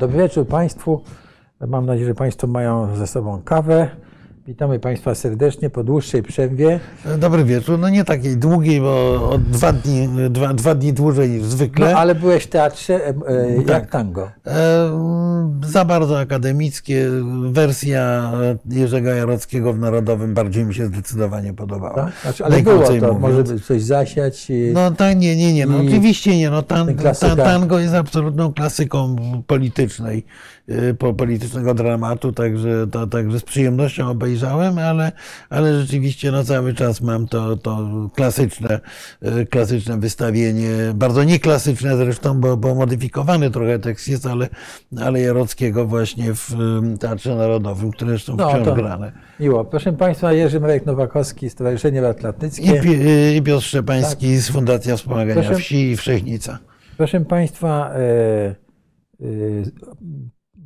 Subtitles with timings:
[0.00, 1.00] Dobry wieczór Państwu.
[1.66, 3.88] Mam nadzieję, że Państwo mają ze sobą kawę.
[4.46, 6.80] Witamy Państwa serdecznie po dłuższej przerwie.
[7.18, 7.78] Dobry wieczór.
[7.78, 8.90] No nie takiej długiej, bo
[9.30, 11.96] o dwa dni, dwa, dwa dni dłużej niż No, zwykle.
[11.96, 13.90] ale byłeś w teatrze e, e, jak Tak.
[13.90, 14.30] tango.
[14.46, 14.90] E,
[15.66, 17.06] za bardzo akademickie.
[17.50, 18.32] Wersja
[18.70, 21.94] Jerzego Jarockiego w Narodowym bardziej mi się zdecydowanie podobała.
[21.94, 22.12] Tak?
[22.22, 23.20] Znaczy, ale było to, mówiąc.
[23.20, 24.50] może coś zasiać.
[24.50, 25.66] i- No tak, nie, nie, nie.
[25.66, 26.50] No, oczywiście nie.
[26.50, 26.94] No, tan,
[27.36, 29.16] tango jest absolutną klasyką
[29.46, 30.24] politycznej,
[30.98, 35.12] po, politycznego dramatu, także, to, także z przyjemnością obejrzałem, ale,
[35.50, 38.80] ale rzeczywiście no, cały czas mam to, to klasyczne,
[39.40, 44.48] y, klasyczne wystawienie, bardzo nieklasyczne zresztą, bo, bo modyfikowany trochę tekst jest, ale,
[45.04, 46.50] ale Jarockiego właśnie w
[46.94, 49.12] y, Teatrze Narodowym, które zresztą No, wciąż grane.
[49.40, 49.64] Miło.
[49.64, 52.82] Proszę Państwa, Jerzy Marek Nowakowski, Stowarzyszenie I, Atlantyckie.
[52.84, 56.58] Y, I Piotr Szczepański z Fundacja Wspomagania Proszę- Wsi i Wszechnica.
[56.96, 58.00] Proszę Państwa, e,
[59.20, 59.24] e,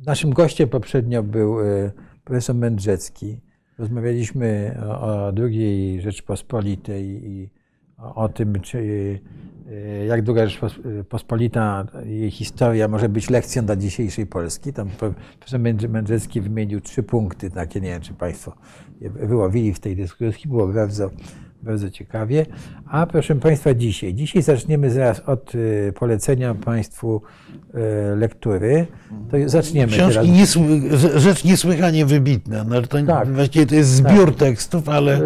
[0.05, 1.91] naszym gościem poprzednio był e,
[2.23, 3.39] profesor Mędrzecki.
[3.77, 7.49] Rozmawialiśmy o, o II Rzeczpospolitej i
[7.97, 8.79] o, o tym, czy,
[9.71, 14.73] e, jak II Rzeczpospolita, jej historia może być lekcją dla dzisiejszej Polski.
[14.73, 18.55] Tam pro- profesor Mędrze- Mędrzecki wymienił trzy punkty takie, nie wiem, czy Państwo
[19.01, 20.49] je wyłowili w tej dyskusji.
[20.49, 21.09] Było bardzo,
[21.65, 22.45] bardzo ciekawie.
[22.89, 24.13] A proszę Państwa, dzisiaj.
[24.13, 27.21] Dzisiaj zaczniemy zaraz od y, polecenia Państwu
[28.13, 28.87] y, lektury.
[29.31, 30.11] To zaczniemy teraz.
[30.11, 32.63] Książki niesły, rze- rzecz niesłychanie wybitna.
[32.63, 33.27] No, to Tak.
[33.33, 35.21] Właściwie to jest zbiór tekstów, ale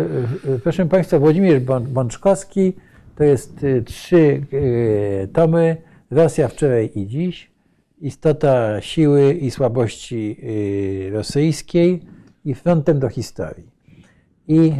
[0.46, 2.74] Y, Proszę Państwa, Włodzimierz Bą- Bączkowski
[3.16, 4.42] to jest trzy
[5.34, 5.78] tomy.
[6.12, 7.52] Rosja wczoraj i dziś.
[8.02, 10.38] Istota siły i słabości
[11.12, 12.02] rosyjskiej
[12.46, 13.68] i frontem do historii.
[14.48, 14.74] I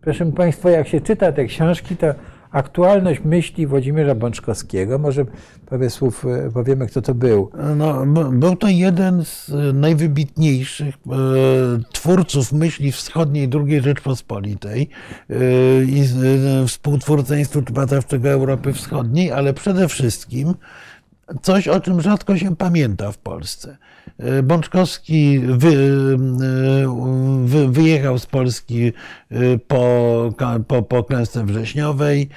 [0.00, 2.06] proszę Państwa, jak się czyta te książki, to
[2.50, 5.24] aktualność myśli Włodzimierza Bączkowskiego, może
[5.66, 7.50] parę słów y, powiemy, kto to był.
[7.76, 11.10] no, był to jeden z e, najwybitniejszych e,
[11.92, 14.88] twórców myśli wschodniej II Rzeczpospolitej
[15.30, 15.34] e,
[15.84, 20.54] i e, współtwórca Instytutu Badawczego Europy Wschodniej, ale przede wszystkim
[21.42, 23.76] coś, o czym rzadko się pamięta w Polsce.
[24.18, 28.92] E, Bączkowski wy, e, wy, wyjechał z Polski
[29.30, 30.32] e, po,
[30.68, 32.28] po, po klęsce wrześniowej,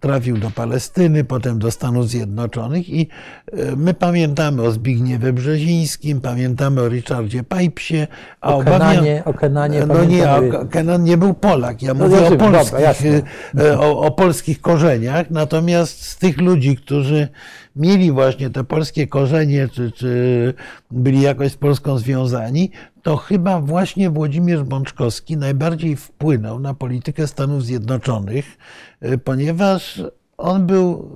[0.00, 3.08] trafił do Palestyny, potem do Stanów Zjednoczonych i
[3.52, 8.06] e, my pamiętamy o Zbigniewie Brzezińskim, pamiętamy o Richardzie Pipesie,
[8.40, 10.40] a O obawiam- Kenanie, o Kenanie no nie, a
[10.70, 11.82] Kenan nie był Polak.
[11.82, 13.22] Ja No mówię o, dobra, polskich, jasne.
[13.58, 15.30] e, o, o polskich korzeniach.
[15.30, 17.28] Natomiast z tych ludzi, którzy
[17.76, 20.54] mieli właśnie te polskie korzenie, czy, czy
[20.90, 22.70] byli jakoś z Polską związani,
[23.02, 28.58] to chyba właśnie Włodzimierz Bączkowski najbardziej wpłynął na politykę Stanów Zjednoczonych,
[29.00, 30.02] e, ponieważ
[30.36, 31.10] on był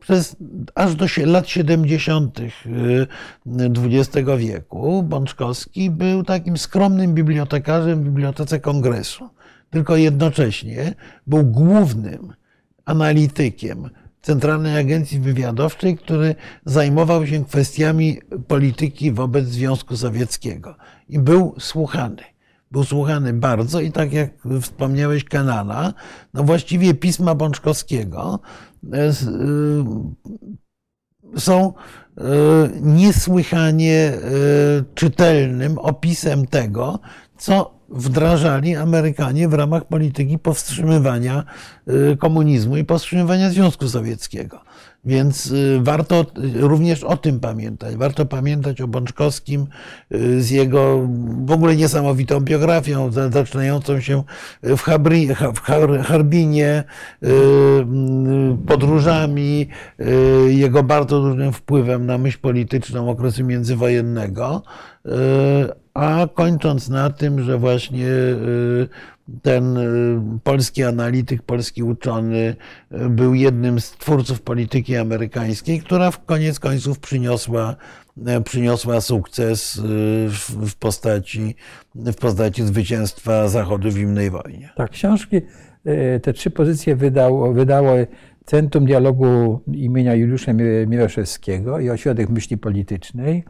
[0.00, 0.36] przez
[0.74, 2.40] aż do lat 70.
[3.46, 9.28] XX wieku Bączkowski był takim skromnym bibliotekarzem w Bibliotece Kongresu.
[9.70, 10.94] Tylko jednocześnie
[11.26, 12.32] był głównym
[12.84, 13.90] analitykiem
[14.26, 20.76] Centralnej Agencji Wywiadowczej, który zajmował się kwestiami polityki wobec Związku Sowieckiego.
[21.08, 22.22] I był słuchany.
[22.70, 25.94] Był słuchany bardzo i tak jak wspomniałeś Kanana,
[26.34, 28.40] no właściwie pisma Bączkowskiego
[28.92, 29.12] e, y,
[31.40, 32.22] są e,
[32.80, 34.20] niesłychanie e,
[34.94, 36.98] czytelnym opisem tego,
[37.38, 41.44] co wdrażali Amerykanie w ramach polityki powstrzymywania
[41.86, 44.60] e, komunizmu i powstrzymywania Związku Sowieckiego.
[45.04, 47.96] Więc e, warto również o tym pamiętać.
[47.96, 49.66] Warto pamiętać o Bączkowskim
[50.10, 51.08] e, z jego
[51.44, 54.22] w ogóle niesamowitą biografią, za- zaczynającą się
[54.62, 55.28] w, Habri,
[56.04, 56.84] Harbinie,
[58.66, 59.68] podróżami,
[60.46, 64.62] jego bardzo dużym wpływem na myśl polityczną okresu międzywojennego,
[65.96, 69.82] a kończąc na tym, że właśnie e, ten e,
[70.44, 72.56] polski analityk, polski uczony
[72.90, 77.76] e, był jednym z twórców polityki amerykańskiej, która w koniec końców przyniosła,
[78.44, 79.80] przyniosła sukces
[80.66, 81.54] w, postaci,
[81.94, 84.72] w postaci zwycięstwa Zachodu w zimnej wojnie.
[84.76, 85.40] Tak, książki,
[86.22, 87.94] te trzy pozycje wydało, wydało
[88.44, 93.44] Centrum Dialogu imienia Juliusza Mi- Miroszewskiego i Ośrodek Myśli Politycznej,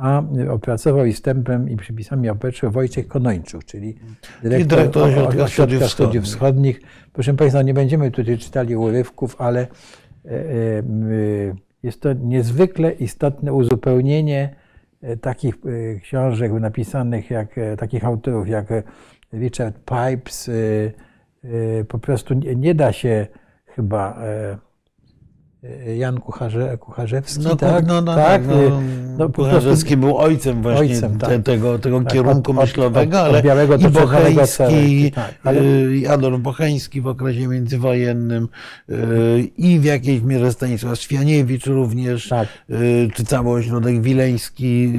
[0.00, 3.94] a opracował i wstępem i przypisami opeczę Wojciech Konończuk, czyli
[4.42, 6.80] dyrektor, dyrektor Ośrodka Ośrodka Studiów Wschodnich.
[7.12, 9.68] Proszę Państwa, nie będziemy tutaj czytali urywków, ale e,
[10.28, 10.82] e,
[11.82, 14.56] jest to niezwykle istotne uzupełnienie
[15.02, 15.54] e, takich
[16.02, 18.66] książek napisanych, jak takich autorów jak
[19.32, 20.50] Richard Pipes.
[21.88, 23.26] Po prostu nie, da się
[23.66, 24.18] chyba
[25.98, 27.86] Jan Kucharze, Kucharzewski, No, tak?
[27.86, 28.70] no, no, tak, tak, no, e,
[29.18, 31.30] no, po Kucharzewski był ojcem właśnie Ojcem, tak.
[31.30, 35.60] te, tego, tego Tak, kierunku od- myślowego, od- od ale białego i Bocheński, tak, ale-
[35.62, 38.48] y, i Adolf Bocheński w okresie międzywojennym
[38.90, 38.94] y,
[39.58, 42.48] i w jakiejś mierze Stanisław Świaniewicz również, Tak.
[42.70, 44.92] y, czy cały ośrodek wileński.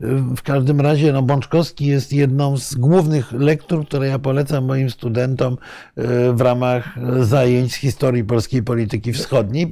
[0.00, 4.64] y, y, W każdym razie no, Bączkowski jest jedną z głównych lektur, które ja polecam
[4.64, 5.52] moim studentom
[5.98, 6.02] y,
[6.32, 9.66] w ramach zajęć z historii polskiej polityki wschodniej,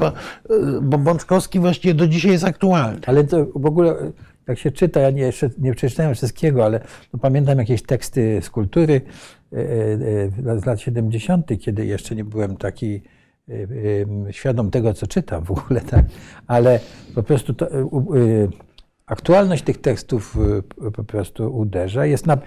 [0.50, 3.00] y, bo Bączkowski właściwie do dzisiaj jest aktualny.
[3.06, 3.94] Ale to w ogóle,
[4.49, 6.81] jak się czyta, ja nie, jeszcze nie przeczytałem wszystkiego, ale
[7.12, 9.00] no, pamiętam jakieś teksty z kultury
[9.53, 9.56] e,
[10.53, 13.03] e, z lat 70., kiedy jeszcze nie byłem taki
[13.49, 13.53] e,
[14.29, 16.05] e, świadom tego, co czytam w ogóle, tak?
[16.47, 16.81] ale
[17.14, 17.87] po prostu to, e, e,
[19.06, 20.37] aktualność tych tekstów
[20.87, 22.06] e, po prostu uderza.
[22.06, 22.38] Jest na,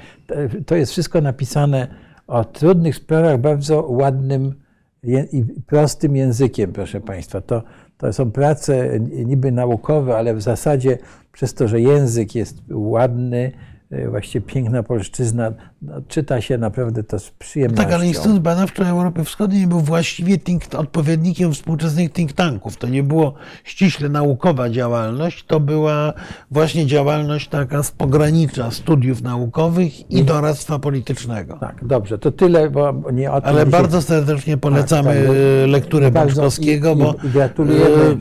[0.65, 1.88] to jest wszystko napisane
[2.27, 4.56] o trudnych sprawach bardzo ładnym
[5.03, 7.41] i prostym językiem, proszę Państwa.
[7.41, 7.63] To,
[7.97, 10.97] to są prace niby naukowe, ale w zasadzie
[11.31, 13.69] przez to, że język jest ładny, e,
[14.09, 15.51] właściwie piękna polszczyzna,
[15.81, 17.83] no, czyta się naprawdę to z przyjemnością.
[17.83, 22.77] Tak, ale Instytut Badawczy Europy Wschodniej był właściwie think, odpowiednikiem współczesnych think tanków.
[22.77, 23.33] To nie było
[23.63, 26.13] ściśle naukowa działalność, to była
[26.51, 31.57] właśnie działalność taka z pogranicza studiów naukowych i doradztwa politycznego.
[31.59, 35.35] Tak, dobrze, to tyle, bo nie o tym Ale dzisiaj- bardzo serdecznie polecamy Tak, tak.
[35.68, 38.18] lekturę Bardzo Bączkowskiego, i- bo i gratulujemy.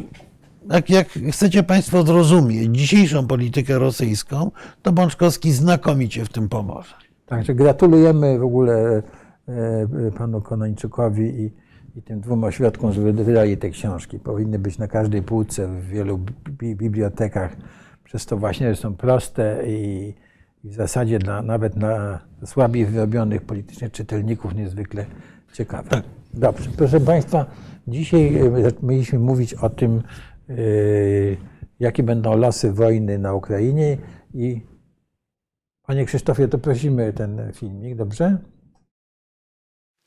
[0.70, 4.50] E, jak, chcecie Państwo zrozumieć dzisiejszą politykę rosyjską,
[4.82, 6.94] to Bączkowski znakomicie w tym pomoże.
[7.26, 9.02] Także gratulujemy w ogóle
[9.48, 11.52] e, panu Konończykowi i,
[11.98, 14.18] i tym dwóm ośrodkom, że wyda- wydali te książki.
[14.18, 16.18] Powinny być na każdej półce w wielu
[16.60, 17.56] bi- bibliotekach.
[18.04, 20.14] Przez to właśnie, że są proste i,
[20.64, 25.06] i w zasadzie dla, nawet dla słabiej wyrobionych politycznie czytelników niezwykle
[25.52, 25.88] ciekawe.
[25.88, 26.02] Tak.
[26.34, 27.46] Dobrze, proszę Państwa,
[27.88, 28.50] dzisiaj e,
[28.82, 30.00] mieliśmy mówić o tym, e,
[31.80, 32.40] jakie będą
[32.72, 33.98] wojny na Ukrainie
[34.34, 34.60] i
[35.86, 38.38] Panie Krzysztofie, to prosimy ten filmik, dobrze?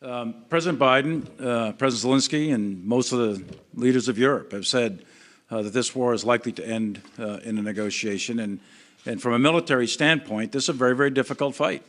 [0.02, 3.44] Um, President Biden, uh, President Zelensky, and most of the
[3.74, 5.04] leaders of Europe have said
[5.52, 8.40] uh, that this war is likely to end uh, in a negotiation.
[8.40, 8.60] And,
[9.06, 11.84] and from a military standpoint, this is a very, very difficult fight.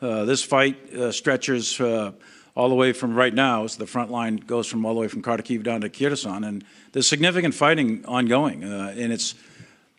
[0.00, 2.12] Uh, this fight uh, stretches uh,
[2.58, 5.06] all the way from right now, so the front line goes from all the way
[5.06, 9.36] from Kharkiv down to Kyrgyzstan, and there's significant fighting ongoing, uh, and it's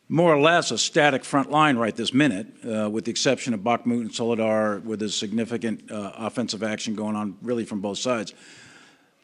[0.09, 3.61] more or less a static front line right this minute, uh, with the exception of
[3.61, 8.33] Bakhmut and Solidar, where there's significant uh, offensive action going on really from both sides.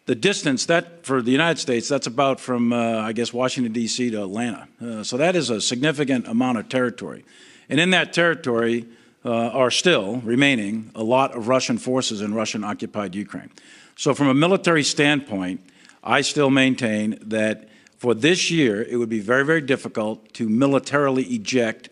[0.05, 4.11] The distance that for the United States, that's about from uh, I guess Washington D.C.
[4.11, 4.69] to Atlanta.
[4.81, 7.25] Uh, so that is a significant amount of territory,
[7.67, 8.85] and in that territory
[9.25, 13.51] uh, are still remaining a lot of Russian forces in Russian-occupied Ukraine.
[13.95, 15.61] So from a military standpoint,
[16.03, 17.67] I still maintain that
[17.97, 21.89] for this year, it would be very, very difficult to militarily eject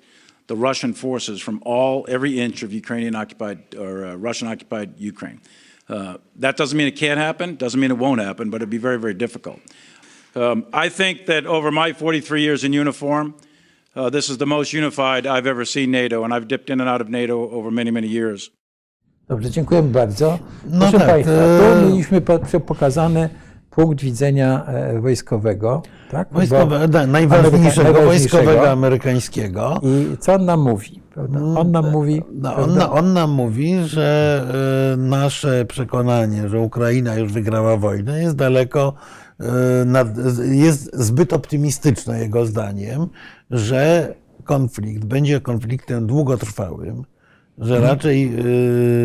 [0.47, 5.41] the Russian forces from all every inch of Ukrainian occupied or uh, Russian occupied Ukraine.
[5.89, 8.77] Uh, that doesn't mean it can't happen, doesn't mean it won't happen, but it'd be
[8.77, 9.59] very, very difficult.
[10.35, 13.35] Um, I think that over my 43 years in uniform,
[13.95, 16.89] uh, this is the most unified I've ever seen NATO, and I've dipped in and
[16.89, 18.51] out of NATO over many, many years.
[19.27, 20.39] Dobrze, dziękujemy bardzo.
[20.69, 23.29] No Proszę tak, Państwa, e- tu mieliśmy po- pokazany
[23.69, 25.81] punkt widzenia e, wojskowego.
[26.11, 26.27] Tak?
[26.31, 29.81] Wojskowe, Bo- najważniejszego, Ameryka- wojskowego amerykańskiego.
[29.83, 31.01] I co on nam mówi?
[31.13, 31.39] Prawda?
[31.39, 32.21] On nam mówi.
[32.33, 34.41] No, on, on nam mówi, że
[34.93, 39.22] e, nasze przekonanie, że Ukraina już wygrała wojnę, jest daleko, e,
[40.51, 43.07] jest zbyt optymistyczne jego zdaniem,
[43.51, 44.13] że
[44.43, 47.03] konflikt będzie konfliktem długotrwałym,
[47.57, 48.33] że raczej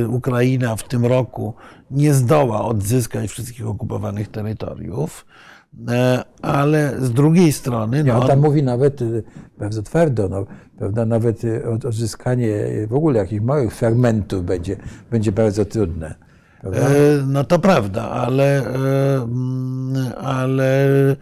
[0.03, 1.55] e, Ukraina w tym roku
[1.91, 5.27] nie zdoła odzyskać wszystkich okupowanych terytoriów,
[5.89, 8.05] e, ale z drugiej strony.
[8.05, 9.23] No, on tam mówi nawet y,
[9.59, 10.47] bardzo twardo, no,
[10.79, 11.07] prawda?
[11.07, 14.77] nawet y, od- odzyskanie y, w ogóle jakichś małych fragmentów będzie,
[15.11, 16.28] będzie bardzo trudne.
[16.65, 21.17] E, No to prawda, ale, e, mm, ale e,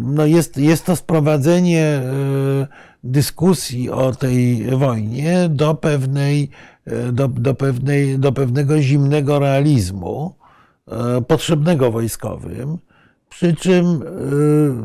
[0.00, 2.02] no jest, jest to sprowadzenie
[3.04, 6.50] dyskusji o tej wojnie do pewnej,
[7.12, 10.34] do, do pewnej, do pewnego zimnego realizmu
[11.28, 12.78] potrzebnego wojskowym.
[13.42, 14.06] Przy czym e,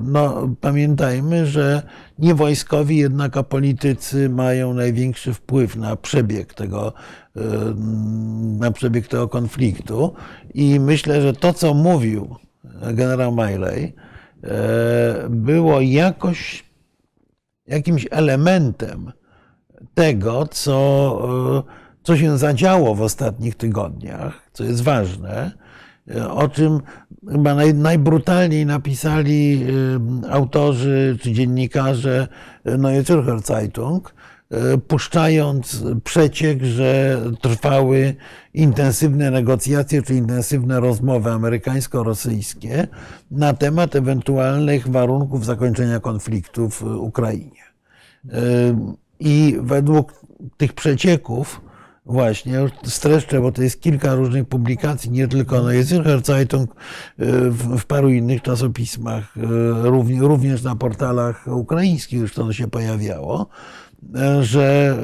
[0.04, 1.82] no, pamiętajmy, że
[2.20, 6.94] nie wojskowi, jednak a politycy mają największy wpływ na przebieg tego,
[7.36, 7.42] e,
[8.60, 10.14] na przebieg tego konfliktu.
[10.54, 12.36] I myślę, że to, co mówił
[12.94, 13.94] generał Miley,
[15.30, 16.66] było jakoś
[17.68, 19.12] jakimś elementem
[19.94, 21.20] tego, co,
[21.58, 25.67] e, co się zadziało w ostatnich tygodniach, co jest ważne,
[26.30, 26.80] o czym
[27.32, 29.66] chyba naj, najbrutalniej napisali
[30.26, 32.28] e, autorzy czy dziennikarze
[32.66, 34.16] Neue Zürcher Zeitung,
[34.52, 38.16] e, puszczając przeciek, że trwały
[38.54, 42.88] intensywne negocjacje czy intensywne rozmowy amerykańsko-rosyjskie
[43.32, 47.68] na temat ewentualnych warunków zakończenia konfliktu w Ukrainie.
[49.20, 50.14] I według
[50.58, 51.62] tych przecieków,
[52.08, 56.76] właśnie, już streszczę, bo to jest kilka różnych publikacji, nie tylko no jest Zeitung,
[57.18, 59.34] w, w paru innych czasopismach,
[59.82, 63.50] również, również na portalach ukraińskich już to się pojawiało,
[64.42, 64.98] że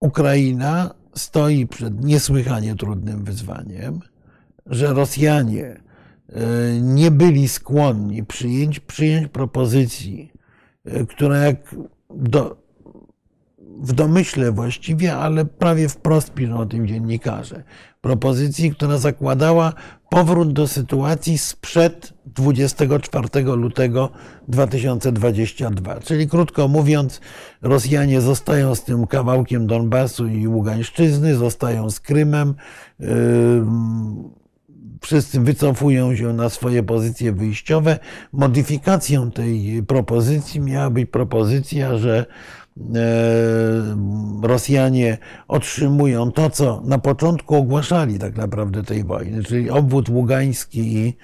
[0.00, 4.00] Ukraina stoi przed niesłychanie trudnym wyzwaniem,
[4.66, 5.80] że Rosjanie
[6.80, 10.32] nie byli skłonni przyjąć, przyjąć propozycji,
[11.08, 11.74] która jak
[12.10, 12.67] do,
[13.80, 17.62] w domyśle właściwie, ale prawie wprost piszą o tym dziennikarze.
[18.00, 19.72] Propozycji, która zakładała
[20.10, 24.10] powrót do sytuacji sprzed 24 lutego
[24.48, 26.00] 2022.
[26.00, 27.20] Czyli krótko mówiąc,
[27.62, 32.54] Rosjanie zostają z tym kawałkiem Donbasu i Ługańszczyzny, zostają z Krymem.
[33.00, 33.08] Yy,
[35.00, 37.98] wszyscy wycofują się na swoje pozycje wyjściowe.
[38.32, 42.26] Modyfikacją tej propozycji miała być propozycja, że
[44.42, 45.18] Rosjanie
[45.48, 51.16] otrzymują to, co na początku ogłaszali tak naprawdę tej wojny, czyli obwód ługański i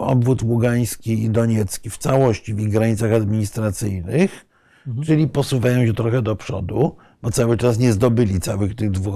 [0.00, 4.46] obwód ługański i doniecki w całości w ich granicach administracyjnych,
[4.86, 5.06] mhm.
[5.06, 9.14] czyli posuwają się trochę do przodu, bo cały czas nie zdobyli całych tych dwóch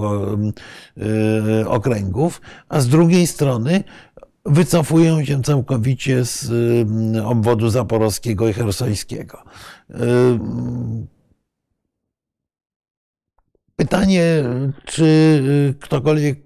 [1.65, 3.83] okręgów, a z drugiej strony
[4.45, 6.51] wycofują się całkowicie z
[7.25, 9.43] obwodu zaporowskiego i hersońskiego.
[13.75, 14.43] Pytanie,
[14.85, 16.39] czy y, ktokolwiek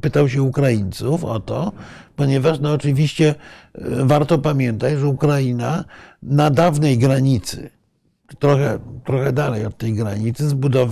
[0.00, 1.72] pytał się Ukraińców o to,
[2.16, 3.34] ponieważ no oczywiście
[3.78, 5.84] y, warto pamiętać, że Ukraina
[6.22, 7.70] na dawnej granicy,
[8.38, 10.44] trochę, trochę dalej od tej granicy,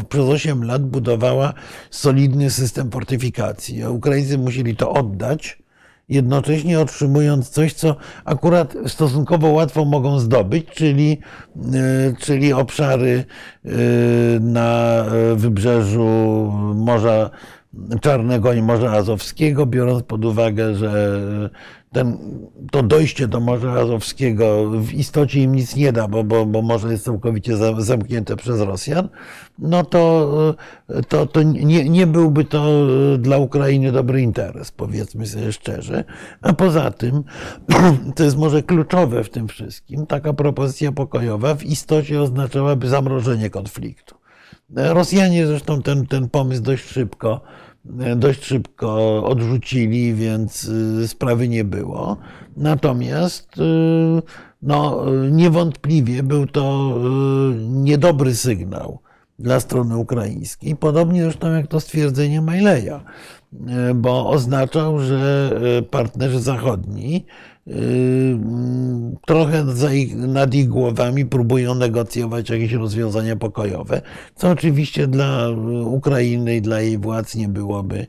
[0.09, 1.55] przez 8 lat budowała
[1.91, 3.83] solidny system fortyfikacji.
[3.83, 5.64] A Ukraińcy musieli to oddać
[6.09, 11.19] jednocześnie otrzymując coś, co akurat stosunkowo łatwo mogą zdobyć, czyli,
[11.59, 13.25] e, czyli obszary
[13.65, 13.71] e,
[14.41, 15.05] na
[15.37, 16.05] wybrzeżu
[16.75, 17.31] Morza
[18.01, 21.21] Czarnego i Morza Azowskiego, biorąc pod uwagę, że
[21.95, 22.19] ten,
[22.71, 26.93] to dojście do Morza Azowskiego w istocie im nic nie da, bo, bo, bo morze
[26.93, 29.09] jest całkowicie zamknięte przez Rosjan,
[29.59, 30.31] no to,
[31.09, 32.87] to, to nie, nie byłby to
[33.19, 36.05] dla Ukrainy dobry interes, powiedzmy sobie szczerze.
[36.43, 37.25] A poza tym,
[38.17, 44.15] to jest może kluczowe w tym wszystkim, taka propozycja pokojowa w istocie oznaczałaby zamrożenie konfliktu.
[44.77, 47.41] Rosjanie zresztą ten, ten pomysł dość szybko
[48.17, 52.17] dość szybko odrzucili, więc y, sprawy nie było.
[52.57, 53.63] Natomiast y,
[54.63, 56.95] no, niewątpliwie był to
[57.61, 58.99] niedobry sygnał
[59.39, 63.05] dla strony ukraińskiej, podobnie zresztą jak to stwierdzenie Majleja,
[63.95, 65.51] bo oznaczał, że
[65.91, 67.27] partnerzy zachodni
[69.27, 74.03] trochę ich, nad ich głowami próbują negocjować jakieś rozwiązania pokojowe,
[74.35, 75.49] co oczywiście dla
[75.85, 78.07] Ukrainy i dla jej władz nie byłoby,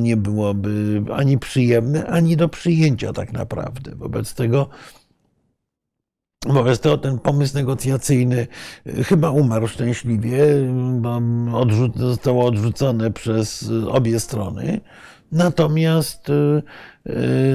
[0.00, 3.94] nie byłoby ani przyjemne, ani do przyjęcia tak naprawdę.
[3.94, 4.68] Wobec tego
[6.46, 8.46] Wobec tego ten pomysł negocjacyjny
[9.04, 10.44] chyba umarł szczęśliwie,
[11.00, 11.20] bo
[11.96, 14.80] zostało odrzucone przez obie strony.
[15.32, 16.28] Natomiast,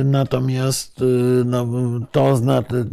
[0.05, 1.05] natomiast y,
[1.45, 1.67] no,
[2.11, 2.85] to znaczy,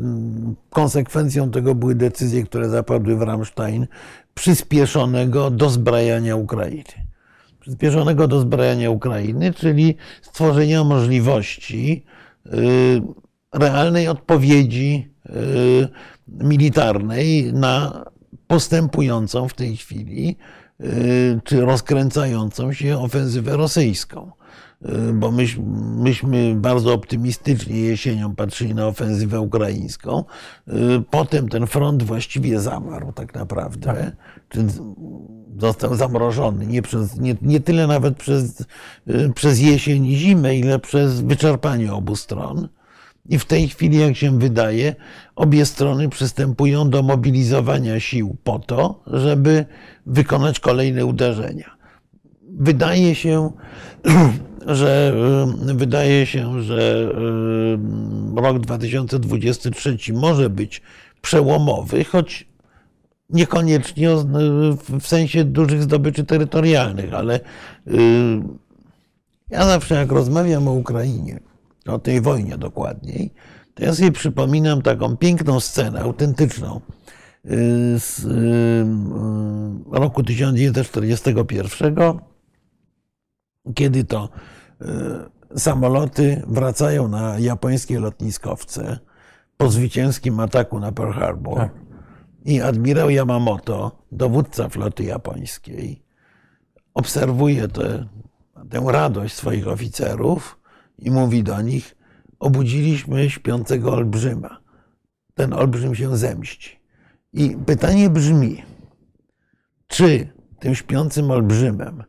[0.70, 3.86] konsekwencją tego były decyzje, które zapadły w Ramstein
[4.34, 6.84] przyspieszonego dozbrajania Ukrainy.
[7.60, 12.04] Przyspieszonego dozbrajania Ukrainy, czyli stworzenia możliwości
[13.52, 15.14] realnej odpowiedzi
[16.28, 18.04] militarnej na
[18.46, 20.36] postępującą w tej chwili
[21.44, 24.30] czy rozkręcającą się ofensywę rosyjską.
[24.88, 25.64] Y, bo myśmy,
[25.96, 30.24] myśmy bardzo optymistycznie jesienią patrzyli na ofensywę ukraińską.
[30.68, 30.72] Y,
[31.10, 34.12] potem ten front właściwie zamarł tak naprawdę.
[34.48, 34.62] Tak.
[35.58, 38.60] Został zamrożony nie, przez, nie, nie tyle nawet przez,
[39.08, 42.68] y, przez jesień i zimę, ile przez wyczerpanie obu stron.
[43.28, 44.94] I w tej chwili, jak się wydaje,
[45.36, 49.64] obie strony przystępują do mobilizowania sił po to, żeby
[50.06, 51.81] wykonać kolejne uderzenia.
[52.58, 53.50] Wydaje się,
[54.66, 55.14] że
[55.70, 57.12] y, wydaje się, że
[58.36, 60.82] y, rok 2023 może być
[61.22, 62.52] przełomowy, choć
[63.32, 64.08] Niekoniecznie
[65.00, 67.42] w sensie dużych zdobyczy terytorialnych, ale y,
[69.50, 71.40] ja zawsze jak rozmawiam o Ukrainie,
[71.86, 73.32] o tej wojnie dokładniej,
[73.74, 76.80] to ja sobie przypominam taką piękną scenę, autentyczną
[77.44, 77.48] y,
[77.98, 81.94] z y, y, roku 1941,
[83.74, 84.28] kiedy to
[85.54, 88.98] y, samoloty wracają na japońskie lotniskowce
[89.56, 91.58] po zwycięskim ataku na Pearl Harbor.
[91.58, 91.72] Tak.
[92.44, 96.02] I admirał Yamamoto, dowódca floty japońskiej,
[96.94, 98.08] obserwuje tę,
[98.70, 100.60] tę radość swoich oficerów
[100.98, 101.96] i mówi do nich:
[102.38, 104.60] Obudziliśmy śpiącego olbrzyma.
[105.34, 106.80] Ten olbrzym się zemści.
[107.32, 108.62] I pytanie brzmi:
[109.86, 110.28] czy
[110.58, 112.04] tym śpiącym olbrzymem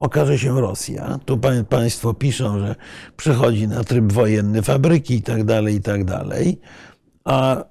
[0.00, 1.18] okaże się Rosja?
[1.24, 2.74] Tu pa- Państwo piszą, że
[3.16, 6.60] przechodzi na tryb wojenny fabryki i tak dalej, i tak dalej.
[7.24, 7.64] A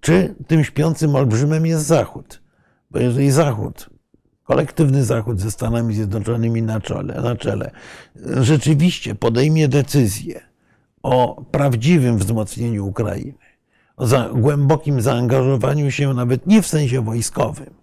[0.00, 2.42] czy tym śpiącym olbrzymem jest Zachód?
[2.90, 3.90] Bo jeżeli Zachód,
[4.44, 7.70] kolektywny Zachód ze Stanami Zjednoczonymi na czele, na czele
[8.40, 10.40] rzeczywiście podejmie decyzję
[11.02, 13.34] o prawdziwym wzmocnieniu Ukrainy,
[13.96, 17.74] o głębokim zaangażowaniu się nawet nie w sensie wojskowym,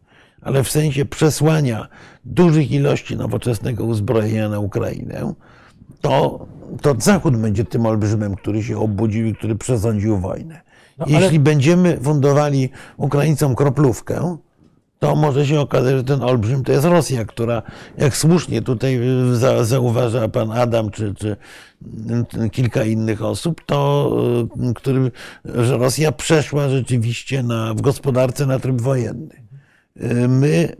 [0.44, 1.88] ale w sensie przesłania
[2.26, 5.34] dużych ilości nowoczesnego uzbrojenia na Ukrainę,
[6.02, 6.46] to,
[6.82, 10.62] to Zachód będzie tym olbrzymem, który się obudził i który przesądził wojnę.
[10.98, 14.38] No, ale- Jeśli będziemy fundowali Ukraińcom kroplówkę,
[15.00, 17.62] to może się okazać, że ten olbrzym to jest Rosja, która,
[17.98, 19.00] jak słusznie tutaj
[19.32, 21.38] y, za, zauważa pan Adam, czy, czy
[22.52, 24.10] kilka innych osób, to
[24.70, 25.12] y, który,
[25.46, 29.43] że Rosja przeszła rzeczywiście na, w gospodarce na tryb wojenny.
[30.02, 30.76] Y, My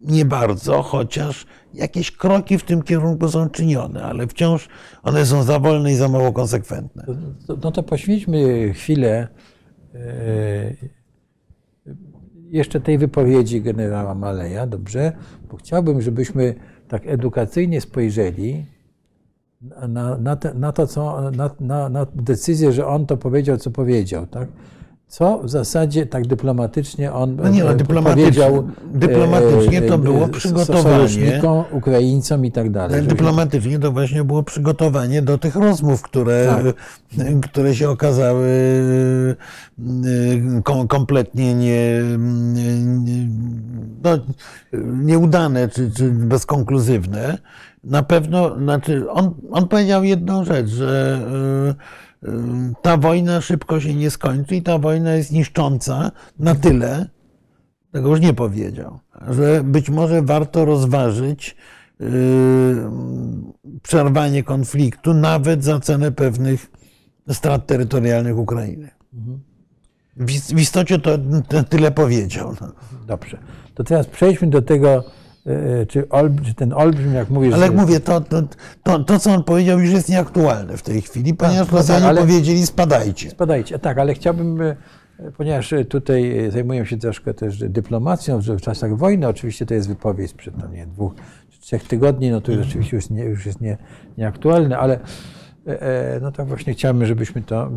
[0.00, 4.68] nie bardzo, chociaż jakieś kroki w tym kierunku są czynione, ale wciąż
[5.02, 7.04] one są za wolne i za mało konsekwentne.
[7.62, 9.28] No to poświęćmy chwilę
[9.94, 10.74] e,
[12.50, 15.12] jeszcze tej wypowiedzi generała Maleja, dobrze?
[15.50, 16.54] Bo chciałbym, żebyśmy
[16.88, 18.66] tak edukacyjnie spojrzeli
[19.88, 21.30] na, na, te, na to, co,
[21.60, 24.48] na, na decyzję, że on to powiedział, co powiedział, tak?
[25.10, 30.24] Co w zasadzie tak dyplomatycznie on No nie, no, e, dyplomatycznie- powiedział dyplomatycznie to było
[30.24, 31.40] s- przygotowanie.
[31.72, 33.02] Ukraińcom i tak dalej.
[33.02, 36.62] Dyplomatycznie to właśnie było przygotowanie do tych rozmów, które,
[37.42, 38.48] które się okazały
[40.64, 42.00] kom, kompletnie nie,
[44.04, 44.10] no,
[45.02, 47.38] nieudane czy, czy bezkonkluzywne.
[47.84, 51.20] Na pewno, znaczy on, on powiedział jedną rzecz, że
[52.82, 57.06] ta wojna szybko się nie skończy i ta wojna jest niszcząca na tyle,
[57.92, 58.98] tego już nie powiedział,
[59.30, 61.56] że być może warto rozważyć
[63.82, 66.70] przerwanie konfliktu nawet za cenę pewnych
[67.32, 68.90] strat terytorialnych Ukrainy.
[70.16, 71.18] W is- w istocie to,
[71.68, 72.54] tyle powiedział.
[73.06, 73.38] Dobrze.
[73.74, 75.04] To teraz przejdźmy do tego,
[75.88, 77.54] czy, olb, czy ten olbrzym, jak mówisz...
[77.54, 78.42] Ale jak że- mówię, to, to,
[78.82, 82.06] to, to, co on powiedział, już jest nieaktualne w tej chwili, ponieważ no tak, Rosjanie
[82.06, 83.30] ale- powiedzieli spadajcie.
[83.30, 83.78] Spadajcie.
[83.78, 84.76] Tak, ale chciałbym, e,
[85.36, 89.74] ponieważ e, tutaj e, zajmuję się troszkę też dyplomacją, że w czasach wojny oczywiście to
[89.74, 91.12] jest wypowiedź sprzed tam, nie, dwóch
[91.50, 93.76] czy trzech tygodni, no to już rzeczywiście już, nie, już jest nie,
[94.18, 95.00] nieaktualne, ale
[95.66, 97.70] e, e, no tak właśnie chciałbym, żebyśmy to e,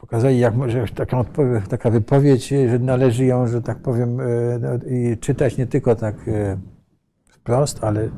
[0.00, 4.24] pokazali, jak może taką odpowie- taka wypowiedź, e, że należy ją, że tak powiem, e,
[4.60, 4.68] no,
[5.20, 6.56] czytać nie tylko tak e,
[7.30, 8.08] wprost, ale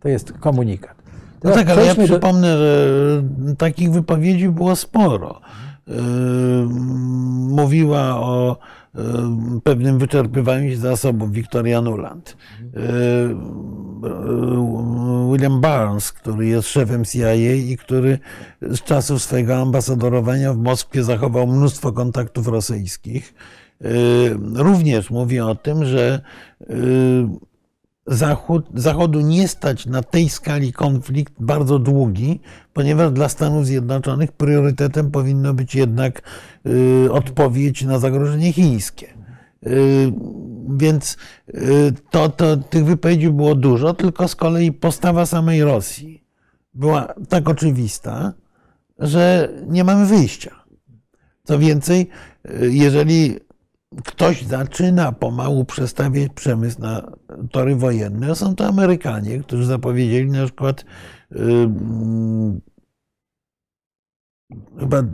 [0.00, 0.96] to jest komunikat.
[1.44, 3.22] No tak, ale ja do- przypomnę, że
[3.58, 5.40] takich wypowiedzi było sporo.
[5.86, 5.94] Yy,
[7.50, 8.56] Mówiła o
[9.64, 12.36] pewnym wyczerpywaniu się zasobów Victoria Nuland.
[12.60, 13.36] Yy,
[15.32, 18.18] William Barnes, który jest szefem CIA i który
[18.62, 23.34] z czasów swojego ambasadorowania w Moskwie zachował mnóstwo kontaktów rosyjskich,
[24.54, 26.20] również mówi o tym, że
[28.10, 32.40] Zachód, Zachodu nie stać na tej skali konflikt bardzo długi,
[32.72, 36.22] ponieważ dla Stanów Zjednoczonych priorytetem powinno być jednak
[36.66, 39.06] y, odpowiedź na zagrożenie chińskie.
[39.66, 40.12] Y,
[40.76, 41.16] Więc
[41.48, 46.24] y, to, to, tych wypowiedzi było dużo, tylko z kolei postawa samej Rosji
[46.74, 48.32] była tak oczywista,
[48.98, 50.64] że nie mamy wyjścia.
[51.44, 52.08] Co więcej,
[52.62, 53.38] y, jeżeli
[53.96, 57.12] ktoś zaczyna pomału przestawiać przemysł na
[57.50, 60.84] tory wojenne, są to Amerykanie, którzy zapowiedzieli na przykład
[61.32, 62.60] y, mm,
[64.80, 65.04] chyba y,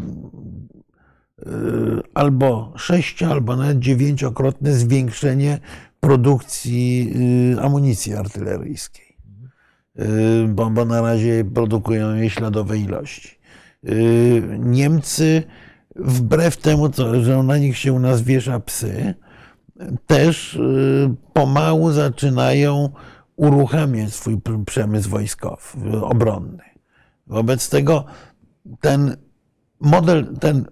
[2.14, 5.58] albo sześcio, albo nawet dziewięciokrotne zwiększenie
[6.00, 7.12] produkcji
[7.56, 9.06] y, amunicji artyleryjskiej.
[10.48, 13.38] Bo, bo na razie produkują jej śladowe ilości.
[14.58, 15.42] Niemcy,
[15.98, 19.14] wbrew temu, co, że na nich się u nas wiesza psy,
[20.06, 22.88] też y, pomału zaczynają
[23.37, 26.62] uruchamiać swój pr- przemysł wojskowy, obronny.
[27.26, 28.04] Wobec tego
[28.80, 29.16] ten
[29.80, 30.64] model, ten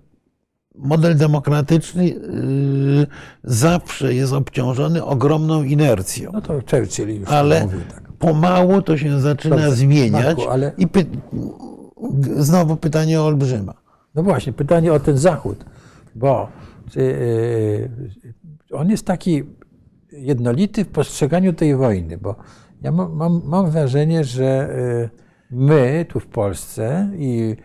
[0.75, 3.07] model demokratyczny y,
[3.45, 6.31] zawsze jest obciążony ogromną inercją.
[6.33, 8.13] No to Churchill już Ale mówił tak.
[8.13, 10.25] pomału to się zaczyna Dobrze, zmieniać.
[10.37, 11.07] Marku, ale- I py...
[12.37, 13.84] znowu pytanie o Olbrzyma.
[14.15, 15.65] No właśnie, pytanie o ten Zachód,
[16.15, 16.49] bo
[16.91, 17.01] czy,
[18.71, 19.43] yy, on jest taki
[20.13, 22.37] jednolity w postrzeganiu tej wojny, bo
[22.83, 24.77] ja mam, mam, mam wrażenie, że
[25.11, 25.11] yy,
[25.51, 27.57] my tu w Polsce i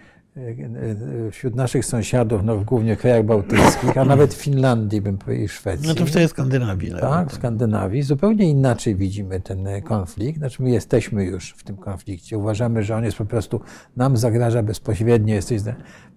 [1.32, 5.48] wśród naszych sąsiadów, no głównie w krajach bałtyckich, a nawet w Finlandii, bym powiedział, i
[5.48, 5.88] Szwecji.
[5.88, 6.92] No to w całej Skandynawii.
[6.92, 7.32] Tak, nawet.
[7.32, 10.40] w Skandynawii zupełnie inaczej widzimy ten e, konflikt.
[10.40, 12.38] Znaczy, my jesteśmy już w tym konflikcie.
[12.38, 13.62] Uważamy, że on jest po prostu,
[13.98, 15.62] nam zagraża bezpośrednio, jesteś,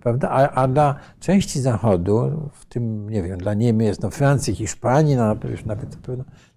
[0.02, 0.28] prawda?
[0.30, 5.36] A, a dla części Zachodu, w tym, nie wiem, dla Niemiec, no Francji, Hiszpanii, no
[5.50, 5.96] już nawet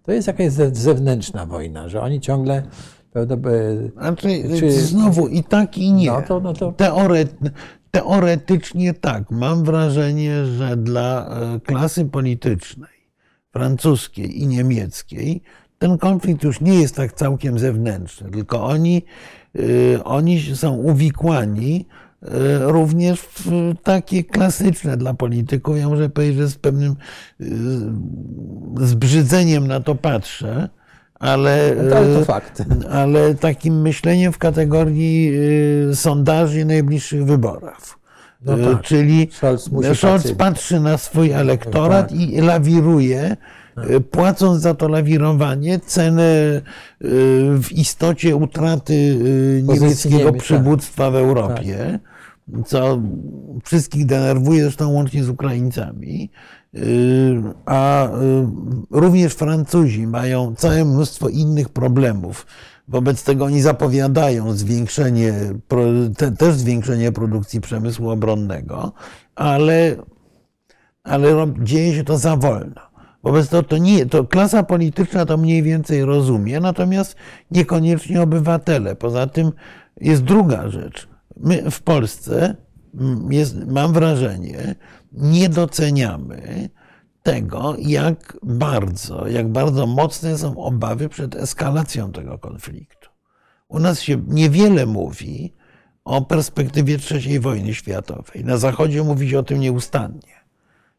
[0.03, 2.63] to jest jakaś ze- zewnętrzna wojna, że oni ciągle,
[3.11, 3.35] prawda,
[3.97, 4.27] Znaczy,
[4.59, 6.11] Czy- znowu i tak, i nie.
[6.11, 7.25] No to- no to- Teore,
[7.91, 9.31] teoretycznie tak.
[9.31, 12.95] Mam wrażenie, że dla e, klasy politycznej
[13.51, 15.41] francuskiej i niemieckiej
[15.79, 19.05] ten konflikt już nie jest tak całkiem zewnętrzny, tylko oni,
[19.55, 21.87] e, oni są uwikłani
[22.61, 26.95] również w takie klasyczne dla polityków, ja muszę powiedzieć, że z pewnym
[27.41, 27.45] e,
[28.85, 30.69] zbrzydzeniem na to patrzę,
[31.19, 35.31] ale, No ale e, ale takim myśleniem w kategorii
[35.93, 37.99] sondaży i najbliższych wyborów.
[38.45, 38.81] No tak.
[38.81, 42.17] Czyli Scholz Scholz patrzy na swój elektorat Tak.
[42.19, 43.37] i lawiruje,
[44.11, 46.61] płacąc za to lawirowanie cenę y,
[47.61, 50.43] w istocie utraty y, niemieckiego Niemiec, tak.
[50.43, 51.99] przywództwa w Europie,
[52.65, 53.01] co
[53.63, 56.29] wszystkich denerwuje, zresztą łącznie z Ukraińcami.
[56.75, 58.11] Y, A y,
[58.91, 62.45] również Francuzi mają całe mnóstwo innych problemów.
[62.87, 65.33] Wobec tego oni zapowiadają zwiększenie,
[66.37, 68.91] też zwiększenie produkcji przemysłu obronnego,
[69.35, 69.95] ale,
[71.03, 72.94] ale dzieje się to za wolno.
[73.25, 77.15] Wobec tego to nie, to klasa polityczna to mniej więcej rozumie, natomiast
[77.51, 78.95] niekoniecznie obywatele.
[78.95, 79.51] Poza tym
[80.01, 81.07] jest druga rzecz.
[81.37, 82.55] My w Polsce,
[82.99, 84.75] mm, jest, mam wrażenie,
[85.11, 86.69] nie doceniamy
[87.23, 93.09] tego, jak bardzo, jak bardzo mocne są obawy przed eskalacją tego konfliktu.
[93.67, 95.53] U nas się niewiele mówi
[96.03, 98.45] o perspektywie III wojny światowej.
[98.45, 100.34] Na Zachodzie mówi się o tym nieustannie.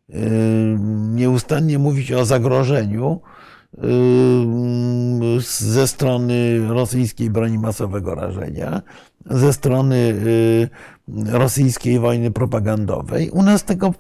[0.09, 0.79] Yy,
[1.14, 3.21] Nieustannie mówi się o zagrożeniu
[3.79, 8.83] yy, ze strony rosyjskiej broni masowego rażenia,
[9.27, 10.14] ze strony
[11.09, 13.31] yy, rosyjskiej wojny propagandowej.
[13.31, 13.95] U nas tego,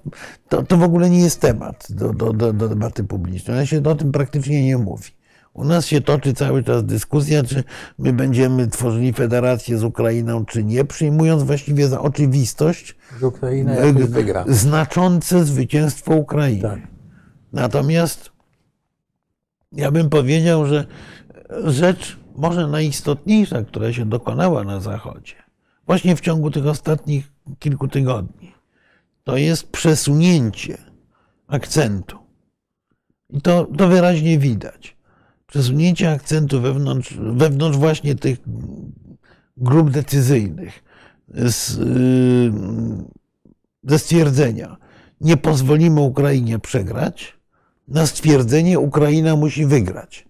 [0.48, 3.56] to, to w ogóle nie jest temat do, do, do, do debaty publicznej.
[3.56, 5.15] U nas się o tym praktycznie nie mówi.
[5.56, 7.64] U nas się toczy cały czas dyskusja, czy
[7.98, 12.96] my będziemy tworzyli federację z Ukrainą, czy nie, przyjmując właściwie za oczywistość
[14.46, 16.62] znaczące zwycięstwo Ukrainy.
[16.62, 16.78] Tak.
[17.52, 18.30] Natomiast
[19.72, 20.86] ja bym powiedział, że
[21.64, 25.34] rzecz może najistotniejsza, która się dokonała na Zachodzie,
[25.86, 28.54] właśnie w ciągu tych ostatnich kilku tygodni,
[29.24, 30.78] to jest przesunięcie
[31.46, 32.18] akcentu.
[33.30, 34.95] I to, to wyraźnie widać.
[35.46, 38.38] Przesunięcie akcentu wewnątrz, wewnątrz właśnie tych
[39.56, 40.84] grup decyzyjnych
[41.28, 44.76] z, yy, ze stwierdzenia
[45.20, 47.36] nie pozwolimy Ukrainie przegrać,
[47.88, 50.26] na stwierdzenie Ukraina musi wygrać.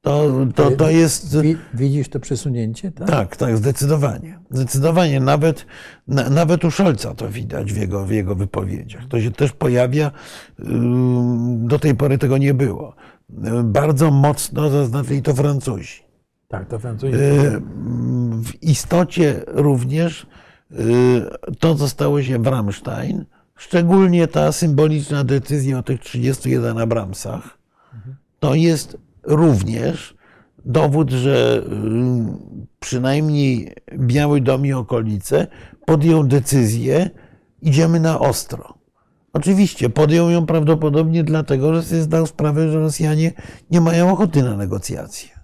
[0.00, 1.40] To, to, to jest.
[1.40, 2.92] Wi- Widzisz to przesunięcie?
[2.92, 3.08] Tak.
[3.08, 4.38] Tak, tak, zdecydowanie.
[4.50, 5.20] Zdecydowanie.
[5.20, 5.66] Nawet,
[6.08, 9.02] na, nawet u Scholza to widać w jego, w jego wypowiedziach.
[9.08, 10.10] To się też pojawia.
[10.60, 12.94] ym, Do tej pory tego nie było.
[13.64, 16.02] Bardzo mocno zaznaczyli to Francuzi.
[16.48, 17.14] Tak, to Francuzi.
[17.14, 17.60] Y,
[18.42, 20.26] W istocie również
[20.72, 20.76] y,
[21.58, 23.24] to, co stało się w Ramstein,
[23.56, 27.58] szczególnie ta symboliczna decyzja o tych 31 Abramsach,
[28.40, 30.16] to jest również
[30.64, 31.68] dowód, że y,
[32.80, 35.46] przynajmniej Biały Dom i okolice
[35.86, 37.10] podjął decyzję,
[37.62, 38.77] idziemy na ostro.
[39.32, 43.32] Oczywiście podjął ją prawdopodobnie dlatego, że sobie zdał sprawę, że Rosjanie
[43.70, 45.38] nie mają ochoty na negocjacje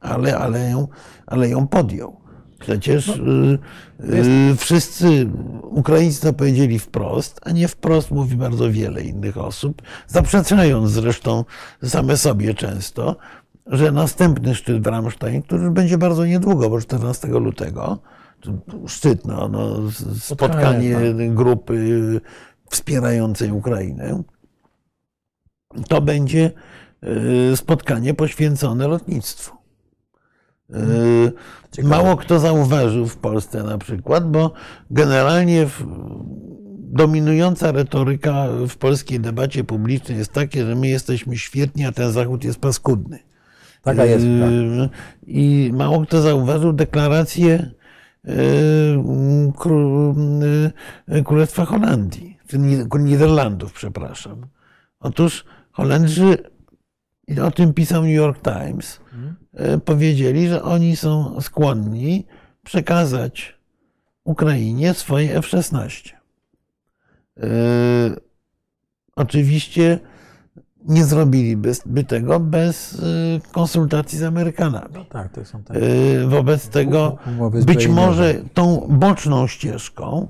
[0.00, 0.88] ale, ale, ją,
[1.26, 2.20] ale ją podjął.
[2.58, 3.58] Przecież y,
[4.04, 5.30] y, wszyscy
[5.62, 11.44] Ukraińcy to powiedzieli wprost, a nie wprost mówi bardzo wiele innych osób, zaprzeczając zresztą
[11.82, 13.16] same sobie często,
[13.66, 17.98] że następny szczyt w Ramstein, który będzie bardzo niedługo, bo 14 lutego,
[18.86, 19.76] szczyt, no, no,
[20.18, 21.34] spotkanie tak.
[21.34, 22.20] grupy
[22.70, 24.22] wspierającej Ukrainę,
[25.88, 26.50] to będzie
[27.52, 29.56] y, spotkanie poświęcone lotnictwu.
[31.78, 34.52] Y, Mało kto zauważył w Polsce na przykład, bo
[34.90, 35.66] generalnie
[36.78, 42.44] dominująca retoryka w polskiej debacie publicznej jest takie, że my jesteśmy świetni, a ten Zachód
[42.44, 43.18] jest paskudny.
[43.82, 44.24] Taka jest.
[44.24, 44.94] Y, prawda.
[45.26, 47.70] I mało kto zauważył deklarację
[49.54, 50.70] kró-
[51.24, 52.37] Królestwa Holandii,
[52.98, 54.46] Niderlandów, przepraszam.
[55.00, 56.38] Otóż Holendrzy,
[57.28, 59.00] i o tym pisał New York Times,
[59.74, 62.26] y, powiedzieli, że oni są skłonni
[62.64, 63.58] przekazać
[64.24, 66.12] Ukrainie swoje F-16.
[67.38, 68.28] Y,
[69.16, 69.98] Oczywiście
[70.84, 75.06] nie zrobiliby by tego bez y, konsultacji z Amerykanami.
[75.08, 75.76] Tak, to są tak.
[75.76, 77.18] Y, Wobec tego
[77.66, 80.28] być może tą boczną ścieżką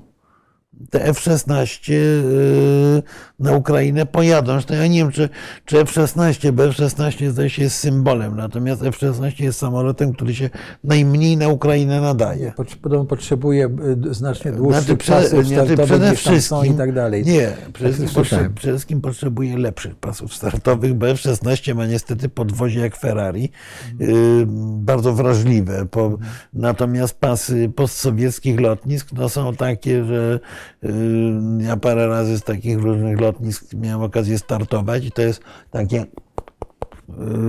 [0.89, 3.03] te F-16 y,
[3.39, 4.51] na Ukrainę pojadą.
[4.51, 5.29] Zresztą ja nie wiem, czy,
[5.65, 10.49] czy F-16, bo F-16 zdaje się jest symbolem, natomiast F-16 jest samolotem, który się
[10.83, 12.53] najmniej na Ukrainę nadaje.
[12.81, 13.69] Podobno potrzebuje
[14.09, 17.23] y, znacznie dłuższych Znaczy, pasów znaczy, startowych przede wszystkim i tak dalej.
[17.25, 18.45] Nie, przede wszystkim, słyszałem.
[18.45, 23.51] potrze- przede wszystkim potrzebuje lepszych pasów startowych, bo F-16 ma niestety podwozie jak Ferrari,
[23.99, 24.09] Mhm.
[24.11, 24.45] y,
[24.83, 25.85] bardzo wrażliwe.
[25.91, 26.17] Po,
[26.53, 30.39] natomiast pasy postsowieckich lotnisk no, są takie, że
[31.59, 36.05] ja parę razy z takich różnych lotnisk miałem okazję startować i to jest takie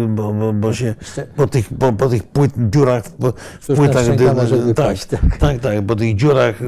[0.08, 0.94] bo, bo, bo się
[1.36, 4.16] po tych, po, po tych płyt, dziurach, po, w Cóż, płytach, tak,
[4.74, 5.38] tak, tak.
[5.38, 6.66] tak, tak, po tych dziurach y,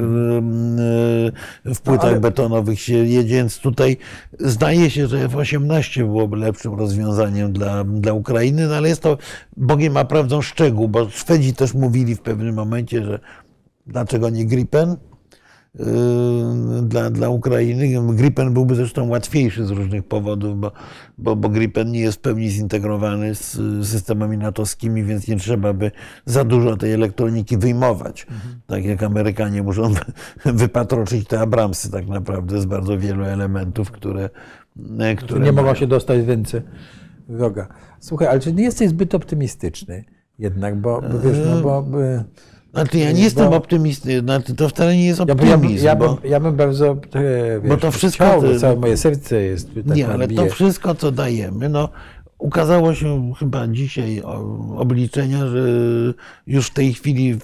[1.65, 3.97] w płytach ale- betonowych się jedzie, więc tutaj
[4.39, 9.17] zdaje się, że F-18 byłoby lepszym rozwiązaniem dla, dla Ukrainy, no ale jest to
[9.57, 13.19] Bogiem a prawdą szczegół, bo Szwedzi też mówili w pewnym momencie, że
[13.87, 14.97] dlaczego nie Gripen?
[15.79, 15.85] Yy,
[16.81, 18.13] Dla, dla Ukrainy.
[18.15, 20.71] Gripen byłby zresztą łatwiejszy z różnych powodów, bo,
[21.17, 23.57] bo, bo Gripen nie jest w pełni zintegrowany z
[23.87, 25.91] systemami natowskimi, więc nie trzeba by
[26.25, 28.27] za dużo tej elektroniki wyjmować.
[28.67, 29.93] Tak jak Amerykanie muszą
[30.45, 34.29] wypatroczyć te Abramsy tak naprawdę z bardzo wielu elementów, które,
[35.17, 36.61] które nie mogą się dostać w ręce
[37.29, 37.67] wroga.
[37.99, 40.03] Słuchaj, ale czy nie jesteś zbyt optymistyczny
[40.39, 41.85] jednak, bo, bo wiesz, no bo...
[42.01, 42.23] y,
[42.73, 45.85] Znaczy ja nie jestem bo- optymistyczny, znaczy to wcale nie jest bym- ja, bym- optymizm,
[45.85, 49.69] ja, bym, ja bym bardzo, e, wiesz, Bo to wszystko chciał, całe moje serce jest
[49.87, 50.49] tak Nie, ale to bije.
[50.49, 51.89] wszystko, co dajemy, no,
[52.37, 54.21] ukazało się chyba dzisiaj
[54.77, 55.59] obliczenia, że
[56.47, 57.37] już w tej chwili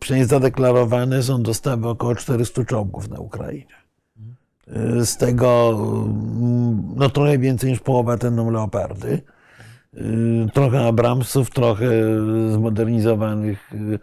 [0.00, 3.64] przynajmniej zadeklarowane są dostawy około 400 czołgów na Ukrainę.
[5.00, 9.20] Y, Z tego mm, no, trochę więcej niż połowa to będą leopardy.
[9.94, 11.86] Y, Trochę Abramsów, trochę
[12.52, 13.98] zmodernizowanych, y,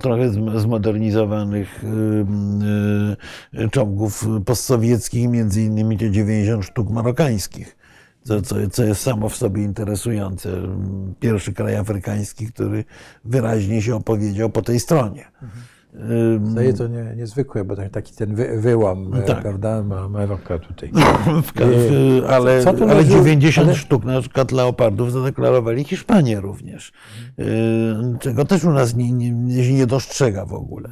[0.00, 7.76] trochę zm- zmodernizowanych y, y, czołgów postsowieckich, między innymi te 90 sztuk marokańskich,
[8.22, 10.50] co, co, co jest samo w sobie interesujące.
[11.20, 12.84] Pierwszy kraj afrykański, który
[13.24, 15.24] wyraźnie się opowiedział po tej stronie.
[15.42, 15.73] Y,
[16.44, 19.40] Zdaje to nie, niezwykłe, bo tak- taki ten wy, wyłam, e, Tak.
[19.42, 20.90] prawda, ma Maroka tutaj.
[21.54, 26.40] Ka- w, ale, Co tu ale leży- 90 ale- sztuk na przykład leopardów zadeklarowali Hiszpanie
[26.40, 26.92] również,
[28.20, 29.30] czego też u nas nie, nie,
[29.72, 30.88] nie, dostrzega w ogóle.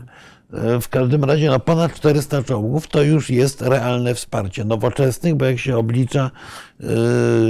[0.80, 5.58] W każdym razie no, ponad 400 czołgów to już jest realne wsparcie nowoczesnych, bo jak
[5.58, 6.30] się oblicza,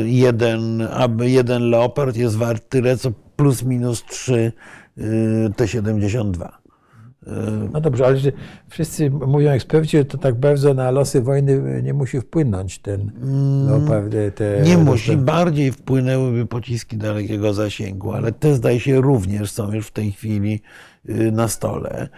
[0.04, 4.52] jeden, aby jeden leopard jest wart tyle, co plus minus 3
[4.96, 5.04] yy,
[5.56, 6.48] T-72.
[7.72, 8.32] No dobrze, ale że
[8.68, 13.10] wszyscy mówią eksperci, że to tak bardzo na losy wojny nie musi wpłynąć ten
[13.68, 14.14] leopard.
[14.14, 19.00] e, Te, Mm, Nie te- musi, bardziej wpłynęłyby pociski dalekiego zasięgu, ale te zdaje się
[19.00, 20.60] również są już w tej chwili
[21.08, 22.08] y, na stole.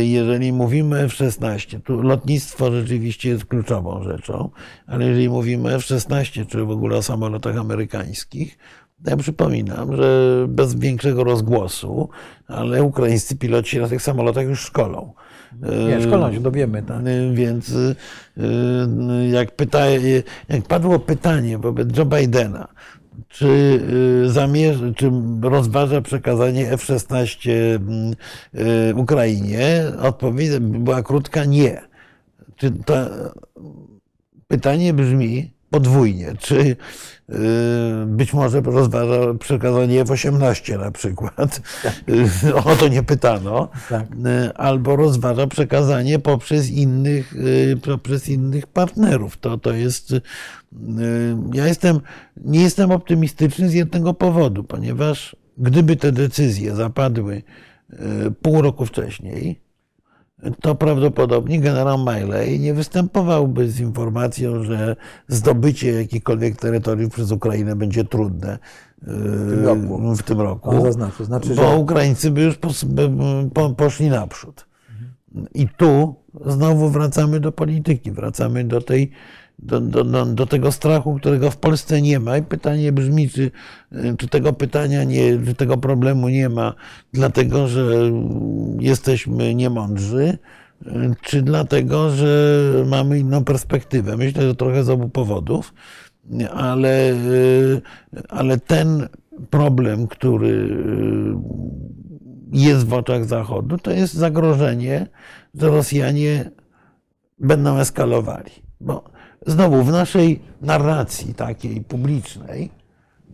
[0.00, 4.50] Y, Jeżeli mówimy F-16, tu lotnictwo rzeczywiście jest kluczową rzeczą,
[4.86, 8.58] ale jeżeli mówimy F-16, czy w ogóle o samolotach amerykańskich,
[9.06, 12.08] ja przypominam, że bez większego rozgłosu,
[12.46, 15.12] ale ukraińscy piloci na tych samolotach już szkolą.
[15.88, 16.82] Nie, szkolą się, dowiemy.
[16.82, 17.06] Tak.
[17.06, 17.96] Y, Więc y,
[18.38, 19.86] y, jak, pyta,
[20.48, 22.68] jak padło pytanie wobec Joe Bidena,
[23.28, 23.46] czy,
[24.26, 25.10] y, zamierza, czy
[25.42, 28.14] rozważa przekazanie F-16 mm,
[28.90, 31.80] y, Ukrainie, odpowiedź była krótka nie.
[32.56, 32.94] Czy to,
[34.48, 36.76] pytanie brzmi podwójnie, czy y,
[38.06, 41.60] być może rozważa przekazanie F-18 na przykład,
[42.08, 44.06] Y, o to nie pytano, Tak.
[44.12, 49.36] Y, albo rozważa przekazanie poprzez innych, y, poprzez innych partnerów.
[49.36, 50.14] To, to jest,
[51.54, 52.00] ja jestem,
[52.36, 57.42] nie jestem optymistyczny z jednego powodu, ponieważ gdyby te decyzje zapadły
[58.42, 59.60] pół roku wcześniej,
[60.60, 64.96] to prawdopodobnie generał Miley nie występowałby z informacją, że
[65.28, 68.58] zdobycie jakichkolwiek terytoriów przez Ukrainę będzie trudne
[69.02, 70.16] w tym roku.
[70.16, 71.26] W tym roku zaznaczył.
[71.26, 73.10] Znaczy, bo że Ukraińcy by już pos, by,
[73.54, 74.66] po, poszli naprzód.
[75.54, 76.14] I tu
[76.46, 79.10] znowu wracamy do polityki, wracamy do, tej,
[79.58, 82.38] do, do, do, do tego strachu, którego w Polsce nie ma.
[82.38, 83.50] I pytanie brzmi, czy,
[84.18, 86.74] czy tego pytania nie, czy tego problemu nie ma,
[87.12, 87.84] dlatego że
[88.80, 90.38] jesteśmy niemądrzy,
[91.22, 94.16] czy dlatego, że mamy inną perspektywę.
[94.16, 95.74] Myślę, że trochę z obu powodów,
[96.52, 97.14] ale,
[98.28, 99.08] ale ten
[99.50, 100.68] problem, który
[102.52, 105.06] jest w oczach Zachodu, to jest zagrożenie,
[105.54, 106.50] że Rosjanie
[107.38, 108.50] będą eskalowali.
[108.80, 109.17] Bo
[109.48, 112.70] znowu w naszej narracji takiej publicznej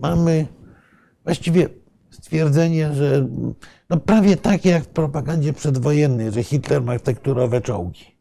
[0.01, 0.47] mamy
[1.25, 1.69] właściwie
[2.11, 3.27] stwierdzenie, że
[3.91, 8.15] no prawie takie jak w propagandzie przedwojennej, że Hitler ma tekturowe czołgi.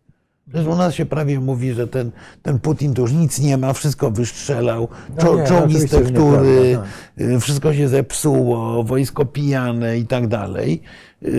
[0.48, 3.74] Przecież u nas się prawie mówi, że ten, ten Putin to już nic nie ma,
[3.74, 9.98] wszystko wystrzelał, No czo, nie, czołgi z tektury, nieprawda, y, wszystko się zepsuło, wojsko pijane
[9.98, 10.82] i tak dalej.
[11.24, 11.30] Y,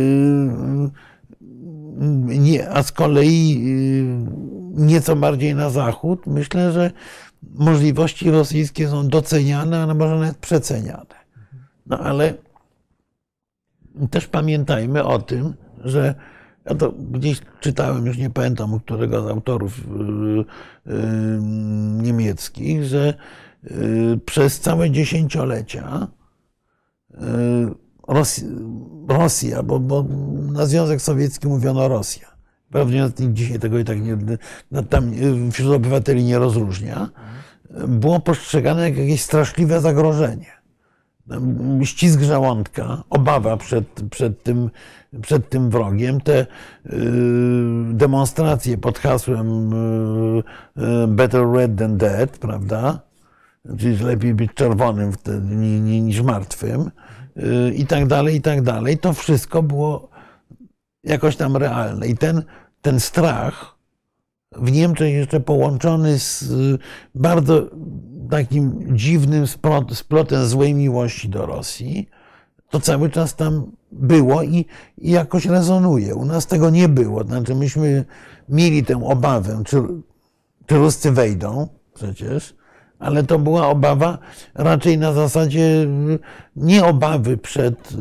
[2.26, 3.62] Nie, a z kolei
[4.76, 6.90] y, nieco bardziej na zachód, myślę, że
[7.42, 11.24] możliwości rosyjskie są doceniane, a może nawet przeceniane.
[11.86, 12.34] No ale
[14.10, 15.54] też pamiętajmy o tym,
[15.84, 16.14] że
[16.64, 20.44] ja to gdzieś czytałem, już nie pamiętam u którego z autorów yy,
[20.86, 20.94] yy,
[22.02, 23.14] niemieckich, że
[24.26, 26.08] przez całe dziesięciolecia
[28.08, 28.48] Rosja,
[29.08, 30.04] Rosja bo, bo
[30.52, 32.34] na Związek Sowiecki mówiono Rosja.
[32.70, 34.16] Pewnie nikt dzisiaj tego i tak nie,
[34.90, 35.10] tam
[35.52, 37.08] wśród obywateli nie rozróżnia.
[37.88, 40.64] Było postrzegane jak jakieś straszliwe zagrożenie
[41.84, 44.70] ścisk żołądka, obawa przed, przed, tym,
[45.22, 46.46] przed tym wrogiem, te y,
[47.92, 50.42] demonstracje pod hasłem y,
[51.04, 53.00] y, Better Red than Dead, prawda?
[53.78, 56.90] Czyli lepiej być czerwonym wtedy ni- ni- niż martwym
[57.74, 58.98] i tak dalej, i tak dalej.
[58.98, 60.08] To wszystko było
[61.04, 62.06] jakoś tam realne.
[62.06, 62.42] I ten,
[62.82, 63.74] ten strach
[64.56, 66.78] w Niemczech jeszcze połączony z y,
[67.14, 67.70] bardzo
[68.30, 72.08] takim dziwnym splot- splotem złej miłości do Rosji,
[72.70, 74.66] to cały czas tam było i,
[74.98, 76.14] i jakoś rezonuje.
[76.14, 77.24] U nas tego nie było.
[77.24, 78.04] Znaczy myśmy
[78.48, 79.82] mieli tę obawę, czy,
[80.66, 82.54] czy Ruscy wejdą przecież,
[83.04, 84.18] ale to była obawa
[84.54, 86.18] raczej na zasadzie y,
[86.56, 87.96] nie obawy przed y,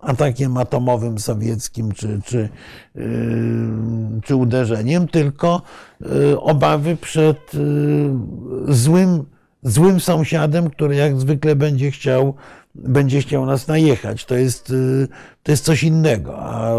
[0.00, 2.48] atakiem atomowym sowieckim czy, czy,
[2.96, 3.00] y,
[4.24, 5.62] czy uderzeniem, tylko
[6.38, 7.52] obawy przed
[8.68, 9.24] złym,
[9.62, 12.34] złym sąsiadem, który jak zwykle będzie chciał,
[12.74, 14.24] będzie chciał nas najechać.
[14.24, 14.72] To jest,
[15.42, 16.38] to jest coś innego.
[16.38, 16.72] A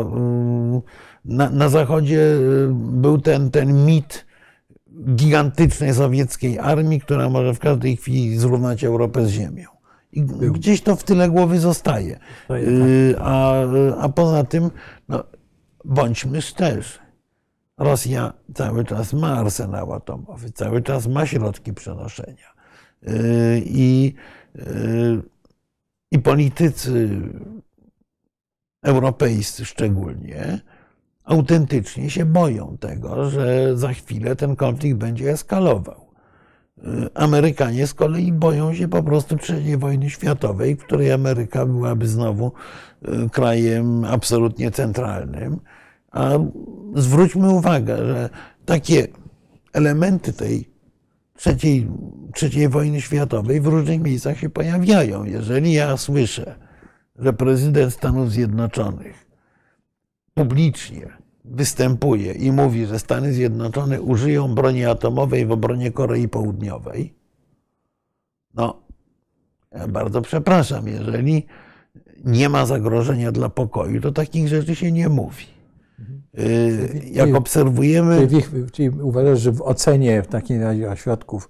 [1.25, 2.21] na, na Zachodzie
[2.73, 4.26] był ten, ten mit,
[5.15, 9.69] gigantycznej sowieckiej armii, która może w każdej chwili zrównać Europę z ziemią.
[10.11, 12.19] I gdzieś to w tyle głowy zostaje.
[12.49, 13.53] Jest Y, A,
[13.99, 14.71] a poza tym,
[15.09, 15.23] no,
[15.85, 16.99] bądźmy szczerzy.
[17.77, 22.53] Rosja cały czas ma arsenał atomowy, cały czas ma środki przenoszenia.
[23.07, 24.13] Y, I,
[24.55, 25.21] y,
[26.11, 27.09] i politycy
[28.83, 30.61] europejscy szczególnie
[31.27, 36.07] autentycznie się boją tego, że za chwilę ten konflikt będzie eskalował.
[36.77, 36.81] Y,
[37.13, 42.51] Amerykanie z kolei boją się po prostu III wojny światowej, w której Ameryka byłaby znowu
[43.07, 45.59] y, krajem absolutnie centralnym.
[46.11, 46.29] A
[46.95, 48.29] zwróćmy uwagę, że
[48.65, 49.07] takie
[49.73, 50.69] elementy tej
[51.37, 51.87] trzeciej,
[52.33, 55.23] trzeciej wojny światowej w różnych miejscach się pojawiają.
[55.23, 56.55] Jeżeli ja słyszę,
[57.15, 59.26] że prezydent Stanów Zjednoczonych
[60.37, 61.07] publicznie
[61.45, 67.13] występuje i mówi, że Stany Zjednoczone użyją broni atomowej w obronie Korei Południowej,
[68.53, 68.81] no,
[69.71, 71.45] ja bardzo przepraszam, jeżeli
[72.25, 75.45] nie ma zagrożenia dla pokoju, to takich rzeczy się nie mówi.
[76.33, 78.27] Yy, Jak obserwujemy
[78.71, 81.49] Czyli, uważasz, że w ocenie w takim razie ośrodków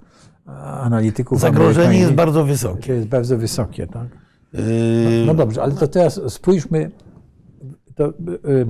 [0.82, 2.93] analityków zagrożenie jest bardzo wysokie.
[2.93, 4.07] jest bardzo wysokie, tak?
[4.53, 4.61] Yy,
[5.26, 6.91] No dobrze, ale to teraz spójrzmy,
[7.98, 8.08] to,
[8.50, 8.66] y,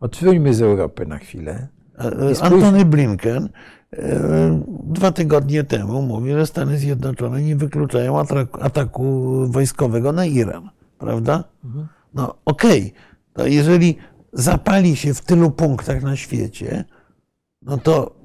[0.00, 1.68] odpłyńmy z Europy na chwilę.
[1.98, 3.48] E, I spójrz- Antony Blinken
[3.92, 8.18] e, dwa tygodnie temu mówi, że Stany Zjednoczone nie wykluczają
[8.60, 9.02] ataku,
[9.48, 11.44] wojskowego na Iran, prawda?
[12.14, 12.92] No okej,
[13.32, 13.96] to jeżeli
[14.32, 16.84] zapali się w tylu punktach na świecie,
[17.62, 18.22] no to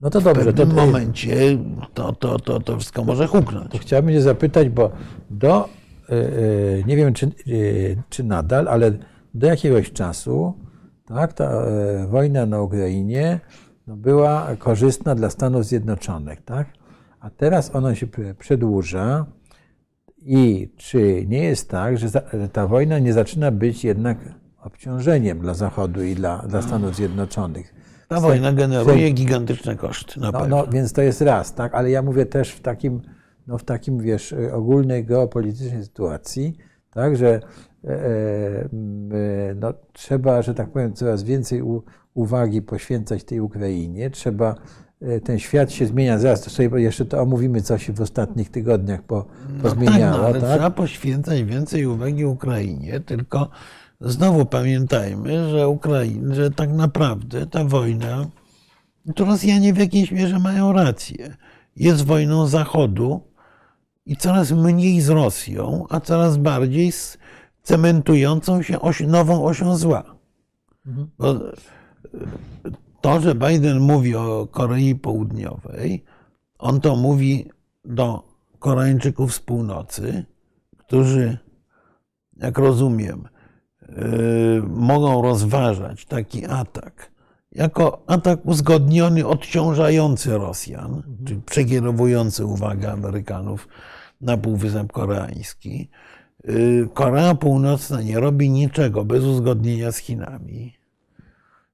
[0.00, 1.58] No to w dobrze, to, pewnym to, momencie
[1.94, 3.72] to, to, to, to wszystko może huknąć.
[3.72, 4.90] to chciałbym się zapytać, bo
[5.30, 5.68] do,
[6.10, 8.92] y, y, nie wiem czy, y, czy nadal, ale
[9.36, 10.54] do jakiegoś czasu
[11.06, 13.40] tak, ta e, wojna na Ukrainie
[13.86, 16.68] no, była korzystna dla Stanów Zjednoczonych, tak?
[17.20, 18.06] A teraz ona się
[18.38, 19.26] przedłuża
[20.18, 22.08] i czy nie jest tak, że,
[22.52, 24.18] ta wojna nie zaczyna być jednak
[24.62, 27.74] obciążeniem dla Zachodu i dla, dla Stanów Zjednoczonych?
[28.08, 31.74] Ta wojna generuje gigantyczne koszty, na No, no, więc to jest raz, tak?
[31.74, 33.02] Ale ja mówię też w takim,
[33.46, 36.56] no, w takim wiesz, ogólnej geopolitycznej sytuacji,
[36.90, 37.40] tak, że
[39.56, 41.62] no, trzeba, że tak powiem, coraz więcej
[42.14, 44.10] uwagi poświęcać tej Ukrainie.
[44.10, 44.54] Trzeba,
[45.00, 46.18] e, ten świat się zmienia.
[46.18, 50.18] Zaraz to sobie jeszcze to omówimy, co się w ostatnich tygodniach po, tak, pozmieniało.
[50.18, 50.50] no, ale tak?
[50.50, 53.50] trzeba poświęcać więcej uwagi Ukrainie, tylko
[54.00, 58.26] znowu pamiętajmy, że, Ukraina, że tak naprawdę ta wojna,
[59.14, 61.36] to Rosjanie w jakiejś mierze mają rację,
[61.76, 63.20] jest wojną Zachodu
[64.06, 67.18] i coraz mniej z Rosją, a coraz bardziej z
[67.66, 70.02] cementującą się oś, nową osią zła.
[71.18, 71.36] Bo e,
[73.00, 76.04] to, że Biden mówi o Korei Południowej,
[76.58, 77.50] on to mówi
[77.84, 78.22] do
[78.58, 80.24] Koreańczyków z północy,
[80.76, 81.38] którzy,
[82.36, 83.28] jak rozumiem,
[83.88, 87.16] yy, mogą rozważać taki atak
[87.52, 93.68] jako atak uzgodniony, odciążający Rosjan, czyli przekierowujący uwagę Amerykanów
[94.20, 95.90] na Półwysep Koreański.
[96.46, 100.74] Yy, Korea Północna nie robi niczego bez uzgodnienia z Chinami.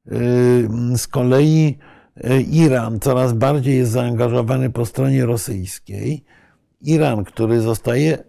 [0.07, 1.79] Yy, Z kolei
[2.17, 6.25] yy, Iran coraz bardziej jest zaangażowany po stronie rosyjskiej.
[6.81, 8.25] Iran, który zostaje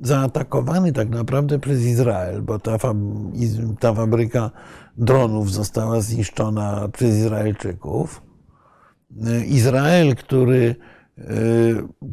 [0.00, 2.78] zaatakowany tak naprawdę przez Izrael, bo ta,
[3.80, 4.50] ta fabryka
[4.96, 8.22] dronów została zniszczona przez Izraelczyków.
[9.46, 10.74] Izrael, który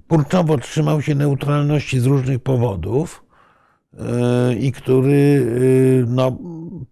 [0.07, 3.24] kurczowo trzymał się neutralności z różnych powodów,
[4.59, 6.37] i który yy, no,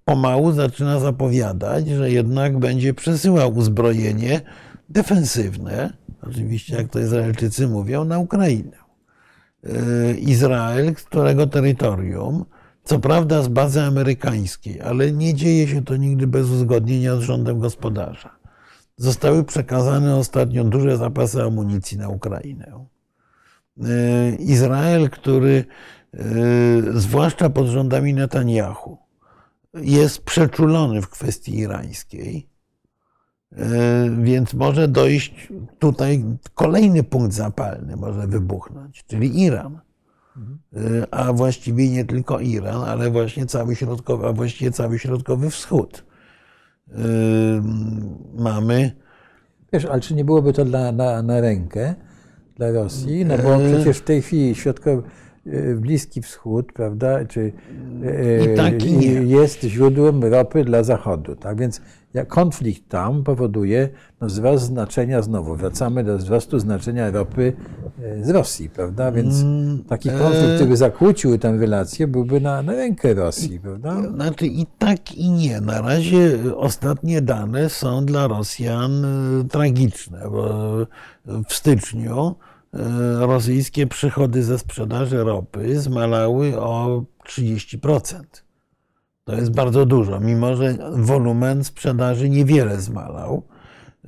[0.05, 4.41] pomału zaczyna zapowiadać, że jednak będzie przesyłał uzbrojenie
[4.89, 8.77] defensywne, oczywiście jak to Izraelczycy mówią, na Ukrainę.
[9.63, 12.45] Yy, Izrael, którego terytorium,
[12.83, 17.59] co prawda z bazy amerykańskiej, ale nie dzieje się to nigdy bez uzgodnienia z rządem
[17.59, 18.29] gospodarza.
[18.97, 22.85] Zostały przekazane ostatnio duże zapasy amunicji na Ukrainę.
[24.39, 25.65] Izrael, który
[26.93, 28.97] zwłaszcza pod rządami Netanyahu
[29.73, 32.49] jest przeczulony w kwestii irańskiej,
[33.51, 33.59] yy,
[34.21, 39.79] więc może dojść tutaj kolejny punkt zapalny, może wybuchnąć, czyli Iran.
[40.73, 46.05] Yy, A właściwie nie tylko Iran, ale właśnie cały środkowy, a właściwie cały środkowy wschód.
[46.87, 46.95] Yy,
[48.33, 48.91] Mamy
[49.73, 51.95] Wiesz, ale czy nie byłoby to dla, na, na rękę
[52.55, 53.25] dla Rosji?
[53.25, 55.03] No bo przecież w tej chwili środkowy,
[55.75, 57.51] Bliski Wschód, prawda, czy
[58.05, 61.35] e, I tak, i jest źródłem ropy dla Zachodu.
[61.35, 61.81] Tak więc
[62.27, 63.89] konflikt tam powoduje
[64.21, 65.55] no, wzrost znaczenia znowu.
[65.55, 67.53] Wracamy do wzrostu znaczenia ropy
[68.03, 69.11] e, z Rosji, prawda?
[69.11, 74.01] Więc Mm, taki e, konflikt, który zakłócił tę relację, byłby na, na rękę Rosji, prawda?
[74.15, 75.61] Znaczy i tak i nie.
[75.61, 80.75] Na razie ostatnie dane są dla Rosjan e, tragiczne, bo
[81.25, 82.52] w styczniu e,
[83.19, 88.23] rosyjskie przychody ze sprzedaży ropy zmalały o 30%.
[89.23, 93.43] To jest bardzo dużo, mimo że wolumen sprzedaży niewiele zmalał,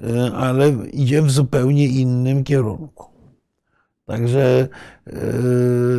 [0.04, 3.06] e, ale idzie w zupełnie innym kierunku.
[4.06, 4.68] Także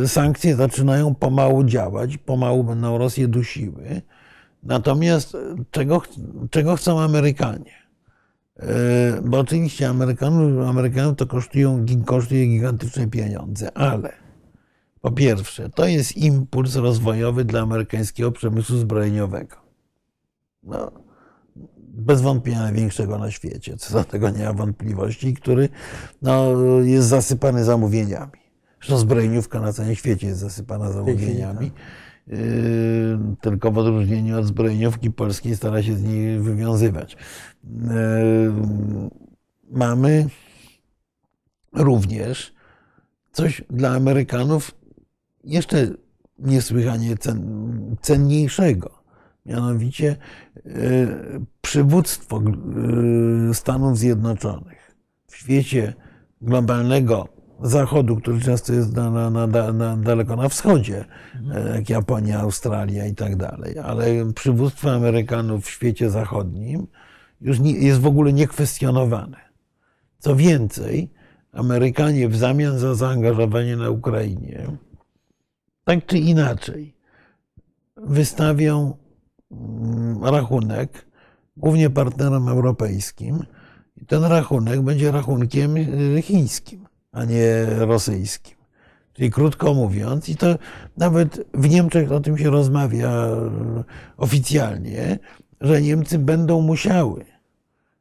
[0.03, 4.01] e, sankcje zaczynają pomału działać, pomału będą Rosję dusiły.
[4.63, 6.01] Natomiast e, czego,
[6.51, 7.86] czego chcą Amerykanie?
[8.59, 14.13] E, Bo oczywiście Amerykanów, Amerykanów to kosztują, kosztuje gigantyczne pieniądze, ale
[15.01, 19.55] po pierwsze, to jest impuls rozwojowy dla amerykańskiego przemysłu zbrojeniowego.
[20.63, 20.91] No,
[21.77, 25.69] bez wątpienia największego na świecie, co do tego nie ma wątpliwości, który
[26.21, 28.31] no, jest zasypany zamówieniami.
[28.79, 31.71] Zresztą zbrojeniówka na całym świecie jest zasypana zamówieniami.
[32.27, 32.37] Yy,
[33.41, 37.17] tylko w odróżnieniu od zbrojeniówki polskiej stara się z niej wywiązywać.
[37.63, 37.79] Yy,
[39.71, 40.27] mamy
[41.73, 42.53] również
[43.31, 44.75] coś dla Amerykanów
[45.43, 45.87] jeszcze
[46.39, 48.97] niesłychanie cen, cenniejszego.
[49.45, 50.15] Mianowicie
[50.55, 50.69] e,
[51.61, 52.41] przywództwo
[53.53, 54.95] Stanów Zjednoczonych
[55.27, 55.93] w świecie
[56.41, 57.27] globalnego
[57.61, 61.05] Zachodu, który często jest na, na, na, na, daleko na wschodzie,
[61.53, 66.87] e, jak Japonia, Australia i tak dalej, ale przywództwo Amerykanów w świecie zachodnim
[67.41, 69.37] już nie, jest w ogóle niekwestionowane.
[70.19, 71.09] Co więcej,
[71.51, 74.67] Amerykanie w zamian za zaangażowanie na Ukrainie,
[75.83, 76.95] tak czy inaczej,
[77.97, 78.97] wystawią
[79.51, 81.07] mm, rachunek
[81.57, 83.43] głównie partnerom europejskim.
[84.01, 88.57] I ten rachunek będzie rachunkiem y, chińskim, a nie rosyjskim.
[89.13, 90.47] Czyli krótko mówiąc, i to
[90.97, 93.83] nawet w Niemczech o tym się rozmawia y,
[94.17, 95.19] oficjalnie,
[95.61, 97.25] że Niemcy będą musiały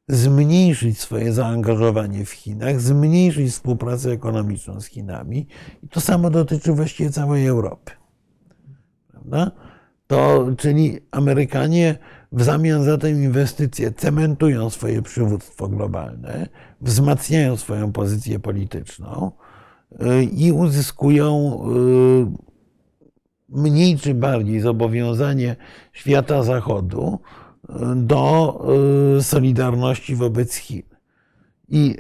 [0.09, 5.47] zmniejszyć swoje zaangażowanie w Chinach, zmniejszyć współpracę ekonomiczną z Chinami.
[5.83, 7.93] I to samo dotyczy właściwie całej Europy.
[9.11, 9.51] Prawda?
[10.07, 11.99] To, czyli Amerykanie
[12.33, 16.49] w zamian za tę inwestycję cementują swoje przywództwo globalne,
[16.81, 19.33] wzmacniają swoją pozycję polityczną
[19.93, 21.59] y, i uzyskują
[22.29, 22.47] y,
[23.49, 25.57] mniej czy bardziej zobowiązanie
[25.93, 27.19] świata Zachodu
[27.65, 28.61] y, do
[29.21, 30.83] solidarności wobec Chin.
[31.69, 31.97] I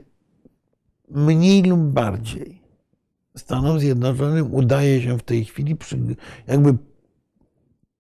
[1.10, 2.62] mniej lub bardziej
[3.36, 5.76] Stanom Zjednoczonym udaje się w tej chwili
[6.46, 6.76] jakby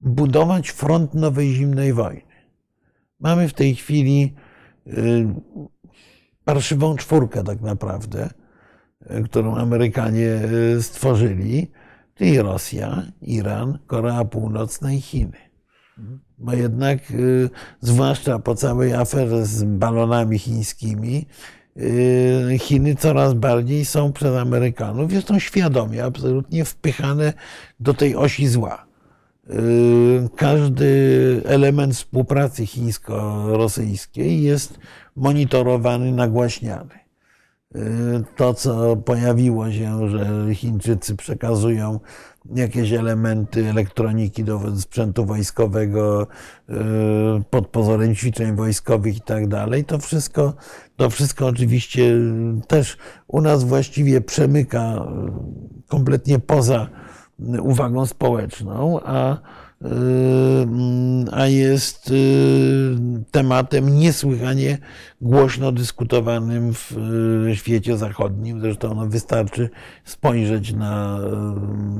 [0.06, 2.22] budować front nowej zimnej wojny.
[3.20, 4.34] Mamy w tej chwili
[4.86, 5.26] y,
[6.44, 8.30] parszywą czwórkę tak naprawdę,
[9.10, 10.40] y, którą Amerykanie
[10.76, 11.70] y, stworzyli,
[12.14, 15.38] czyli Rosja, Iran, Korea Północna i Chiny.
[16.38, 16.98] Bo jednak,
[17.80, 21.26] zwłaszcza po całej aferze z balonami chińskimi,
[22.58, 27.32] Chiny coraz bardziej są przez Amerykanów, są świadomie, absolutnie wpychane
[27.80, 28.85] do tej osi zła.
[29.50, 34.78] Y, każdy element współpracy chińsko-rosyjskiej jest
[35.16, 36.94] monitorowany, nagłaśniany.
[37.76, 37.78] Y,
[38.36, 42.00] to, co pojawiło się, że Chińczycy przekazują
[42.54, 46.26] jakieś elementy elektroniki do sprzętu wojskowego
[46.70, 46.74] y,
[47.50, 50.54] pod pozorem ćwiczeń wojskowych i tak dalej, to wszystko,
[50.96, 52.14] to wszystko oczywiście
[52.68, 52.96] też
[53.28, 55.06] u nas właściwie przemyka
[55.88, 56.88] kompletnie poza
[57.38, 59.86] uwagą społeczną, a, y,
[61.32, 62.96] a jest y,
[63.30, 64.78] tematem niesłychanie
[65.20, 66.92] głośno dyskutowanym w
[67.48, 68.60] y, świecie zachodnim.
[68.60, 69.70] Zresztą no, wystarczy
[70.04, 71.18] spojrzeć na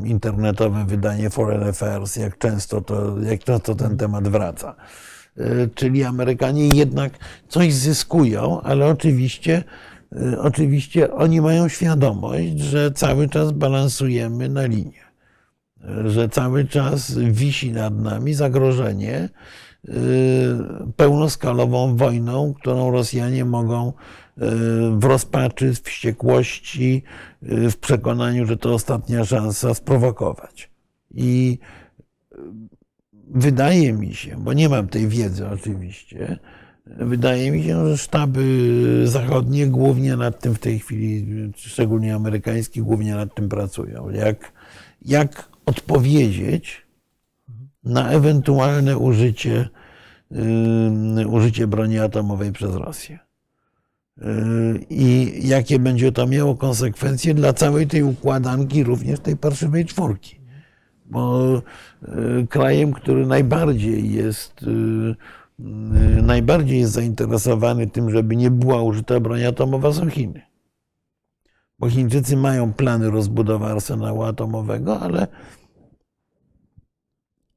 [0.04, 4.76] internetowe wydanie Foreign Affairs, jak często, to, jak często ten temat wraca.
[5.74, 7.12] Czyli Amerykanie jednak
[7.48, 9.64] coś zyskują, ale oczywiście
[10.38, 15.05] Oczywiście oni mają świadomość, że cały czas balansujemy na linie
[16.06, 19.28] że cały czas wisi nad nami zagrożenie
[19.84, 19.92] y,
[20.96, 23.92] pełnoskalową wojną, którą Rosjanie mogą y,
[24.98, 27.02] w rozpaczy, w wściekłości,
[27.42, 30.70] y, w przekonaniu, że to ostatnia szansa sprowokować.
[31.14, 31.58] I
[33.28, 36.38] wydaje mi się, bo nie mam tej wiedzy oczywiście,
[36.86, 41.26] wydaje mi się, że sztaby zachodnie głównie nad tym w tej chwili,
[41.56, 44.10] szczególnie amerykańskie, głównie nad tym pracują.
[44.10, 44.52] Jak,
[45.02, 46.86] jak odpowiedzieć
[47.84, 49.68] na ewentualne użycie,
[50.30, 53.18] yy, użycie broni atomowej przez Rosję.
[54.16, 54.24] Yy,
[54.90, 60.36] I jakie będzie to miało konsekwencje dla całej tej układanki, również tej parszywej czwórki.
[61.06, 61.52] Bo
[62.08, 64.64] yy, krajem, który najbardziej jest,
[66.22, 70.42] najbardziej jest zainteresowany tym, żeby nie była użyta broń atomowa, są Chiny.
[71.78, 75.26] Bo Chińczycy mają plany rozbudowy arsenału atomowego, ale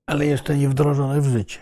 [0.09, 1.59] ale jeszcze nie wdrożone w życie.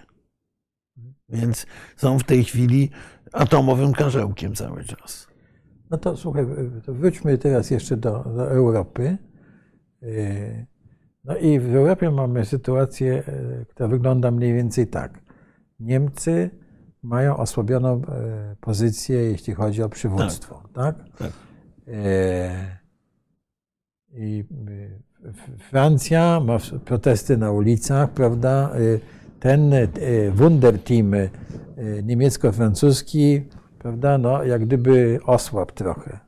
[1.30, 1.66] Więc
[1.98, 2.90] są w tej chwili
[3.34, 5.28] atomowym karzełkiem cały czas.
[5.90, 6.46] No to słuchaj,
[6.86, 9.18] to wróćmy teraz jeszcze do, do Europy.
[11.24, 13.24] No i w Europie mamy sytuację,
[13.70, 15.22] która wygląda mniej więcej tak.
[15.80, 16.50] Niemcy
[17.04, 20.98] mają osłabioną e, pozycję, jeśli chodzi o przywództwo, tak?
[20.98, 21.18] tak?
[21.18, 21.32] tak.
[21.88, 22.78] E,
[24.14, 24.46] I
[25.70, 28.72] Francja ma protesty na ulicach, prawda?
[28.80, 29.00] Y,
[29.40, 29.90] ten y,
[30.36, 31.30] Wunderteam y,
[32.04, 33.42] niemiecko-francuski,
[33.80, 34.18] prawda?
[34.18, 36.20] No, jak gdyby osłabł trochę.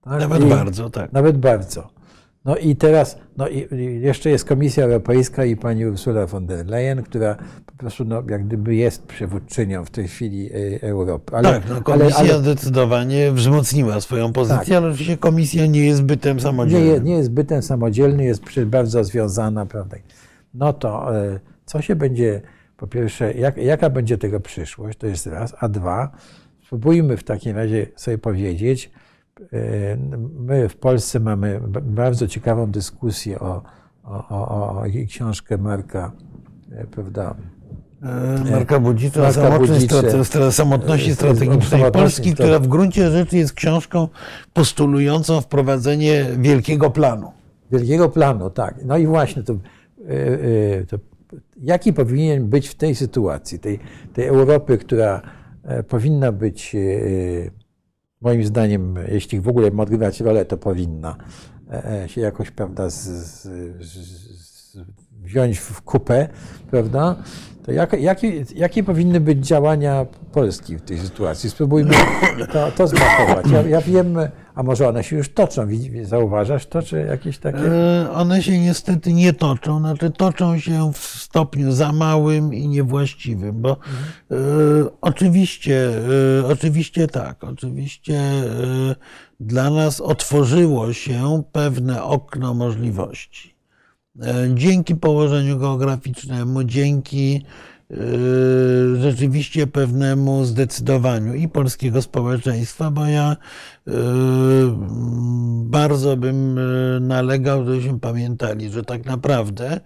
[0.00, 0.20] Tak?
[0.20, 1.12] Nawet I, bardzo, tak.
[1.12, 1.97] Nawet bardzo.
[2.44, 3.68] No i teraz, no i
[4.00, 7.36] jeszcze jest Komisja Europejska i pani Ursula von der Leyen, która
[7.66, 11.36] po prostu no, jak gdyby jest przywódczynią w tej chwili e, Europy.
[11.36, 14.76] Ale, tak, no, komisja ale, ale, zdecydowanie wzmocniła swoją pozycję, tak.
[14.76, 17.04] ale oczywiście komisja nie jest bytem samodzielnym.
[17.04, 19.96] Nie, nie jest bytem samodzielnym, jest bardzo związana, prawda.
[20.54, 22.40] No to e, co się będzie,
[22.76, 26.10] po pierwsze, jak, jaka będzie tego przyszłość, to jest raz, a dwa,
[26.64, 28.90] spróbujmy w takim razie sobie powiedzieć,
[30.38, 33.62] My w Polsce mamy bardzo ciekawą dyskusję o,
[34.04, 36.12] o, o, o książkę Marka,
[36.72, 37.34] e, prawda?
[38.02, 39.88] E, Marka Budzicza o samotności,
[40.50, 44.08] samotności strategicznej Polski, która w gruncie rzeczy jest książką
[44.52, 47.32] postulującą wprowadzenie wielkiego planu.
[47.72, 48.74] Wielkiego planu, tak.
[48.84, 50.96] No i właśnie to, e, to
[51.62, 53.78] jaki powinien być w tej sytuacji, tej,
[54.12, 55.22] tej Europy, która
[55.64, 56.78] e, powinna być, e,
[58.20, 61.16] moim zdaniem, jeśli w ogóle ma odgrywać rolę, to powinna
[61.70, 63.42] e, e, się jakoś, prawda, z, z,
[63.86, 64.76] z,
[65.22, 66.28] wziąć w kupę,
[66.70, 67.16] prawda?
[67.62, 71.50] To jak, jakie, jakie powinny być działania Polski w tej sytuacji?
[71.50, 71.94] Spróbujmy
[72.52, 73.46] to, to zmapować.
[73.50, 74.18] Ja, ja wiem,
[74.58, 75.68] a może one się już toczą.
[76.02, 77.58] Zauważasz to, czy jakieś takie...
[77.58, 83.62] E, One się niestety nie toczą, znaczy toczą się w stopniu za małym i niewłaściwym,
[83.62, 84.36] bo e,
[85.00, 85.90] oczywiście,
[86.40, 88.20] e, oczywiście tak, oczywiście
[89.40, 93.54] dla nas otworzyło się pewne okno możliwości.
[94.54, 97.44] Dzięki położeniu geograficznemu, dzięki
[99.00, 103.36] rzeczywiście pewnemu zdecydowaniu i polskiego społeczeństwa, bo ja
[103.86, 103.92] e,
[105.64, 106.62] bardzo bym e,
[107.00, 109.80] nalegał, żebyśmy pamiętali, że tak naprawdę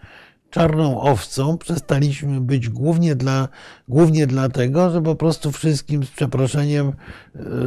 [0.50, 3.48] czarną owcą przestaliśmy być głównie, dla,
[3.88, 6.92] głównie dlatego, że po prostu wszystkim, z przeproszeniem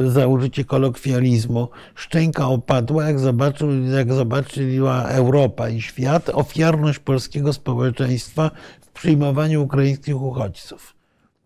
[0.06, 8.50] za użycie kolokwializmu, szczęka opadła, jak, zobaczył, jak zobaczyła Europa i świat ofiarność polskiego społeczeństwa
[8.96, 10.96] przyjmowaniu ukraińskich uchodźców.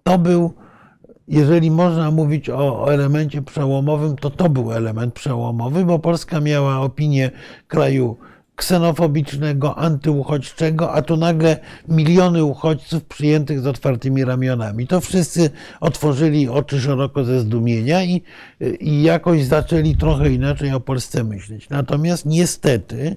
[0.04, 0.54] To był
[1.28, 6.80] jeżeli można mówić o, o elemencie przełomowym, to to był element przełomowy, bo Polska miała
[6.80, 7.30] opinię
[7.68, 8.16] kraju
[8.56, 11.56] ksenofobicznego, antyuchodźczego, a tu nagle
[11.88, 14.86] miliony uchodźców przyjętych z otwartymi ramionami.
[14.86, 18.22] To wszyscy otworzyli oczy szeroko ze zdumienia i,
[18.80, 21.68] i jakoś zaczęli trochę inaczej o Polsce myśleć.
[21.68, 23.16] Natomiast niestety,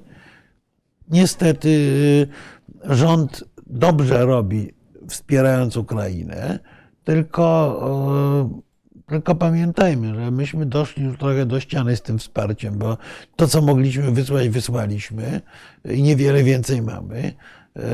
[1.09, 4.73] niestety y, rząd dobrze robi,
[5.07, 6.59] wspierając Ukrainę,
[7.03, 8.61] tylko,
[9.07, 12.97] y, tylko pamiętajmy, że myśmy doszli już trochę do ściany z tym wsparciem, bo
[13.35, 15.41] to, co mogliśmy wysłać, wysłaliśmy
[15.85, 17.33] i niewiele więcej mamy.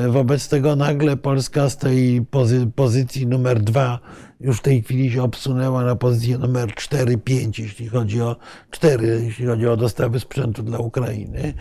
[0.05, 3.99] Y, Wobec tego nagle Polska z tej pozy- pozycji numer dwa
[4.39, 8.35] już w tej chwili się obsunęła na pozycję numer 4-5, jeśli chodzi o
[8.71, 11.53] 4, jeśli chodzi o dostawy sprzętu dla Ukrainy.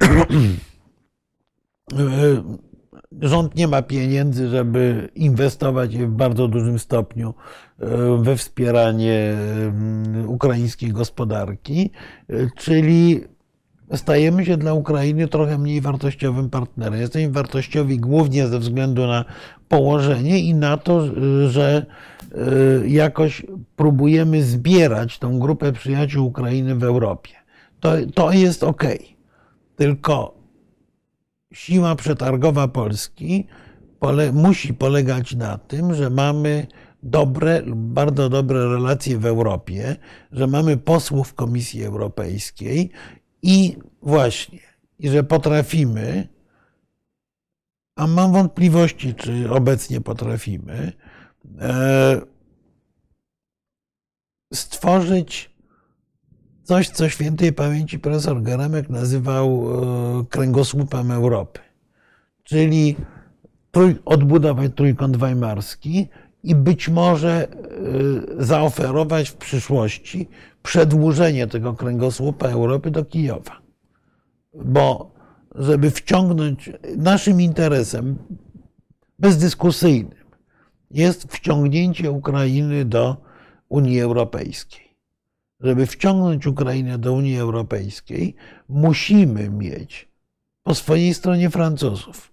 [3.18, 7.34] Rząd nie ma pieniędzy, żeby inwestować w bardzo dużym stopniu
[7.78, 7.86] e,
[8.22, 9.34] we wspieranie
[9.66, 11.90] mm, ukraińskiej gospodarki,
[12.28, 13.20] e, czyli
[13.94, 17.00] stajemy się dla Ukrainy trochę mniej wartościowym partnerem.
[17.00, 19.24] Jesteśmy wartościowi głównie ze względu na
[19.68, 21.02] położenie i na to,
[21.48, 21.86] że
[22.34, 23.46] e, jakoś
[23.76, 27.30] próbujemy zbierać tą grupę przyjaciół Ukrainy w Europie.
[27.80, 28.84] To, to jest ok.
[29.76, 30.39] Tylko
[31.52, 33.46] siła przetargowa Polski
[33.98, 36.66] pole, musi polegać na tym, że mamy
[37.02, 39.96] dobre lub bardzo dobre relacje w Europie,
[40.32, 42.90] że mamy posłów Komisji Europejskiej
[43.42, 44.58] i właśnie,
[44.98, 46.28] i że potrafimy,
[47.96, 50.92] a mam wątpliwości, czy obecnie potrafimy,
[51.60, 52.20] e,
[54.54, 55.49] stworzyć
[56.70, 59.66] coś, co świętej pamięci profesor Geremek nazywał
[60.20, 61.60] e, kręgosłupem Europy.
[62.42, 62.96] Czyli
[64.04, 66.08] odbudować trójkąt weimarski
[66.42, 70.28] i być może e, zaoferować w przyszłości
[70.62, 73.60] przedłużenie tego kręgosłupa Europy do Kijowa.
[74.54, 75.14] Bo
[75.54, 78.18] żeby wciągnąć naszym interesem
[79.18, 80.24] bezdyskusyjnym
[80.90, 83.16] jest wciągnięcie Ukrainy do
[83.68, 84.89] Unii Europejskiej
[85.60, 88.34] żeby wciągnąć Ukrainę do Unii Europejskiej,
[88.68, 90.08] musimy mieć
[90.62, 92.32] po swojej stronie Francuzów.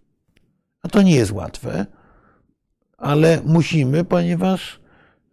[0.83, 1.85] A to nie jest łatwe,
[2.97, 4.79] ale musimy, ponieważ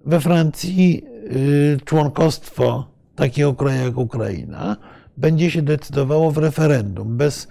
[0.01, 4.77] we Francji y, członkostwo takiego kraju jak Ukraina
[5.17, 7.17] będzie się decydowało w referendum.
[7.17, 7.49] Bez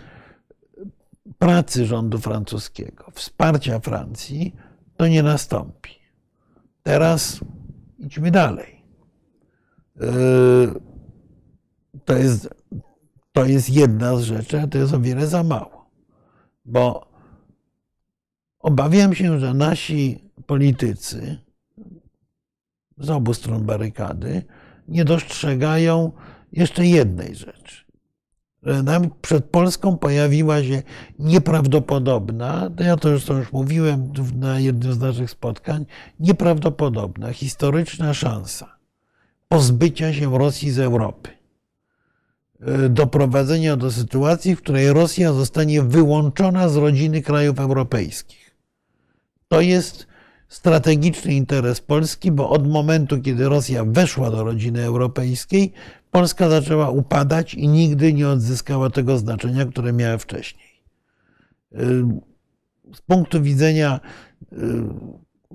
[1.39, 4.55] pracy rządu francuskiego, wsparcia Francji,
[4.97, 5.91] to nie nastąpi.
[6.83, 7.39] Teraz
[7.99, 8.72] idźmy dalej.
[12.05, 12.49] To jest,
[13.31, 15.89] to jest jedna z rzeczy, a to jest o wiele za mało.
[16.65, 17.07] Bo
[18.59, 21.37] obawiam się, że nasi politycy
[22.97, 24.43] z obu stron barykady
[24.87, 26.11] nie dostrzegają
[26.51, 27.83] jeszcze jednej rzeczy.
[28.63, 30.83] Że nam przed Polską pojawiła się
[31.19, 35.85] nieprawdopodobna, to ja to już mówiłem na jednym z naszych spotkań,
[36.19, 38.82] nieprawdopodobna, historyczna szansa
[39.53, 41.29] pozbycia się Rosji z Europy.
[42.89, 48.55] Doprowadzenia do sytuacji, w której Rosja zostanie wyłączona z rodziny krajów europejskich.
[49.47, 50.07] To jest
[50.47, 55.73] strategiczny interes Polski, bo od momentu, kiedy Rosja weszła do rodziny europejskiej,
[56.11, 60.83] Polska zaczęła upadać i nigdy nie odzyskała tego znaczenia, które miała wcześniej.
[62.93, 63.99] Z punktu widzenia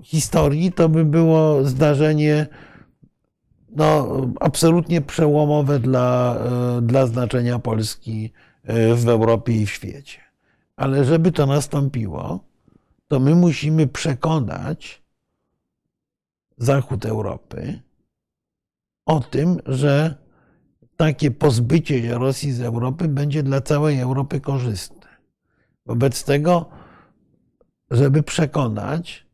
[0.03, 2.47] historii to by było zdarzenie
[3.79, 4.09] no,
[4.41, 8.33] absolutnie przełomowe dla, e, dla znaczenia Polski
[8.65, 10.21] e, w Europie i w świecie.
[10.77, 12.41] Ale żeby to nastąpiło,
[13.09, 15.03] to my musimy przekonać
[16.57, 17.81] Zachód Europy
[19.07, 20.15] o tym, że
[20.97, 25.09] takie pozbycie się Rosji z Europy będzie dla całej Europy korzystne.
[25.87, 26.67] Wobec tego,
[27.91, 29.27] żeby przekonać,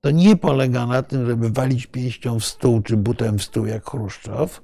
[0.00, 3.90] to nie polega na tym, żeby walić pięścią w stół czy butem w stół jak
[3.90, 4.62] Chruszczow,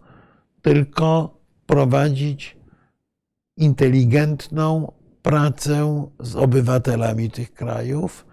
[0.62, 2.57] tylko prowadzić
[3.57, 8.26] inteligentną pracę z obywatelami tych krajów,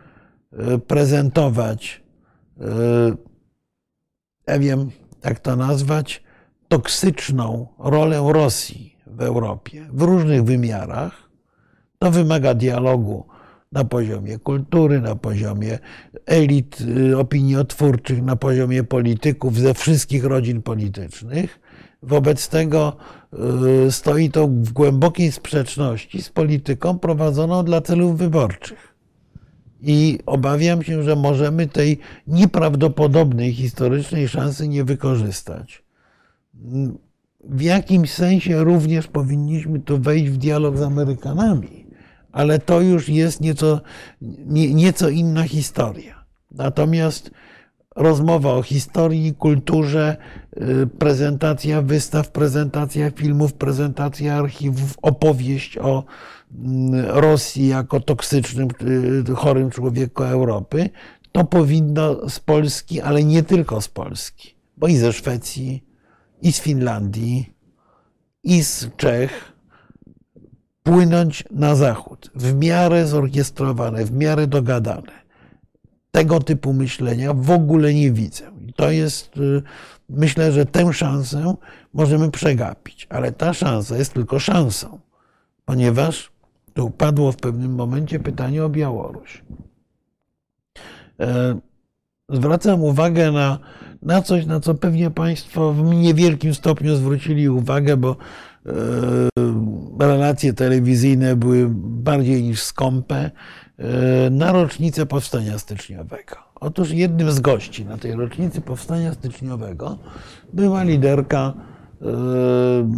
[0.76, 2.04] y, prezentować,
[2.58, 2.64] y,
[4.47, 4.91] ja wiem,
[5.24, 6.24] jak to nazwać,
[6.68, 11.30] toksyczną rolę Rosji w Europie w różnych wymiarach.
[11.99, 13.26] To wymaga dialogu
[13.74, 15.80] na poziomie kultury, na poziomie
[16.26, 21.59] elit y, opiniotwórczych, na poziomie polityków ze wszystkich rodzin politycznych.
[22.03, 22.97] Wobec tego
[23.88, 28.93] y, stoi to w głębokiej sprzeczności z polityką prowadzoną dla celów wyborczych.
[29.82, 35.84] I obawiam się, że możemy tej nieprawdopodobnej historycznej szansy nie wykorzystać.
[37.43, 41.82] W jakimś sensie również powinniśmy tu wejść w dialog z Amerykanami,
[42.34, 43.81] ale to już jest nieco,
[44.21, 46.25] nie, nieco inna historia.
[46.51, 47.31] Natomiast
[47.95, 50.17] rozmowa o historii, kulturze,
[50.57, 56.03] y, prezentacja wystaw, prezentacja filmów, prezentacja archiwów, opowieść o
[56.55, 58.67] mm, Rosji jako toksycznym,
[59.29, 60.89] y, chorym człowieku Europy,
[61.31, 65.84] to powinno z Polski, ale nie tylko z Polski, bo i ze Szwecji,
[66.41, 67.53] i z Finlandii,
[68.43, 69.53] i z Czech
[70.84, 75.23] płynąć na zachód, w miarę zorkiestrowane, w miarę dogadane
[76.13, 78.51] tego typu myślenia w ogóle nie widzę.
[78.67, 79.61] I to jest, y,
[80.09, 81.55] myślę, że tę szansę
[81.93, 84.99] możemy przegapić, ale ta szansa jest tylko szansą,
[85.65, 86.31] ponieważ
[86.73, 89.43] tu padło w pewnym momencie pytanie o Białoruś.
[91.19, 91.59] E,
[92.29, 93.59] zwracam uwagę na,
[94.01, 98.15] na coś, na co pewnie Państwo w niewielkim stopniu zwrócili uwagę, bo
[99.99, 103.32] relacje telewizyjne były bardziej niż skąpe
[103.78, 106.36] E, na rocznicę Powstania Styczniowego.
[106.55, 109.97] Otóż jednym z gości na tej rocznicy Powstania Styczniowego
[110.53, 112.05] była liderka e,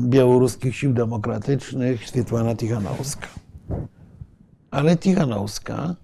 [0.09, 3.28] białoruskich sił demokratycznych Swietłana Tichanowska.
[4.72, 5.95] Ale Tichanowska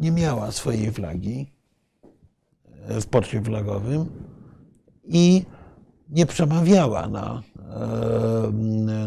[0.00, 1.52] nie miała swojej flagi
[2.88, 4.06] e, w porcie flagowym
[5.04, 5.44] i
[6.10, 7.42] nie przemawiała na,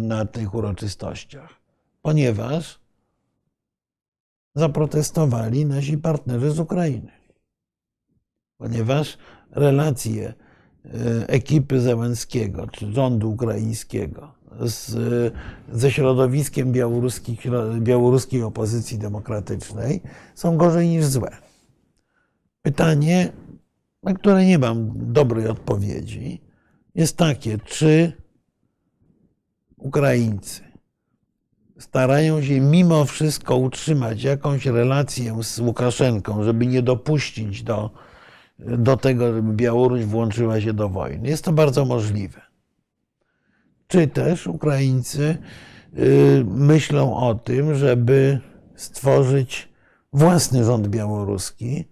[0.02, 1.50] na tych uroczystościach,
[2.02, 2.80] ponieważ
[4.56, 7.12] zaprotestowali nasi partnerzy z Ukrainy.
[8.58, 9.18] Ponieważ
[9.52, 10.34] relacje
[10.86, 14.94] e, ekipy Zełenskiego czy rządu ukraińskiego z,
[15.72, 16.72] ze środowiskiem
[17.82, 20.02] białoruskiej opozycji demokratycznej
[20.36, 21.38] są gorzej niż złe.
[22.62, 23.32] Pytanie,
[24.04, 26.42] na które nie mam dobrej odpowiedzi,
[26.96, 28.14] jest takie, czy
[29.78, 30.62] Ukraińcy
[31.80, 37.90] starają się mimo wszystko utrzymać jakąś relację z Łukaszenką, żeby nie dopuścić do,
[38.60, 41.30] do tego, żeby Białoruś włączyła się do wojny.
[41.30, 42.42] Jest to bardzo możliwe.
[43.88, 45.38] Czy też Ukraińcy
[45.98, 48.40] y, myślą o tym, żeby
[48.76, 49.70] stworzyć
[50.14, 51.86] własny rząd białoruski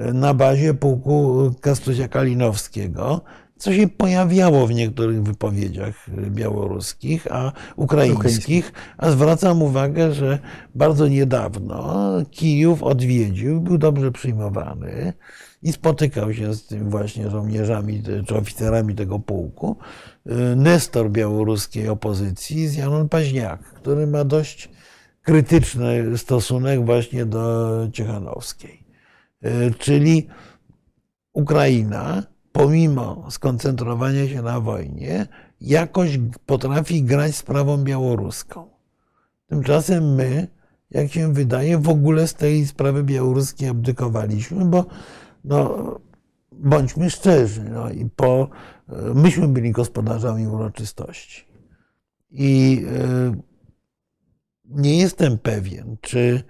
[0.00, 3.20] y, na bazie pułku Kastusia Kalinowskiego,
[3.58, 10.38] co się pojawiało w niektórych wypowiedziach białoruskich, a ukraińskich, a zwracam uwagę, że
[10.74, 15.12] bardzo niedawno Kijów odwiedził, był dobrze przyjmowany
[15.62, 19.76] i spotykał się z tym właśnie żołnierzami czy oficerami tego pułku,
[20.56, 24.68] nestor białoruskiej opozycji z Janon Paźniak, który ma dość
[25.22, 28.84] krytyczny stosunek właśnie do Ciechanowskiej.
[29.78, 30.28] Czyli
[31.32, 32.22] Ukraina
[32.58, 35.26] pomimo skoncentrowania się na wojnie,
[35.60, 38.68] jakoś potrafi grać sprawą białoruską.
[39.46, 40.48] Tymczasem my,
[40.90, 44.86] jak się wydaje, w ogóle z tej sprawy białoruskiej abdykowaliśmy, bo
[45.44, 45.74] no,
[46.52, 48.48] bądźmy szczerzy, no, i po,
[49.14, 51.44] myśmy byli gospodarzami uroczystości.
[52.30, 53.34] I e,
[54.64, 56.42] nie jestem pewien, czy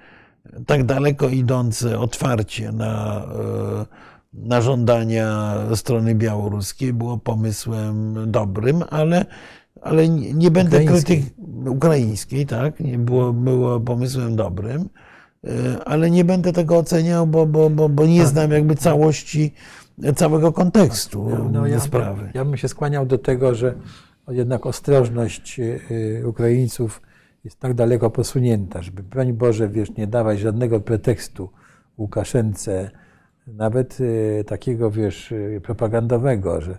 [0.66, 9.26] tak daleko idące otwarcie na e, na żądania strony białoruskiej było pomysłem dobrym, ale,
[9.82, 11.20] ale nie, będę krytyk
[11.66, 14.88] ukraińskiej, tak, nie było, było pomysłem dobrym,
[15.44, 19.54] E, Ale nie będę tego oceniał, bo, bo, bo, bo nie znam jakby całości,
[20.16, 22.30] całego kontekstu No, ja, sprawy.
[22.34, 23.74] ja bym się skłaniał do tego, że
[24.28, 27.02] jednak ostrożność y, Ukraińców
[27.44, 31.50] jest tak daleko posunięta, żeby broń Boże, wiesz, nie dawać żadnego pretekstu
[31.98, 32.90] Łukaszence,
[33.56, 36.78] nawet y, takiego, wiesz, y, propagandowego, że,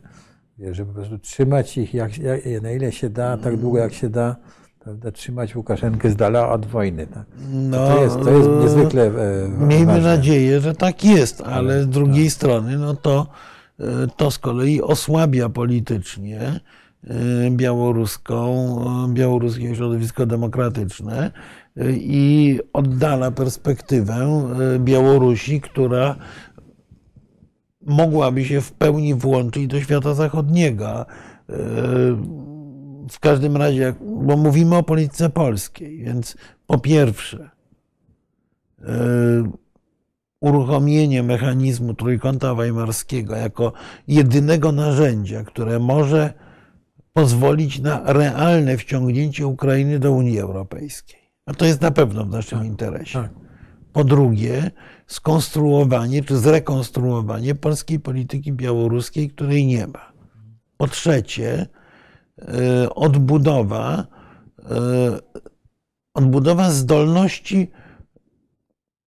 [0.57, 3.93] wiesz, że po prostu trzymać ich jak, jak, na ile się da, tak długo jak
[3.93, 4.35] się da,
[4.79, 7.07] prawda, trzymać Łukaszenkę z dala od wojny.
[7.07, 7.23] Tak?
[7.51, 10.15] No, To jest, to jest niezwykle e, Miejmy ważne.
[10.17, 13.27] nadzieję, że tak jest, ale z drugiej strony no to,
[13.79, 13.83] e,
[14.17, 16.39] to z kolei osłabia politycznie
[17.03, 17.13] e,
[17.51, 18.75] białoruską,
[19.09, 21.31] e, białoruskie środowisko demokratyczne
[21.77, 24.15] e, i oddala perspektywę
[24.75, 26.15] e, Białorusi, która
[27.85, 30.99] mogłaby się w pełni włączyć do świata zachodniego.
[30.99, 31.05] E,
[33.09, 37.49] W każdym razie, bo mówimy o polityce polskiej, więc po pierwsze,
[38.81, 39.51] e,
[40.41, 43.73] uruchomienie mechanizmu trójkąta weimarskiego jako
[44.07, 46.33] jedynego narzędzia, które może
[47.13, 51.19] pozwolić na realne wciągnięcie Ukrainy do Unii Europejskiej.
[51.45, 53.19] A to jest na pewno w naszym interesie.
[53.19, 53.31] tak.
[53.93, 54.71] Po drugie,
[55.09, 60.11] skonstruowanie czy zrekonstruowanie polskiej polityki białoruskiej, której nie ma.
[60.77, 61.67] Po trzecie,
[62.41, 64.07] e, odbudowa,
[64.69, 65.19] e,
[66.13, 67.71] odbudowa zdolności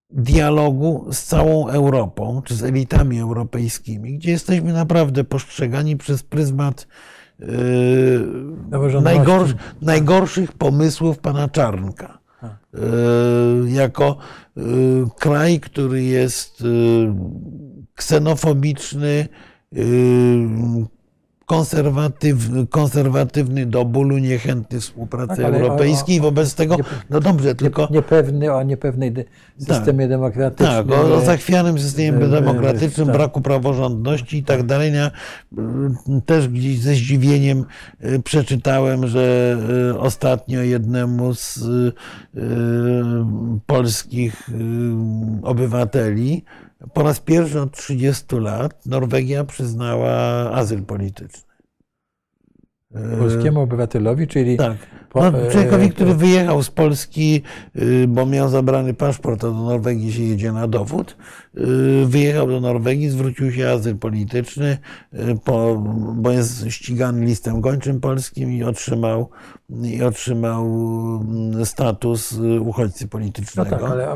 [0.09, 6.87] dialogu z całą Europą, czy z elitami europejskimi, gdzie jesteśmy naprawdę postrzegani przez pryzmat
[7.39, 7.45] e,
[9.81, 12.19] najgorszych pomysłów pana Czarnka.
[12.43, 12.49] E,
[13.65, 14.17] Jako
[15.19, 16.65] kraj, który jest e,
[17.95, 19.27] ksenofobiczny,
[21.51, 26.21] e, konserwatywny, do bólu, niechętny współpracy Tak, ale o- europejskiej.
[26.21, 26.77] Wobec tego,
[27.09, 29.23] no dobrze, tylko Niepewny o niepewnej de-
[29.59, 30.69] systemie demokratycznym.
[30.87, 33.15] tak, o, o zachwianym systemie e, demokratycznym, tak.
[33.15, 34.93] braku praworządności i tak dalej.
[34.93, 35.11] Ja
[36.25, 37.65] też gdzieś ze zdziwieniem
[38.05, 39.57] y, przeczytałem, że
[39.99, 41.59] ostatnio jednemu z
[43.65, 44.49] polskich
[45.43, 46.43] obywateli
[46.93, 50.11] po raz pierwszy od 30 lat Norwegia przyznała
[50.51, 51.52] azyl polityczny.
[52.95, 54.77] Y, polskiemu obywatelowi, czyli tak.
[55.15, 57.41] No, e, człowiekowi, który wyjechał z Polski,
[57.75, 61.17] y, bo miał zabrany paszport, a do Norwegii się jedzie na dowód,
[61.57, 64.77] y, wyjechał do Norwegii, zwrócił się azyl polityczny,
[65.13, 65.83] y, po,
[66.15, 69.29] bo jest ścigany listem gończym polskim i otrzymał,
[69.83, 70.65] i otrzymał
[71.63, 74.07] status uchodźcy no politycznego, tak, ale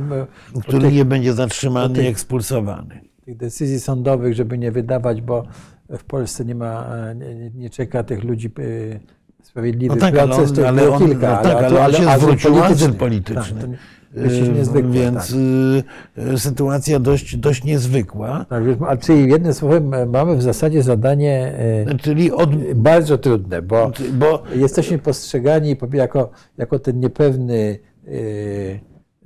[0.61, 3.01] który nie będzie zatrzymany i ekspulsowany.
[3.25, 5.43] tych decyzji sądowych, żeby nie wydawać, bo
[5.89, 8.99] w Polsce nie ma, e, nie, nie czeka tych ludzi e,
[9.43, 12.19] sprawiedliwy No tak, ale proces, ale było on- kilka, no tak, ale on się azyl
[12.27, 12.93] zwrócił azyl polityczny.
[12.93, 13.77] polityczny.
[14.73, 15.35] Tak, Więc
[16.15, 16.39] tak.
[16.39, 18.45] sytuacja dość, dość niezwykła.
[18.49, 21.53] Tak, a czyli jednym słowem e, mamy w zasadzie zadanie
[22.01, 27.79] Czyli od, bardzo trudne, bo bo jesteśmy postrzegani po- jako, jako ten niepewny.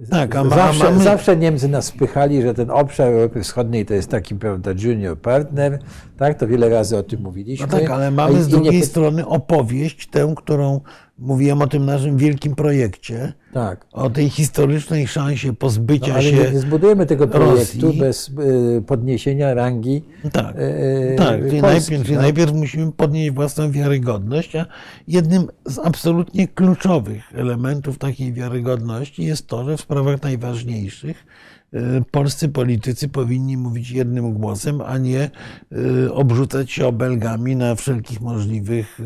[0.01, 3.43] E, Tak, a ma- zawsze, a mamy- zawsze Niemcy nas spychali, że ten obszar Europy
[3.43, 5.79] Wschodniej to jest taki prawda, junior partner.
[6.17, 7.67] Tak, to wiele razy o tym mówiliśmy.
[7.71, 10.81] No tak, ale mamy z nie drugiej py- strony opowieść, tę, którą
[11.21, 13.85] mówiłem o tym naszym wielkim projekcie, Tak.
[13.91, 16.31] o tej historycznej szansie No, pozbycia ale się.
[16.31, 17.99] nie, nie zbudujemy tego projektu Rosji.
[17.99, 18.31] bez
[18.77, 20.03] e, podniesienia rangi.
[20.31, 22.23] Tak, e, tak czyli, najpierw, czyli tak?
[22.23, 24.65] najpierw musimy podnieść własną wiarygodność, a
[25.07, 31.25] jednym z absolutnie kluczowych elementów takiej wiarygodności jest to, że w sprawach najważniejszych
[32.11, 35.29] polscy politycy powinni mówić jednym głosem, a nie
[36.05, 38.99] e, obrzucać się obelgami na wszelkich możliwych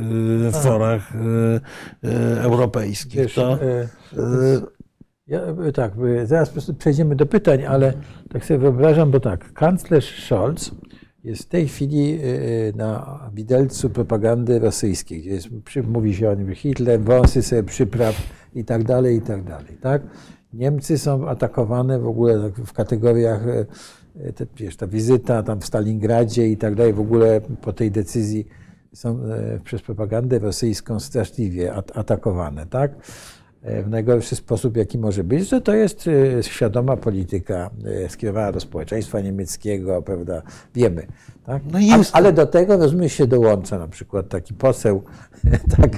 [0.48, 1.20] e, forach e,
[2.10, 3.22] e, europejskich.
[3.22, 3.60] Wiesz, To,
[5.28, 5.42] Ja,
[5.74, 5.94] tak,
[6.26, 7.94] zaraz przejdziemy do pytań, ale
[8.30, 10.72] tak sobie wyobrażam, bo tak, kanclerz Scholz
[11.24, 12.20] jest w tej chwili
[12.76, 15.48] na widelcu propagandy rosyjskiej, gdzie jest,
[15.84, 18.22] mówi się o nim Hitler, wąsy sobie przypraw
[18.56, 20.02] i tak dalej, i tak dalej, tak?
[20.56, 23.66] Niemcy są atakowane w ogóle w kategoriach, e,
[24.24, 27.92] e, te, wiesz, ta wizyta tam w Stalingradzie i tak dalej, w ogóle po tej
[27.92, 28.48] decyzji
[28.94, 32.96] są e, przez propagandę rosyjską straszliwie at- atakowane, tak?
[33.86, 36.10] W najgorszy sposób, jaki może być, że to jest
[36.42, 37.70] świadoma polityka
[38.08, 40.42] skierowana do społeczeństwa niemieckiego, prawda?
[40.76, 41.08] Wiemy.
[41.46, 41.62] Tak?
[41.72, 42.16] No jest.
[42.16, 45.04] Ale do tego, rozumiem, się dołącza na przykład taki poseł,
[45.78, 45.92] tak,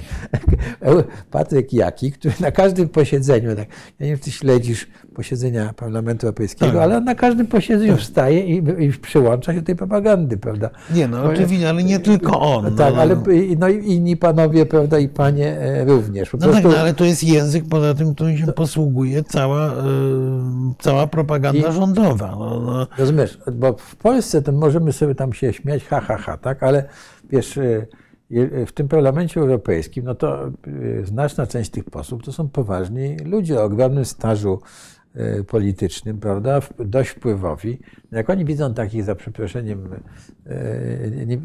[1.32, 3.68] Patryk Jaki, który na każdym posiedzeniu, tak,
[4.00, 6.82] ja nie wiem, czy śledzisz posiedzenia Parlamentu Europejskiego, Tak.
[6.82, 10.70] ale on na każdym posiedzeniu wstaje i, i przyłącza się do tej propagandy, prawda?
[10.93, 12.76] nie, no oczywiście, ale nie tylko on.
[12.76, 13.02] Tak, no.
[13.02, 13.18] ale
[13.60, 16.30] no, i inni panowie, prawda, i panie e, również.
[16.30, 19.68] Po No tak, prostu, no, ale to jest język poza tym, którym się posługuje cała,
[19.72, 19.74] y,
[20.80, 22.36] cała propaganda I- rządowa.
[22.39, 26.38] No, no, Rozumiesz, bo w Polsce to możemy sobie tam się śmiać, ha, ha, ha,
[26.38, 26.90] tak, ale
[27.30, 27.88] wiesz, y,
[28.68, 33.60] w tym parlamencie europejskim, no to y, znaczna część tych posłów to są poważni ludzie
[33.60, 34.62] o ogromnym stażu
[35.40, 37.80] y, politycznym, prawda, dość wpływowi.
[38.12, 39.90] No Jak oni widzą takich, za przeproszeniem,
[41.26, 41.38] nie-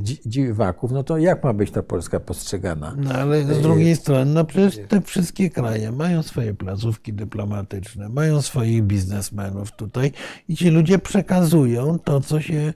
[0.00, 2.94] dzi- dziwaków, no to jak ma być ta Polska postrzegana?
[2.98, 8.42] No ale z drugiej strony, no przecież te wszystkie kraje mają swoje placówki dyplomatyczne, mają
[8.42, 10.12] swoich biznesmenów tutaj
[10.48, 12.72] i ci ludzie przekazują to, co się,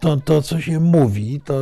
[0.00, 1.60] to, to, co się mówi, to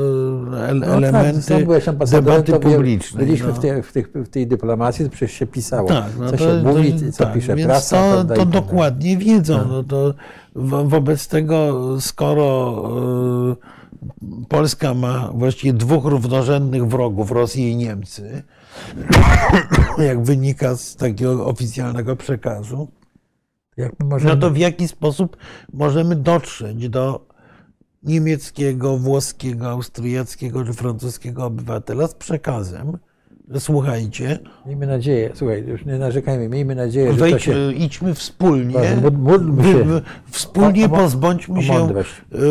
[0.75, 3.27] No elementy tak, byłeś ambasadorem, debaty to publicznej.
[3.27, 3.55] Byliśmy no.
[3.55, 6.39] w, tej, w, tych, w tej dyplomacji, to przecież się pisało, Tak, no co to,
[6.39, 7.97] się mówi, to, co tak, pisze więc prasa.
[7.97, 9.69] To, prawda, i to tak dokładnie wiedzą.
[9.69, 10.14] No to
[10.55, 12.83] wo, wobec tego, skoro
[13.53, 18.43] y, Polska ma właściwie dwóch równorzędnych wrogów, Rosję i Niemcy,
[20.09, 22.89] jak wynika z takiego oficjalnego przekazu,
[23.77, 24.35] my możemy...
[24.35, 25.37] no to w jaki sposób
[25.73, 27.27] możemy dotrzeć do
[28.07, 32.99] niemieckiego, włoskiego, austriackiego czy francuskiego obywatela z przekazem,
[33.51, 37.73] że słuchajcie, Miejmy nadzieję, słuchaj, już nie narzekajmy, miejmy nadzieję, że to Wejdźmy, się...
[37.73, 38.79] idźmy wspólnie,
[39.19, 40.01] módlmy się.
[40.31, 41.89] wspólnie pozbądźmy się,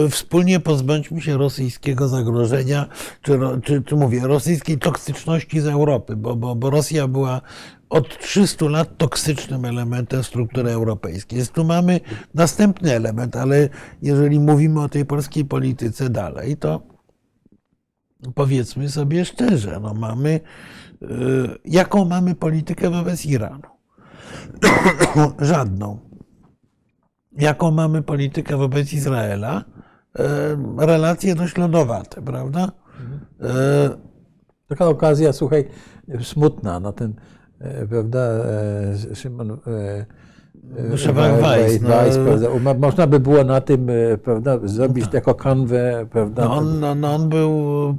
[0.06, 2.86] e, wspólnie pozbądźmy się rosyjskiego zagrożenia,
[3.22, 7.42] czy, czy, czy mówię, rosyjskiej toksyczności z Europy, bo, bo, bo Rosja była
[7.90, 11.38] od 300 lat toksycznym elementem struktury europejskiej.
[11.38, 12.00] Więc tu mamy
[12.34, 13.70] następny element, ale
[14.02, 16.82] jeżeli mówimy o tej polskiej polityce dalej, to
[18.36, 20.40] powiedzmy sobie szczerze, no mamy,
[21.02, 21.08] y,
[21.66, 23.70] jaką mamy politykę wobec Iranu?
[25.40, 26.00] Żadną.
[27.38, 29.64] Jaką mamy politykę wobec Izraela?
[30.20, 30.24] Y,
[30.78, 32.72] Relacje dość lodowate, prawda?
[33.42, 34.06] Y,
[34.68, 35.70] Taka okazja, słuchaj,
[36.22, 37.14] smutna, no ten,
[37.90, 38.20] prawda,
[39.12, 39.56] e, Szymon e,
[40.78, 41.90] e, Weiss, no.
[41.90, 46.54] Weiss, prawda, ma- można by było na tym, e, prawda, zrobić jako kanwę, prawda, No
[46.58, 47.50] on, no, no on był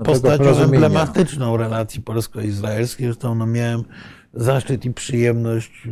[0.05, 0.87] postacią porozumienia.
[0.87, 3.07] emblematyczną relacji polsko-izraelskich.
[3.07, 3.83] Zresztą no, miałem
[4.35, 5.89] zaszczyt i przyjemność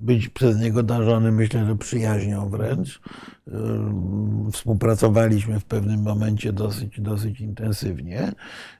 [0.00, 3.00] być przez niego darzony, myślę, że przyjaźnią wręcz.
[3.48, 8.32] Ym, Współpracowaliśmy w pewnym momencie dosyć, dosyć intensywnie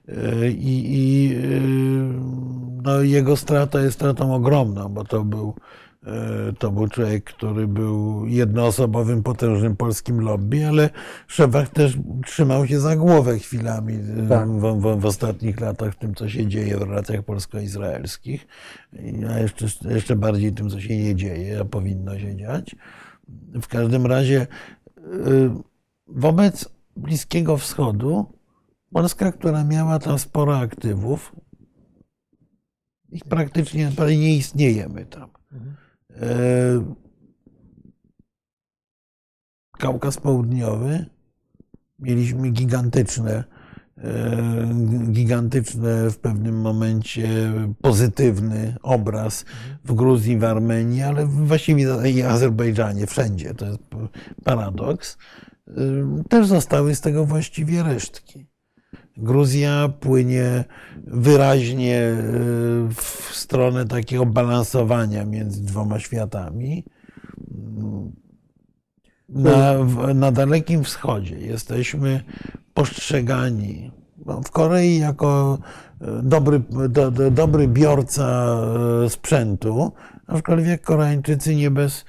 [0.08, 1.40] Yy, i, i yy,
[2.82, 5.54] no, jego strata jest stratą ogromną, bo to był
[6.58, 10.90] To był człowiek, który był jednoosobowym, potężnym polskim lobby, ale
[11.26, 14.48] Szewach też trzymał się za głowę chwilami e, Tak.
[14.48, 18.46] w, w, w ostatnich latach tym, co się dzieje w relacjach polsko-izraelskich,
[19.30, 22.76] a jeszcze, jeszcze bardziej tym, co się nie dzieje, a powinno się dziać.
[23.62, 24.46] W każdym razie
[24.96, 25.62] e,
[26.06, 28.26] wobec Bliskiego Wschodu
[28.92, 31.32] Polska, która miała tam sporo aktywów,
[33.10, 35.30] ich praktycznie nie istniejemy tam.
[36.22, 36.94] E,
[39.78, 41.06] Kaukaz Południowy.
[41.98, 43.44] Mieliśmy gigantyczne,
[43.98, 44.68] e,
[45.10, 47.52] gigantyczne w pewnym momencie
[47.82, 49.44] pozytywny obraz
[49.84, 53.54] w Gruzji, w Armenii, ale właściwie i Azerbejdżanie, wszędzie.
[53.54, 53.82] To jest
[54.44, 55.18] paradoks.
[55.68, 55.72] E,
[56.28, 58.46] Też zostały z tego właściwie resztki.
[59.18, 60.64] Gruzja płynie
[61.06, 62.14] wyraźnie e,
[62.94, 66.84] w stronę takiego balansowania między dwoma światami.
[69.28, 72.24] Na, w, na Dalekim Wschodzie jesteśmy
[72.74, 73.90] postrzegani
[74.26, 75.58] no, w Korei jako
[76.00, 78.56] e, dobry, do, do, dobry biorca
[79.04, 79.92] e, sprzętu,
[80.26, 82.04] aczkolwiek Koreańczycy nie bez,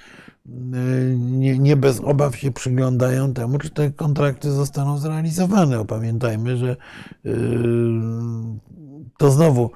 [1.17, 5.77] nie, nie bez obaw się przyglądają temu, czy te kontrakty zostaną zrealizowane.
[5.77, 6.75] Bo Pamiętajmy, że
[7.25, 7.31] e,
[9.17, 9.71] to znowu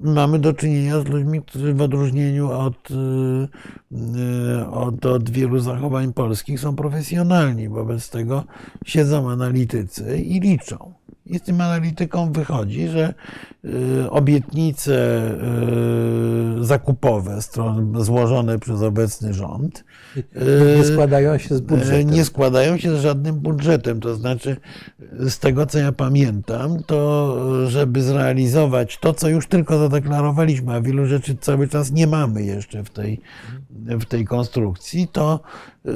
[0.00, 6.60] mamy do czynienia z ludźmi, którzy w odróżnieniu od, y, od, od wielu zachowań polskich
[6.60, 7.68] są profesjonalni.
[7.68, 8.44] Wobec tego
[8.86, 10.94] siedzą analitycy i liczą.
[11.26, 13.14] I z tym analitykom wychodzi, że
[14.10, 15.22] obietnice
[16.60, 17.38] y, zakupowe
[17.94, 19.84] złożone przez obecny rząd
[20.76, 22.10] nie y, składają się z budżetem.
[22.10, 24.00] Nie składają się z żadnym budżetem.
[24.00, 24.56] To znaczy,
[25.12, 27.36] z tego co ja pamiętam, to
[27.68, 32.84] żeby zrealizować to, co już tylko zadeklarowaliśmy, a wielu rzeczy cały czas nie mamy jeszcze
[32.84, 33.20] w tej,
[33.86, 35.40] w tej konstrukcji, to
[35.86, 35.90] y,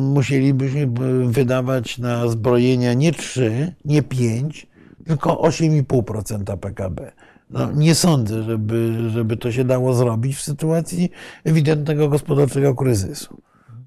[0.00, 0.88] musielibyśmy
[1.26, 4.71] wydawać na zbrojenia nie 3, nie 5,
[5.06, 7.12] tylko 8,5% PKB.
[7.50, 11.10] No, nie sądzę, żeby, żeby to się dało zrobić w sytuacji
[11.44, 13.42] ewidentnego gospodarczego kryzysu.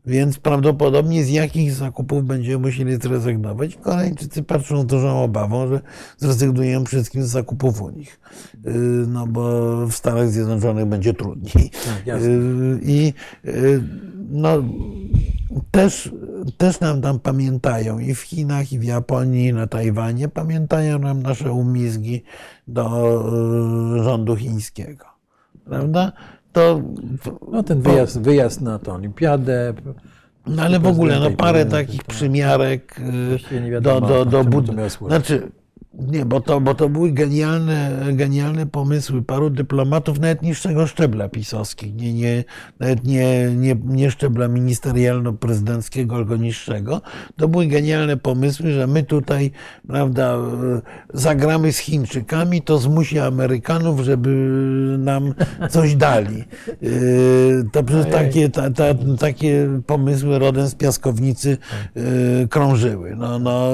[0.08, 3.76] Więc prawdopodobnie z jakich zakupów będziemy musieli zrezygnować.
[3.76, 5.82] Koreańczycy patrzą z dużą obawą, że
[6.18, 8.20] zrezygnujemy przede wszystkim z zakupów u nich.
[8.64, 8.72] Yy,
[9.08, 11.70] No bo w Stanach Zjednoczonych będzie trudniej.
[11.70, 12.30] Tak, jasne.
[12.30, 13.84] Yy, I yy,
[14.30, 14.64] no,
[15.72, 16.12] też,
[16.58, 21.22] też nam tam pamiętają i w Chinach, i w Japonii, i na Tajwanie, pamiętają nam
[21.22, 22.24] nasze umizgi
[22.68, 22.86] do
[24.03, 25.06] rządu chińskiego.
[25.66, 26.12] Prawda?
[26.56, 26.82] To,
[27.51, 29.74] No ten wyjazd, wyjazd na tę olimpiadę.
[30.47, 32.99] no ale w ogóle, no parę prezydenta, takich przymiarek
[33.51, 34.43] y, do, do, do
[34.74, 35.18] miało służyć.
[35.18, 35.51] Znaczy,
[36.00, 41.96] nie, bo to, bo to były genialne, genialne pomysły paru dyplomatów, nawet niższego szczebla pisowskich,
[41.96, 42.43] nie, nie,
[42.80, 47.02] nawet nie, nie, nie szczebla ministerialno-prezydenckiego, tylko niższego.
[47.36, 49.52] To były genialne pomysły, że my tutaj,
[49.88, 50.82] prawda, y,
[51.14, 54.30] zagramy z Chińczykami, to zmusi Amerykanów, żeby
[55.00, 55.34] nam
[55.70, 56.43] coś dali.
[56.84, 58.12] Y, To Ojej.
[58.12, 58.86] takie, ta, ta,
[59.20, 61.58] takie pomysły rodem z piaskownicy
[61.98, 63.16] y, krążyły.
[63.16, 63.72] No, no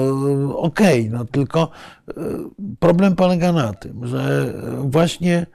[0.56, 1.70] okej, no tylko
[2.78, 5.46] problem polega na tym, że właśnie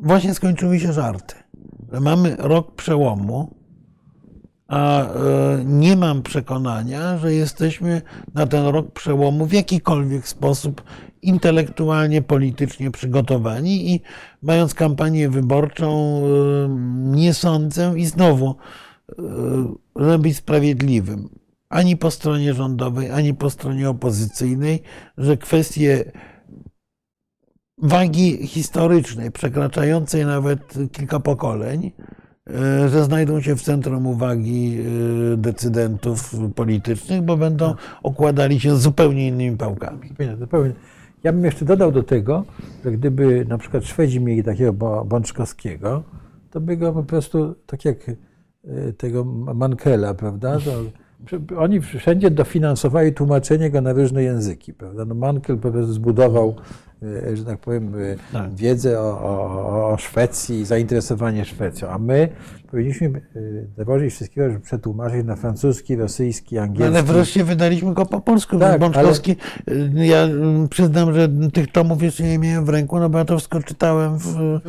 [0.00, 1.34] właśnie skończyły się żarty.
[1.92, 3.54] Że mamy rok przełomu,
[4.68, 5.08] a e,
[5.64, 8.02] nie mam przekonania, że jesteśmy
[8.34, 10.82] na ten rok przełomu w jakikolwiek sposób
[11.22, 14.00] intelektualnie, politycznie przygotowani i
[14.42, 16.68] mając kampanię wyborczą, e,
[17.16, 18.56] nie sądzę i znowu,
[19.08, 19.22] e,
[19.96, 21.28] żeby być sprawiedliwym,
[21.68, 24.82] ani po stronie rządowej, ani po stronie opozycyjnej,
[25.18, 26.12] że kwestie
[27.82, 31.92] wagi historycznej, przekraczającej nawet kilka pokoleń,
[32.50, 34.78] e, że znajdą się w centrum uwagi
[35.32, 40.14] e, decydentów politycznych, bo będą okładali się zupełnie innymi pałkami.
[41.24, 42.44] Ja bym jeszcze dodał do tego,
[42.84, 44.72] że gdyby na przykład Szwedzi mieli takiego
[45.04, 46.02] Bączkowskiego,
[46.50, 50.58] to by go po prostu, tak jak e, tego Mankela, prawda?
[50.60, 50.70] To,
[51.58, 55.04] oni wszędzie dofinansowali tłumaczenie go na różne języki, prawda?
[55.04, 56.54] No Mankel po prostu zbudował,
[57.02, 58.54] e, że tak powiem, e, Tak.
[58.54, 62.28] wiedzę o, o, o Szwecji, zainteresowanie Szwecją, a my
[62.70, 63.08] powinniśmy
[63.78, 66.96] e, założyć wszystkiego, żeby przetłumaczyć na francuski, rosyjski, No, angielski.
[66.96, 68.58] ale wreszcie wydaliśmy go po polsku.
[68.58, 69.36] Tak, Bączkowski,
[69.96, 73.24] e, ja mm, przyznam, że tych tomów jeszcze nie miałem w ręku, no bo ja
[73.24, 74.60] to wszystko czytałem w, w,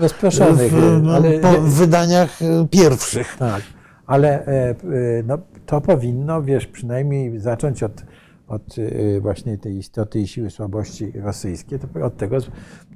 [1.04, 3.36] no, ale- w wydaniach e, pierwszych.
[3.39, 3.62] Tak,
[4.08, 4.76] ale e, e,
[5.28, 5.38] no,
[5.70, 8.04] to powinno, wiesz, przynajmniej zacząć od,
[8.48, 8.76] od
[9.18, 11.80] e, właśnie tej istoty i siły słabości rosyjskiej.
[11.80, 12.38] To od tego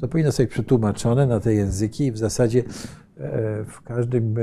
[0.02, 2.64] to powinno być przetłumaczone na te języki i w zasadzie e,
[3.68, 4.42] w każdym, e,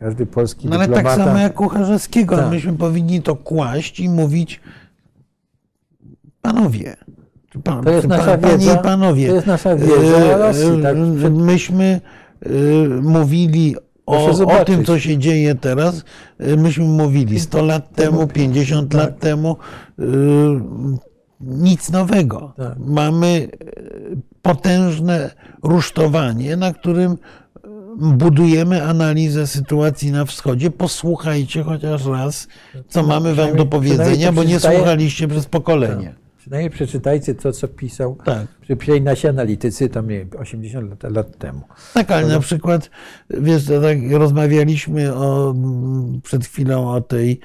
[0.00, 2.50] każdy polski No ale tak samo jak u Charzewskiego, Tak.
[2.50, 4.60] myśmy powinni to kłaść i mówić
[6.42, 6.96] panowie.
[7.64, 9.28] Pan, To jest nasza panie wiedza- i panowie.
[9.28, 10.96] to jest nasza wiedza E, o Rosji, tak?
[11.32, 12.00] Myśmy
[13.02, 13.76] mówili
[14.06, 16.04] o, o tym, co się dzieje teraz.
[16.38, 19.00] E, Myśmy mówili 100 lat temu, 50 Tak.
[19.00, 19.56] lat temu.
[19.98, 20.02] E,
[21.40, 22.52] Nic nowego.
[22.56, 22.78] Tak.
[22.78, 23.66] Mamy e,
[24.42, 25.30] potężne
[25.62, 27.16] rusztowanie, na którym
[27.96, 30.70] budujemy analizę sytuacji na wschodzie.
[30.70, 32.48] Posłuchajcie chociaż raz,
[32.88, 36.14] co mamy wam do powiedzenia, bo nie słuchaliście przez pokolenie.
[36.42, 38.46] Przynajmniej przeczytajcie to, co pisał Tak.
[38.78, 41.60] przyjęli nasi analitycy tam nie, wiem, 80 lat, lat temu.
[41.94, 42.90] Tak, ale na przykład,
[43.30, 45.54] wiesz, to tak rozmawialiśmy o,
[46.22, 47.40] przed chwilą o tej,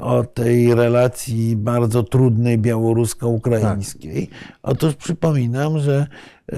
[0.00, 4.30] o tej relacji bardzo trudnej białorusko-ukraińskiej.
[4.62, 6.06] Otóż przypominam, że
[6.52, 6.56] y,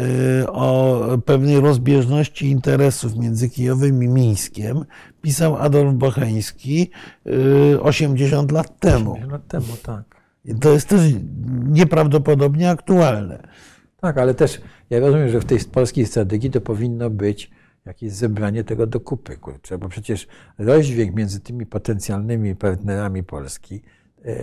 [0.53, 4.85] o pewnej rozbieżności interesów między Kijowem i Mińskiem
[5.23, 6.91] pisał Adolf Bocheński
[7.27, 9.13] y, 80 lat temu.
[9.13, 10.22] 80 lat temu, tak.
[10.45, 11.01] I to jest też
[11.69, 13.49] nieprawdopodobnie aktualne.
[14.01, 14.61] Tak, ale też
[14.91, 17.51] ja rozumiem, że w tej polskiej strategii to powinno być
[17.87, 20.27] jakieś zebranie tego do kupy, kurczę, bo przecież
[20.59, 23.83] rozdźwięk między tymi potencjalnymi partnerami Polski
[24.25, 24.35] e,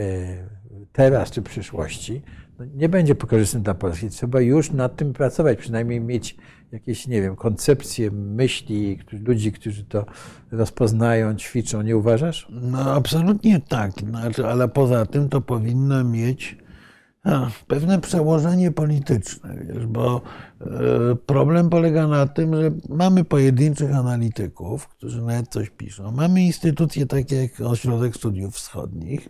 [0.91, 2.21] teraz czy w przyszłości
[2.59, 4.09] no nie będzie korzystny dla Polski.
[4.09, 6.37] Trzeba już nad tym pracować, przynajmniej mieć
[6.71, 10.05] jakieś, nie wiem, koncepcje, myśli ludzi, którzy to
[10.51, 11.81] rozpoznają, ćwiczą.
[11.81, 12.47] Nie uważasz?
[12.49, 16.57] No absolutnie tak, znaczy, ale poza tym to powinno mieć
[17.67, 20.21] pewne przełożenie polityczne, wiesz, bo
[20.61, 20.65] e,
[21.25, 26.11] problem polega na tym, że mamy pojedynczych analityków, którzy nawet coś piszą.
[26.11, 29.29] Mamy instytucje takie jak Ośrodek Studiów Wschodnich,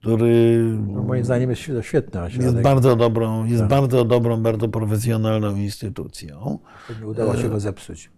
[0.00, 5.56] który No, moim zdaniem jest to świetny jest bardzo dobrą, jest bardzo dobrą, bardzo profesjonalną
[5.56, 6.58] instytucją.
[7.00, 8.10] Nie udało się go zepsuć.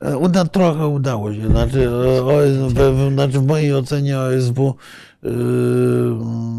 [0.00, 1.48] E, Uda, trochę udało się.
[1.48, 4.74] Znaczy, e, OSW, w, znaczy w mojej ocenie OSW
[5.24, 6.54] y, mm,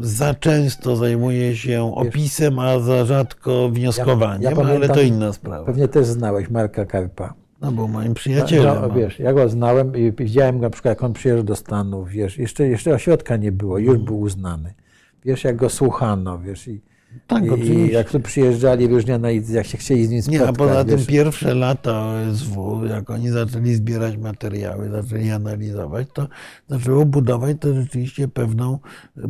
[0.00, 5.32] za często zajmuje się opisem, a za rzadko wnioskowaniem, Ja- ja ale pamiętam- to inna
[5.32, 5.66] sprawa.
[5.66, 7.34] Pewnie też znałeś Marka Karpa.
[7.60, 8.78] No był moim przyjacielem.
[8.82, 12.38] No, wiesz, ja go znałem i widziałem na przykład, jak on przyjeżdżał do Stanów, wiesz,
[12.38, 14.74] jeszcze, jeszcze ośrodka nie było, już był uznany.
[15.24, 16.80] Wiesz, jak go słuchano, wiesz, i,
[17.26, 17.92] Tak, i, oczywiście.
[17.92, 20.42] jak tu przyjeżdżali różni analitycy, jak się chcieli z nim spotkać.
[20.42, 21.06] Nie, a poza tym wiesz.
[21.06, 26.28] pierwsze lata OSW, jak oni zaczęli zbierać materiały, zaczęli analizować, to
[26.68, 28.78] zaczęło budować to rzeczywiście pewną,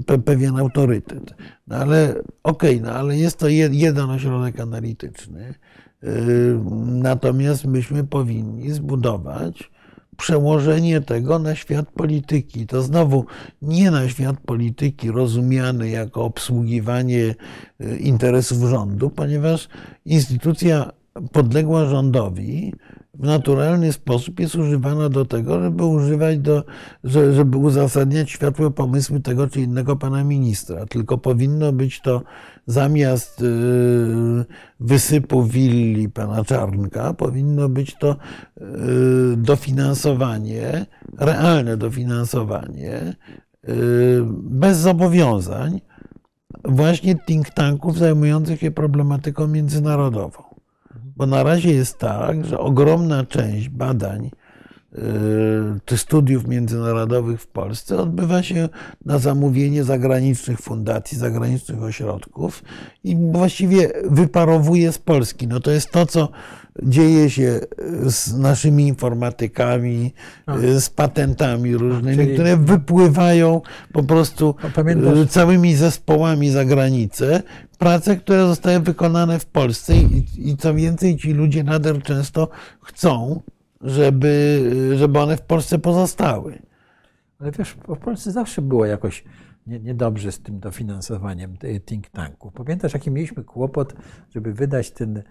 [0.06, 1.34] pe, pewien autorytet.
[1.66, 5.54] No ale okej, no ale jest to jed, jeden ośrodek analityczny.
[6.06, 9.70] Yy, Natomiast myśmy powinni zbudować
[10.16, 12.66] przełożenie tego na świat polityki.
[12.66, 13.24] To znowu
[13.62, 17.34] nie na świat polityki rozumiany jako obsługiwanie
[17.80, 19.68] y, interesów rządu, ponieważ
[20.04, 20.90] instytucja
[21.32, 22.72] podległa rządowi
[23.18, 26.64] w naturalny sposób jest używana do tego, żeby używać do,
[27.04, 30.86] że- żeby uzasadniać światłe pomysły tego czy innego pana ministra.
[30.86, 32.22] Tylko powinno być to
[32.66, 33.44] zamiast y,
[34.80, 38.16] wysypu willi pana Czarnka, powinno być to
[38.60, 38.66] y,
[39.36, 40.86] dofinansowanie,
[41.18, 43.16] realne dofinansowanie
[43.68, 45.80] y, bez zobowiązań
[46.64, 50.45] właśnie think tanków zajmujących się problematyką międzynarodową.
[51.16, 54.30] Bo na razie jest tak, że ogromna część badań
[54.94, 54.98] y,
[55.84, 58.68] czy studiów międzynarodowych w Polsce odbywa się
[59.04, 62.62] na zamówienie zagranicznych fundacji, zagranicznych ośrodków
[63.04, 65.48] i właściwie wyparowuje z Polski.
[65.48, 66.28] No to jest to, co
[66.82, 67.60] dzieje się
[68.06, 70.14] z naszymi informatykami,
[70.64, 73.60] y, z patentami różnymi, czyli- które wypływają
[73.92, 74.54] po prostu
[75.22, 77.42] y, całymi zespołami za granicę.
[77.78, 82.48] Prace, które zostały wykonane w Polsce i, i co więcej, ci ludzie nader często
[82.82, 83.42] chcą,
[83.80, 84.62] żeby,
[84.96, 86.58] żeby one w Polsce pozostały.
[87.38, 89.24] Ale wiesz, w Polsce zawsze było jakoś
[89.66, 92.52] nie- niedobrze z tym dofinansowaniem tych think tanków.
[92.52, 93.94] Pamiętasz, jaki mieliśmy kłopot,
[94.34, 95.22] żeby wydać ten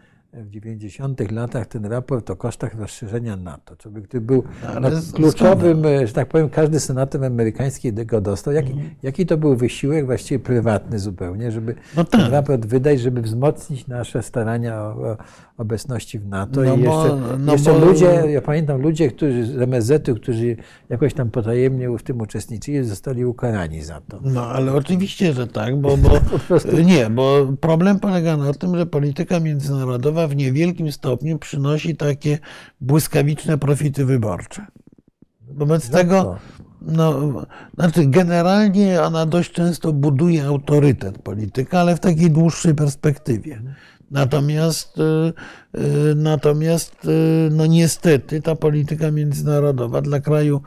[0.43, 3.75] w 90 latach ten raport o kosztach rozszerzenia NATO.
[3.75, 4.43] Co by, gdyby był
[4.81, 8.53] no, z- kluczowym, e, że tak powiem, każdy senator amerykański go dostał.
[8.53, 8.89] Jaki, Mhm.
[9.03, 12.31] jaki to był wysiłek, właściwie prywatny zupełnie, żeby No ten tak.
[12.31, 15.17] raport wydać, żeby wzmocnić nasze starania o, o
[15.57, 16.61] obecności w NATO.
[16.61, 20.55] No I bo- jeszcze, no jeszcze bo- ludzie, ja pamiętam ludzie, którzy z MSZ-u, którzy
[20.89, 24.19] jakoś tam potajemnie w tym uczestniczyli, zostali ukarani za to.
[24.23, 26.09] No ale oczywiście, że tak, bo, bo
[26.85, 32.39] nie, bo problem polega na tym, że polityka międzynarodowa w niewielkim stopniu przynosi takie
[32.81, 34.65] błyskawiczne profity wyborcze.
[35.47, 36.37] Wobec tego, to.
[36.81, 37.33] no,
[37.73, 43.61] znaczy generalnie ona dość często buduje autorytet polityka, ale w takiej dłuższej perspektywie.
[44.11, 50.61] Natomiast, y, y, natomiast y, no niestety ta polityka międzynarodowa dla kraju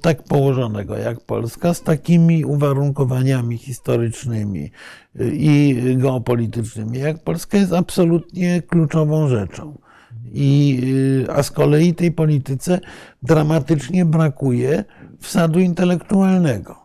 [0.00, 4.70] tak położonego jak Polska, z takimi uwarunkowaniami historycznymi
[5.32, 9.78] i geopolitycznymi jak Polska jest absolutnie kluczową rzeczą.
[10.32, 10.80] I,
[11.28, 12.80] a z kolei tej polityce
[13.22, 14.84] dramatycznie brakuje
[15.20, 16.83] wsadu intelektualnego.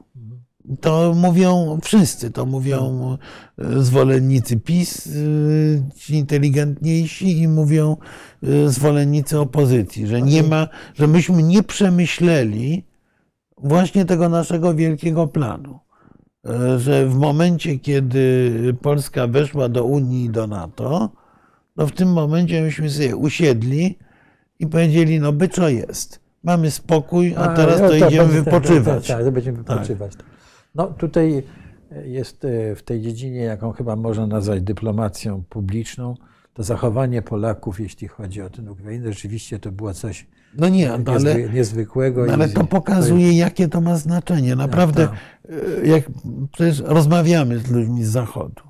[0.82, 3.18] To mówią wszyscy, to mówią
[3.60, 7.98] y, zwolennicy PiS, y, ci inteligentniejsi i mówią
[8.44, 12.86] y, zwolennicy opozycji, że nie ma, że myśmy nie przemyśleli
[13.58, 15.80] właśnie tego naszego wielkiego planu.
[16.78, 21.10] Że w momencie, kiedy Polska weszła do Unii i do NATO,
[21.78, 23.98] no w tym momencie myśmy sobie usiedli
[24.60, 26.20] i powiedzieli, no byczo jest.
[26.44, 29.08] Mamy spokój, a teraz to no idziemy będzie- wypoczywać.
[29.08, 30.14] Tak, tak, będziemy wypoczywać.
[30.76, 31.44] No tutaj
[32.06, 36.16] jest e, w tej dziedzinie, jaką chyba można nazwać dyplomacją publiczną,
[36.54, 40.28] to zachowanie Polaków, jeśli chodzi o tę Ukrainę, rzeczywiście to było coś
[40.58, 42.26] No nie, no ale, niezwy, niezwykłego.
[42.26, 44.56] no ale i- to pokazuje, jakie to ma znaczenie.
[44.56, 45.16] Naprawdę, tak.
[45.84, 46.04] y, jak
[46.52, 48.62] przecież rozmawiamy z ludźmi z Zachodu,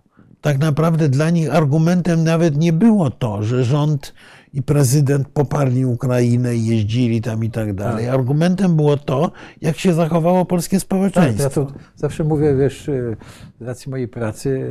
[0.42, 4.14] tak naprawdę dla nich argumentem nawet nie było to, że rząd
[4.54, 8.10] i prezydent poparli Ukrainę i jeździli tam i tak dalej.
[8.10, 9.32] Argumentem było to,
[9.62, 11.44] jak się zachowało polskie Tak, społeczeństwo.
[11.44, 13.16] ja to zawsze mówię, wiesz, e,
[13.60, 14.70] z racji mojej pracy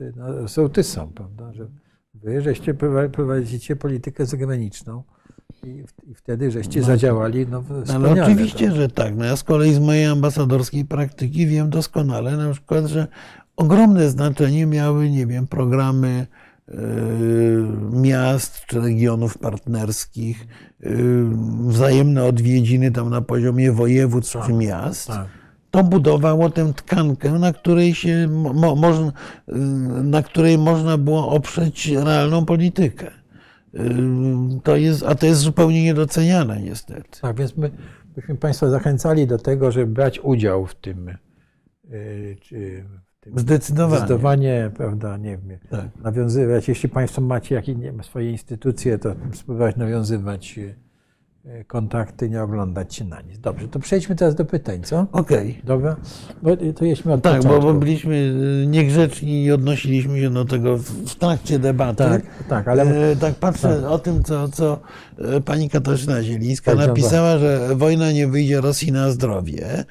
[0.00, 1.66] e, no, sołtysom, prawda, że
[2.14, 5.02] wy żeście prowa- prowadzicie politykę zagraniczną
[5.64, 8.22] i, i wtedy żeście zadziałali no, Ale wspaniale.
[8.24, 8.76] oczywiście, tak.
[8.76, 9.16] że tak.
[9.16, 13.06] No ja z kolei z mojej ambasadorskiej praktyki wiem doskonale na przykład, że
[13.56, 16.49] ogromne znaczenie miały, nie wiem, programy y,
[17.92, 20.46] miast czy regionów partnerskich,
[20.84, 21.24] y,
[21.66, 25.08] wzajemne odwiedziny tam na poziomie województw czy miast.
[25.08, 25.26] tak.
[25.70, 29.52] To budowało tę tkankę, na której się mo, mo, można, y,
[30.02, 33.10] na której można było oprzeć realną politykę.
[33.74, 33.80] Y,
[34.64, 37.20] To jest, a to jest zupełnie niedoceniane niestety.
[37.20, 37.70] Tak, więc my
[38.14, 41.10] byśmy Państwa zachęcali do tego, żeby brać udział w y, tym
[43.26, 43.96] Zdecydowanie.
[43.98, 45.86] zdecydowanie, prawda, nie wiem, Tak.
[46.02, 46.68] nawiązywać.
[46.68, 50.58] Jeśli Państwo macie jakieś swoje instytucje, to spróbować nawiązywać
[51.44, 53.38] e, kontakty, nie oglądać się na nic.
[53.38, 55.06] Dobrze, to przejdźmy teraz do pytań, co?
[55.12, 55.60] Okej.
[55.64, 55.96] Dobra?
[56.42, 58.14] Bo to jedźmy od Tak, bo, bo byliśmy
[58.62, 61.96] y, niegrzeczni i odnosiliśmy się do tego w, trakcie debaty.
[61.96, 64.78] Tak, tak, ale E, tak patrzę o tym, co, co e,
[65.44, 69.66] pani Katarzyna Zielińska napisała, że wojna nie wyjdzie Rosji na zdrowie.
[69.68, 69.86] E,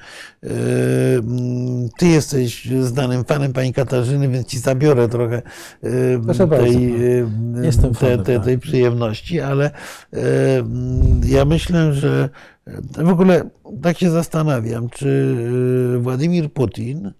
[1.18, 5.42] mm, Ty jesteś znanym fanem pani Katarzyny, więc ci zabiorę trochę
[5.82, 5.90] e,
[6.24, 7.30] Proszę tej, e,
[7.62, 8.44] Jestem te, te, tak.
[8.44, 9.70] tej przyjemności, ale
[10.12, 12.28] e, mm, ja myślę, że
[12.98, 13.50] w ogóle
[13.82, 15.36] tak się zastanawiam, czy
[15.96, 17.12] e, Władimir Putin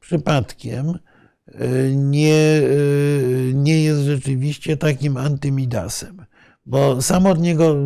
[0.00, 6.25] przypadkiem e, nie, e, nie jest rzeczywiście takim antymidasem.
[6.66, 7.76] Bo sam od niego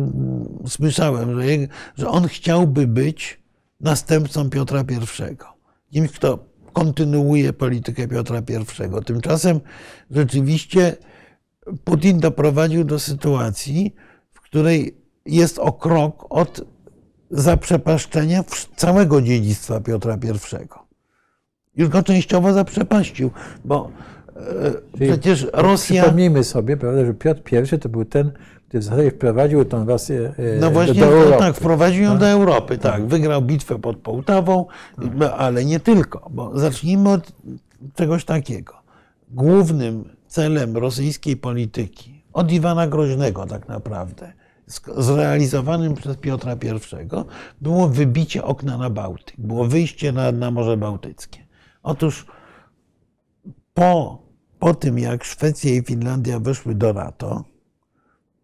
[0.67, 1.47] słyszałem, że,
[1.97, 3.41] że on chciałby być
[3.81, 5.37] następcą Piotra I.
[5.91, 6.39] Kimś, kto
[6.73, 9.03] kontynuuje politykę Piotra I.
[9.05, 9.59] Tymczasem
[10.11, 10.97] rzeczywiście
[11.83, 13.95] Putin doprowadził do sytuacji,
[14.31, 16.61] w której jest o krok od
[17.31, 18.43] zaprzepaszczenia
[18.75, 20.67] całego dziedzictwa Piotra I.
[21.75, 23.31] Już go częściowo zaprzepaścił,
[23.65, 23.91] bo
[24.35, 26.01] e, Czyli przecież Rosja.
[26.01, 27.41] Przypomnijmy sobie, prawda, że Piotr
[27.75, 28.31] I to był ten,
[28.79, 31.39] w zasadzie wprowadził tą Rosję e, No do, właśnie, do no Europy.
[31.39, 33.05] tak, wprowadził ją do Europy, tak.
[33.05, 34.65] Wygrał bitwę pod Połtawą,
[35.15, 37.31] no, ale nie tylko, bo zacznijmy od
[37.95, 38.73] czegoś takiego.
[39.29, 44.33] Głównym celem rosyjskiej polityki, od Iwana Groźnego tak naprawdę,
[44.97, 47.07] zrealizowanym przez Piotra I,
[47.61, 51.39] było wybicie okna na Bałtyk, było wyjście na, na Morze Bałtyckie.
[51.83, 52.25] Otóż
[53.73, 54.21] po,
[54.59, 57.43] po tym, jak Szwecja i Finlandia weszły do NATO,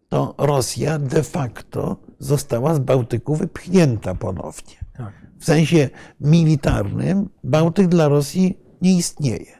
[0.08, 4.74] to Rosja de facto została z Bałtyku wypchnięta ponownie.
[4.96, 5.12] Tak.
[5.38, 5.90] W sensie
[6.20, 9.58] militarnym Bałtyk dla Rosji nie istnieje.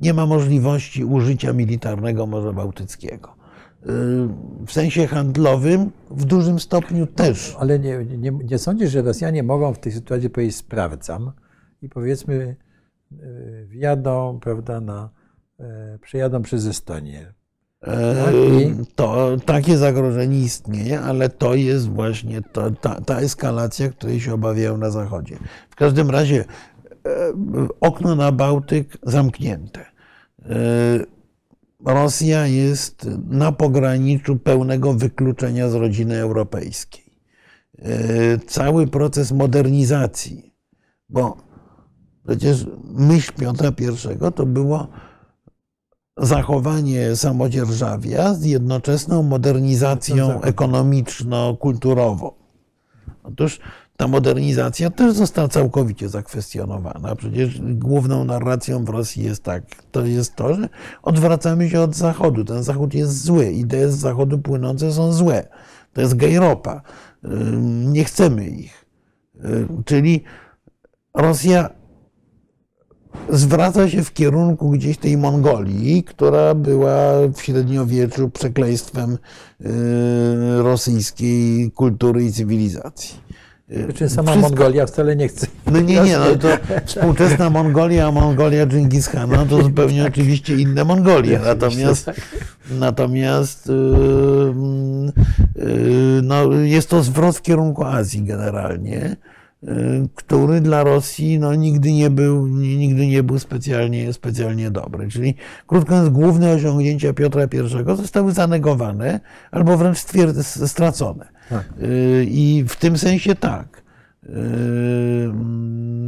[0.00, 3.34] Nie ma możliwości użycia militarnego Morza Bałtyckiego.
[3.86, 4.28] Yy,
[4.66, 7.56] W sensie handlowym w dużym stopniu też.
[7.58, 11.32] Ale nie, nie, nie sądzisz, że Rosjanie mogą w tej sytuacji powiedzieć sprawdzam
[11.82, 12.56] i powiedzmy
[13.12, 13.16] e,
[13.66, 15.10] wjadą, prawda, na,
[15.60, 17.34] e, przejadą przez Estonię.
[18.24, 24.20] Tak, i- To, takie zagrożenie istnieje, ale to jest właśnie to, ta, ta eskalacja, której
[24.20, 25.36] się obawiają na Zachodzie.
[25.70, 26.44] W każdym razie
[27.06, 27.32] e,
[27.80, 29.80] okno na Bałtyk zamknięte.
[29.80, 30.54] E,
[31.86, 37.04] Rosja jest na pograniczu pełnego wykluczenia z rodziny europejskiej.
[37.78, 40.54] E, Cały proces modernizacji,
[41.08, 41.36] bo
[42.26, 43.72] przecież myśl Piotra
[44.28, 44.88] I to było
[46.16, 52.30] zachowanie samodzierżawia z jednoczesną modernizacją ekonomiczno-kulturową.
[53.22, 53.60] Otóż
[53.96, 57.16] ta modernizacja też została całkowicie zakwestionowana.
[57.16, 60.68] Przecież główną narracją w Rosji jest tak, to jest to, że
[61.02, 62.44] odwracamy się od Zachodu.
[62.44, 65.48] Ten Zachód jest zły, idee z Zachodu płynące są złe.
[65.92, 66.82] To jest gejropa.
[67.84, 68.84] Nie chcemy ich.
[69.84, 70.24] Czyli
[71.14, 71.70] Rosja
[73.30, 79.18] zwraca się w kierunku gdzieś tej Mongolii, która była w średniowieczu przekleństwem
[79.60, 79.66] y,
[80.62, 83.22] rosyjskiej kultury i cywilizacji.
[83.94, 85.46] Czy sama wszystko- Mongolia wcale nie chce.
[85.72, 86.48] No nie, nie, no to
[86.86, 91.40] współczesna Mongolia, a Mongolia Dżingis-Hana to zupełnie oczywiście inne Mongolie.
[91.44, 92.10] Natomiast,
[92.70, 93.72] natomiast y,
[95.62, 99.16] y, no, jest to zwrot w kierunku Azji generalnie,
[100.14, 105.08] który dla Rosji no, nigdy nie był, nigdy nie był specjalnie, specjalnie dobry.
[105.08, 105.34] Czyli
[105.66, 109.20] krótko mówiąc, główne osiągnięcia Piotra I zostały zanegowane
[109.50, 109.98] albo wręcz
[110.66, 111.28] stracone.
[111.48, 111.64] Tak.
[111.82, 113.82] Y, I w tym sensie tak.
[114.24, 114.28] Y,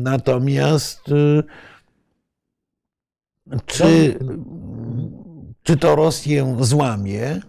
[0.02, 1.42] Natomiast y,
[3.66, 4.18] czy,
[5.62, 7.40] czy to Rosję złamie?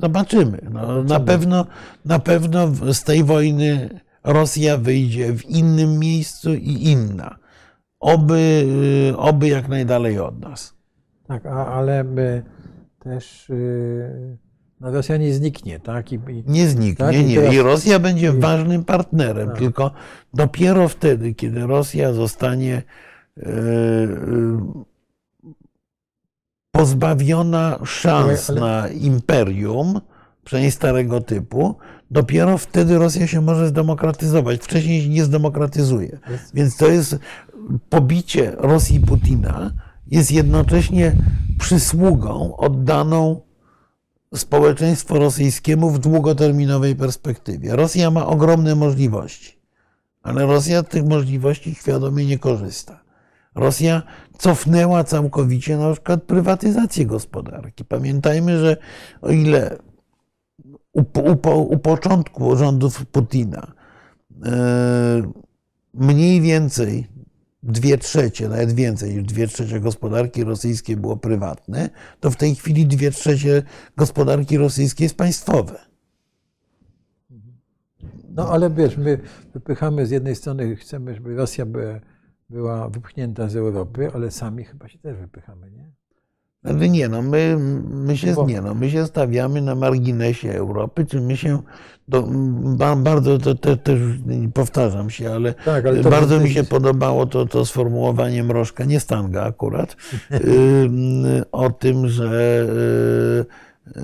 [0.00, 0.58] Zobaczymy.
[0.70, 1.66] No, na, pewno,
[2.04, 7.36] na pewno z tej wojny Rosja wyjdzie w innym miejscu i inna.
[8.00, 8.64] Oby,
[9.12, 10.74] y, oby jak najdalej od nas.
[11.26, 12.42] Tak, a, ale my
[12.98, 14.38] też y,
[14.80, 16.12] no Rosja nie zniknie, tak?
[16.12, 17.34] I, i, Nie zniknie, Tak, i nie.
[17.36, 19.58] teraz- I Rosja będzie ważnym partnerem, Tak.
[19.58, 19.90] tylko
[20.34, 22.82] dopiero wtedy, kiedy Rosja zostanie
[23.38, 23.46] e,
[26.70, 30.00] pozbawiona szans na imperium,
[30.46, 31.74] przynajmniej starego typu,
[32.10, 34.60] dopiero wtedy Rosja się może zdemokratyzować.
[34.60, 36.18] Wcześniej się nie zdemokratyzuje.
[36.54, 37.18] Więc to jest
[37.88, 39.72] pobicie Rosji Putina
[40.10, 41.12] jest jednocześnie
[41.58, 43.40] przysługą oddaną
[44.34, 47.76] społeczeństwu rosyjskiemu w długoterminowej perspektywie.
[47.76, 49.58] Rosja ma ogromne możliwości,
[50.22, 53.00] ale Rosja tych możliwości świadomie nie korzysta.
[53.54, 54.02] Rosja
[54.38, 57.84] cofnęła całkowicie na przykład prywatyzację gospodarki.
[57.84, 58.76] Pamiętajmy, że
[59.22, 59.76] o ile
[60.96, 61.04] u,
[61.50, 63.72] u, u początku rządów Putina
[64.44, 65.22] e,
[65.94, 67.06] mniej więcej
[67.62, 71.90] dwie trzecie, nawet więcej niż dwie trzecie gospodarki rosyjskiej było prywatne,
[72.20, 73.62] to w tej chwili dwie trzecie
[73.96, 75.78] gospodarki rosyjskiej jest państwowe.
[78.28, 79.20] No ale wiesz, my
[79.54, 82.00] wypychamy z jednej strony, chcemy, żeby Rosja była,
[82.50, 85.92] była wypchnięta z Europy, ale sami chyba się też wypychamy, nie?
[86.68, 87.56] Ale nie, no my,
[87.90, 91.58] my, się, nie, no my się stawiamy na marginesie Europy, czy my się,
[92.08, 92.24] do,
[92.76, 94.00] ba, bardzo, to, to, też
[94.54, 99.00] powtarzam się, ale, Tak, ale bardzo mi jest- się podobało to, to sformułowanie Mrożka, nie
[99.00, 99.96] Stanga akurat,
[100.32, 102.66] ym, o tym, że
[103.86, 104.00] y, y,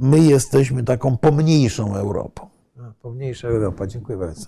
[0.00, 2.48] my jesteśmy taką pomniejszą Europą.
[2.80, 4.46] A, Pomniejsza Europa, dziękuję bardzo.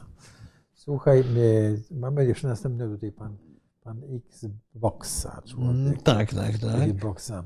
[0.74, 3.36] Słuchaj, my, mamy jeszcze następny tutaj pan,
[3.85, 6.02] pan Xboxa, człowiek.
[6.02, 6.82] Tak, tak, tak.
[6.82, 7.44] Xboxa.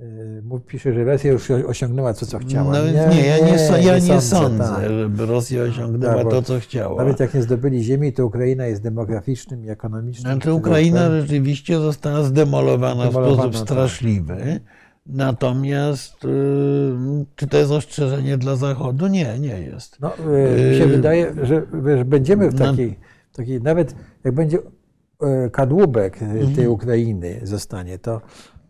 [0.00, 2.72] Y, Mów, pisze, że Rosja już osiągnęła to, co chciała.
[2.72, 4.88] No, nie, ja nie, so- ja nie sądzę, tak.
[4.88, 6.96] żeby Rosja osiągnęła Tak, to, co chciała.
[6.96, 10.32] Nawet jak nie zdobyli ziemi, to Ukraina jest demograficznym i ekonomicznym.
[10.32, 11.20] Znaczy Ukraina królem.
[11.22, 13.62] rzeczywiście została zdemolowana w Zdemolowana, sposób tak.
[13.62, 14.60] straszliwy.
[15.06, 16.28] Natomiast y,
[17.36, 19.06] czy to jest ostrzeżenie dla Zachodu?
[19.06, 20.00] Nie, nie jest.
[20.00, 21.66] No, y, mi się wydaje, że
[22.04, 22.98] będziemy w takiej,
[23.32, 23.94] takiej, nawet
[24.24, 24.58] jak będzie
[25.52, 26.54] kadłubek e, Mhm.
[26.54, 28.20] tej Ukrainy zostanie, to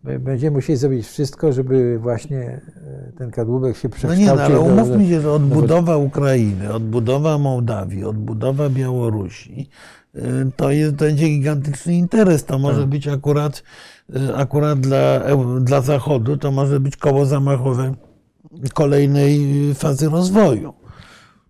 [0.03, 4.25] my będziemy musieli zrobić wszystko, żeby właśnie e, ten kadłubek się No przekształcił.
[4.25, 9.69] nie, no, ale umówmy się, że odbudowa Ukrainy, odbudowa Mołdawii, odbudowa Białorusi,
[10.15, 10.21] y,
[10.55, 12.45] to jest, będzie gigantyczny interes.
[12.45, 12.89] To może Tak.
[12.89, 13.63] być akurat,
[14.35, 15.19] akurat dla,
[15.61, 17.91] dla Zachodu, to może być koło zamachowe
[18.73, 19.39] kolejnej
[19.75, 20.73] fazy rozwoju.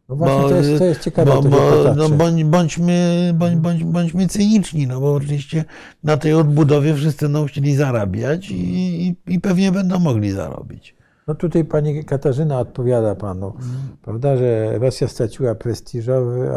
[0.10, 1.32] No właśnie, to jest, to jest ciekawe.
[1.32, 5.66] Bo, bo, no, bądź, bądźmy, bądź, bądź, bądźmy cyniczni, no bo oczywiście
[6.04, 10.96] na tej odbudowie wszyscy będą chcieli zarabiać i, i, i pewnie będą mogli zarobić.
[11.28, 13.98] No tutaj pani Katarzyna odpowiada panu, Mhm.
[14.02, 16.50] prawda, że Rosja straciła prestiżowy,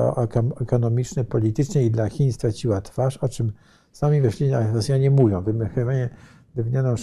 [0.61, 3.53] ekonomiczny, polityczny i dla Chin straciła twarz, o czym
[3.93, 5.43] sami weszli, a Rosjanie mówią.
[5.43, 6.11] Wymychanie
[6.55, 6.95] drewnianą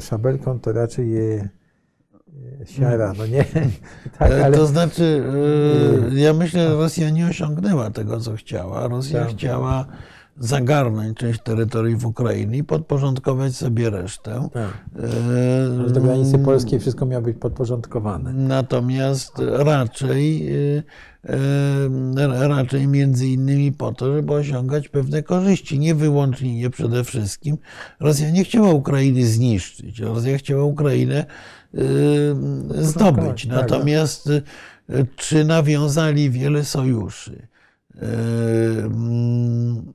[0.00, 1.48] szabelką to raczej je
[2.66, 3.44] siara, no nie?
[4.18, 5.24] tak, E, ale To znaczy,
[6.14, 8.88] e, ja myślę, że Rosja nie osiągnęła tego, co chciała.
[8.88, 9.30] Rosja Tak.
[9.30, 9.86] chciała
[10.38, 14.48] zagarnąć część terytoriów Ukrainy i podporządkować sobie resztę.
[14.52, 14.70] tak,
[15.88, 18.32] E, do granicy polskiej wszystko miało być podporządkowane.
[18.32, 20.50] Natomiast raczej,
[22.48, 25.78] raczej między innymi po to, żeby osiągać pewne korzyści.
[25.78, 27.56] Nie wyłącznie, nie przede wszystkim.
[28.00, 30.00] Rosja nie chciała Ukrainy zniszczyć.
[30.00, 31.26] Rosja chciała Ukrainę
[32.74, 33.46] zdobyć.
[33.46, 34.42] tak, Natomiast y,
[35.16, 37.48] czy nawiązali wiele sojuszy?
[37.96, 38.06] Y,
[38.84, 39.92] mm,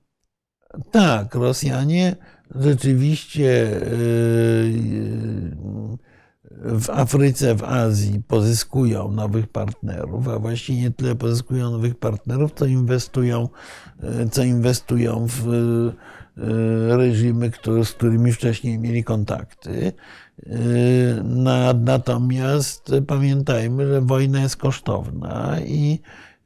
[0.92, 2.16] Tak, Rosjanie
[2.56, 5.56] rzeczywiście y,
[6.66, 12.66] w Afryce, w Azji pozyskują nowych partnerów, a właściwie nie tyle pozyskują nowych partnerów, co
[12.66, 13.50] inwestują,
[14.26, 15.92] y, co inwestują w y,
[16.98, 17.52] reżimy,
[17.84, 19.92] z którymi wcześniej mieli kontakty.
[20.44, 26.00] Y, na- Natomiast pamiętajmy, że wojna jest kosztowna i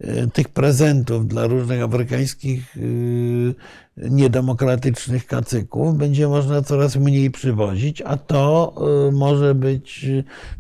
[0.04, 3.56] y, tych prezentów dla różnych afrykańskich y,
[3.98, 8.74] niedemokratycznych kacyków będzie można coraz mniej przywozić, a to
[9.14, 10.06] może być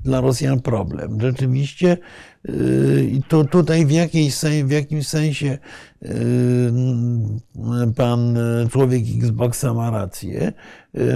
[0.03, 1.21] dla Rosjan problem.
[1.21, 1.97] Rzeczywiście
[3.11, 3.89] i tu, tutaj w,
[4.65, 5.57] w jakimś sensie
[6.05, 6.71] y,
[7.95, 10.53] pan y, człowiek Xboxa ma rację.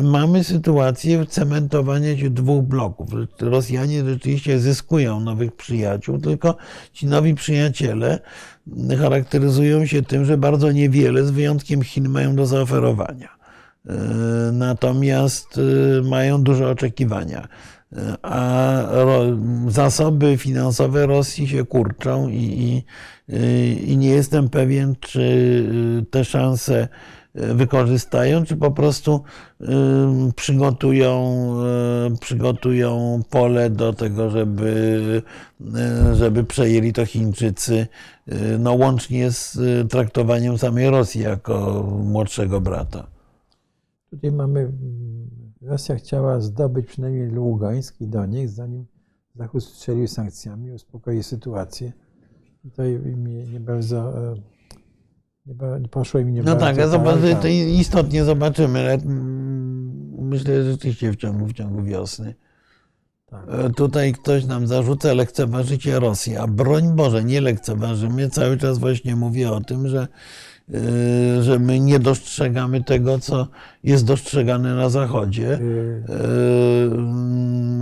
[0.04, 3.10] Mamy sytuację cementowania się dwóch bloków.
[3.40, 6.56] Rosjanie rzeczywiście zyskują nowych przyjaciół, tylko
[6.94, 8.20] ci nowi przyjaciele
[9.00, 13.30] charakteryzują się tym, że bardzo niewiele, z wyjątkiem Chin, mają do zaoferowania.
[14.54, 15.60] Natomiast
[16.04, 17.48] mają duże oczekiwania.
[18.22, 18.84] A
[19.68, 22.84] zasoby finansowe Rosji się kurczą i, i,
[23.92, 25.22] i nie jestem pewien, czy
[26.02, 26.88] y, te szanse
[27.36, 29.24] y, wykorzystają, czy po prostu
[29.62, 29.66] y,
[30.36, 31.34] przygotują,
[32.20, 35.22] przygotują pole do tego, żeby,
[36.14, 37.88] żeby przejęli to Chińczycy,
[38.60, 39.60] no łącznie z
[39.92, 43.08] traktowaniem samej Rosji jako młodszego brata.
[44.10, 44.72] Tutaj mamy,
[45.64, 48.86] Rosja chciała zdobyć przynajmniej Lugańsk i Donieck, zanim
[49.36, 51.94] Zachód strzelił sankcjami, uspokoi sytuację.
[52.64, 54.36] Tutaj im nie, nie bardzo, e,
[55.46, 56.82] nie, ba- poszło im nie No bardzo.
[56.82, 57.42] tak, zobacz, tak.
[57.42, 58.80] to istotnie zobaczymy.
[58.80, 59.74] ale, mm,
[60.20, 62.36] Myślę, że rzeczywiście w ciągu, w ciągu wiosny.
[63.48, 68.30] E, Tutaj ktoś nam zarzuca lekceważycie Rosję, a broń Boże, nie lekceważymy.
[68.30, 70.08] Cały czas właśnie mówię o tym, że,
[71.42, 73.48] że my nie dostrzegamy tego, co
[73.84, 75.60] jest dostrzegane na Zachodzie, Y,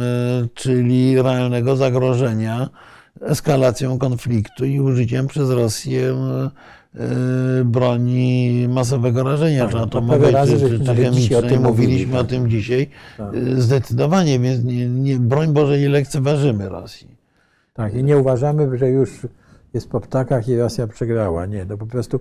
[0.04, 2.70] e, czyli realnego zagrożenia
[3.22, 6.16] eskalacją konfliktu i użyciem przez Rosję
[7.66, 11.50] broni masowego rażenia, czy Tak, atomowej, parę razy czy, czy, czy dzisiaj o chemicznej.
[11.50, 12.22] tym mówili, Mówiliśmy tak.
[12.22, 12.90] o tym dzisiaj.
[13.18, 13.34] Tak.
[13.36, 17.08] Y, Zdecydowanie, więc nie, nie, broń Boże nie lekceważymy Rosji.
[17.74, 19.28] Tak, i nie uważamy, że już
[19.74, 21.46] jest po ptakach i Rosja przegrała.
[21.46, 22.20] Nie, no po prostu,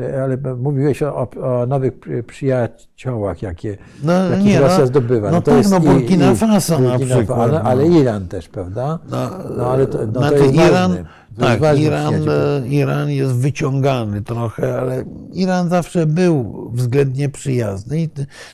[0.00, 5.30] e, ale mówiłeś o, o, nowych przy- przyjaciołach, jakie, No nie, Rosja no, zdobywa.
[5.30, 7.60] no tak, no Burkina Faso na Burkina przykład, Ale, no.
[7.62, 8.98] ale Iran też, prawda?
[9.10, 10.90] No, No, ale to- no to znaczy jest Iran.
[10.92, 12.62] To jest tak, ważny Iran, przyjaciel.
[12.64, 18.00] e, Iran jest wyciągany trochę, ale Iran zawsze był względnie przyjazny.
[18.00, 18.08] I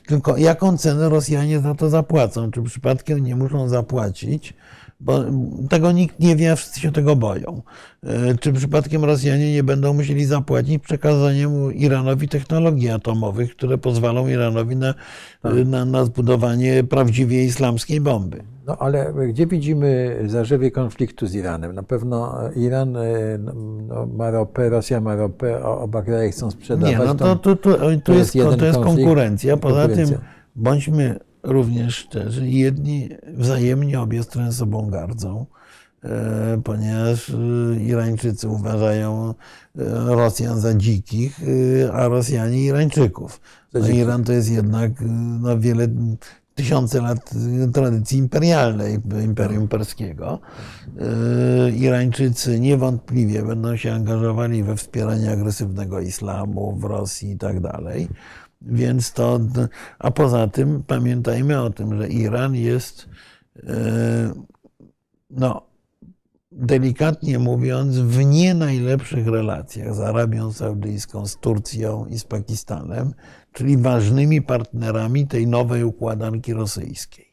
[0.07, 2.51] tylko jaką cenę Rosjanie za to zapłacą?
[2.51, 4.53] Czy przypadkiem nie muszą zapłacić?
[5.03, 5.23] Bo
[5.69, 7.61] tego nikt nie wie, a wszyscy się tego boją.
[8.03, 14.75] E, Czy przypadkiem Rosjanie nie będą musieli zapłacić przekazaniem Iranowi technologii atomowych, które pozwolą Iranowi
[14.75, 14.93] na,
[15.41, 15.53] Tak.
[15.65, 18.43] na, na zbudowanie prawdziwie islamskiej bomby?
[18.67, 21.73] No ale gdzie widzimy zarzewie konfliktu z Iranem?
[21.73, 23.01] Na pewno Iran e,
[23.87, 26.91] no, ma ropę, Rosja ma ropę, oba kraje chcą sprzedawać.
[26.91, 29.57] Nie, no to, to, to, to, to jest, jest to jest konkurencja.
[29.57, 30.17] Poza konkurencja.
[30.17, 30.25] tym
[30.55, 35.45] bądźmy również szczerzy, jedni wzajemnie obie strony sobą gardzą,
[36.03, 37.35] e, ponieważ e,
[37.83, 39.33] Irańczycy uważają e,
[40.15, 41.39] Rosjan za dzikich,
[41.93, 43.41] a Rosjanie Irańczyków.
[43.73, 43.87] No.
[43.87, 44.91] Iran to jest jednak
[45.41, 45.87] no, wiele
[46.55, 47.31] tysiące lat
[47.73, 50.39] tradycji imperialnej Imperium Perskiego.
[51.75, 58.07] Irańczycy niewątpliwie będą się angażowali we wspieranie agresywnego islamu w Rosji i tak dalej.
[58.61, 59.39] Więc to,
[59.99, 63.09] a poza tym pamiętajmy o tym, że Iran jest,
[63.63, 64.33] e,
[65.29, 65.61] no,
[66.51, 73.13] delikatnie mówiąc, w nie najlepszych relacjach z Arabią Saudyjską, z Turcją i z Pakistanem,
[73.53, 77.31] czyli ważnymi partnerami tej nowej układanki rosyjskiej.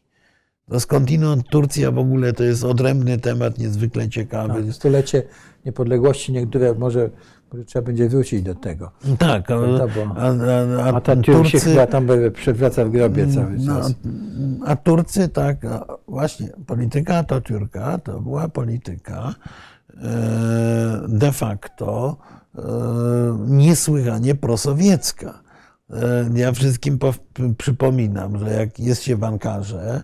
[0.69, 4.65] To skądinąd Turcja w ogóle to jest odrębny temat, niezwykle ciekawy.
[4.65, 5.23] tak, stulecie
[5.65, 7.11] niepodległości, niektóre może
[7.67, 8.91] trzeba będzie wrócić do tego.
[9.19, 13.27] Tak, a, Prawda, bo- a, a, A ten Turk się chyba tam przewraca w grobie
[13.35, 13.93] cały No, czas.
[14.67, 19.35] a Turcy tak, a właśnie, polityka Atatürka to była polityka
[20.03, 22.17] e, de facto
[22.59, 22.63] e,
[23.47, 25.41] niesłychanie prosowiecka.
[25.91, 26.99] E, Ja wszystkim
[27.59, 30.03] przypominam, że jak jest się w Ankarze,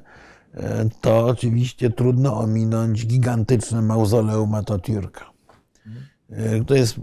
[1.00, 5.24] to oczywiście trudno ominąć gigantyczne mauzoleum Atatürka.
[6.30, 6.96] E, To jest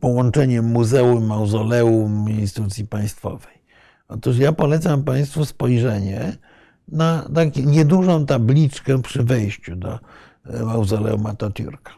[0.00, 3.60] połączenie muzeum, mauzoleum instytucji państwowej.
[4.08, 6.36] Otóż ja polecam Państwu spojrzenie
[6.88, 9.98] na taką niedużą tabliczkę przy wejściu do
[10.46, 11.92] e, mauzoleum Atatürka.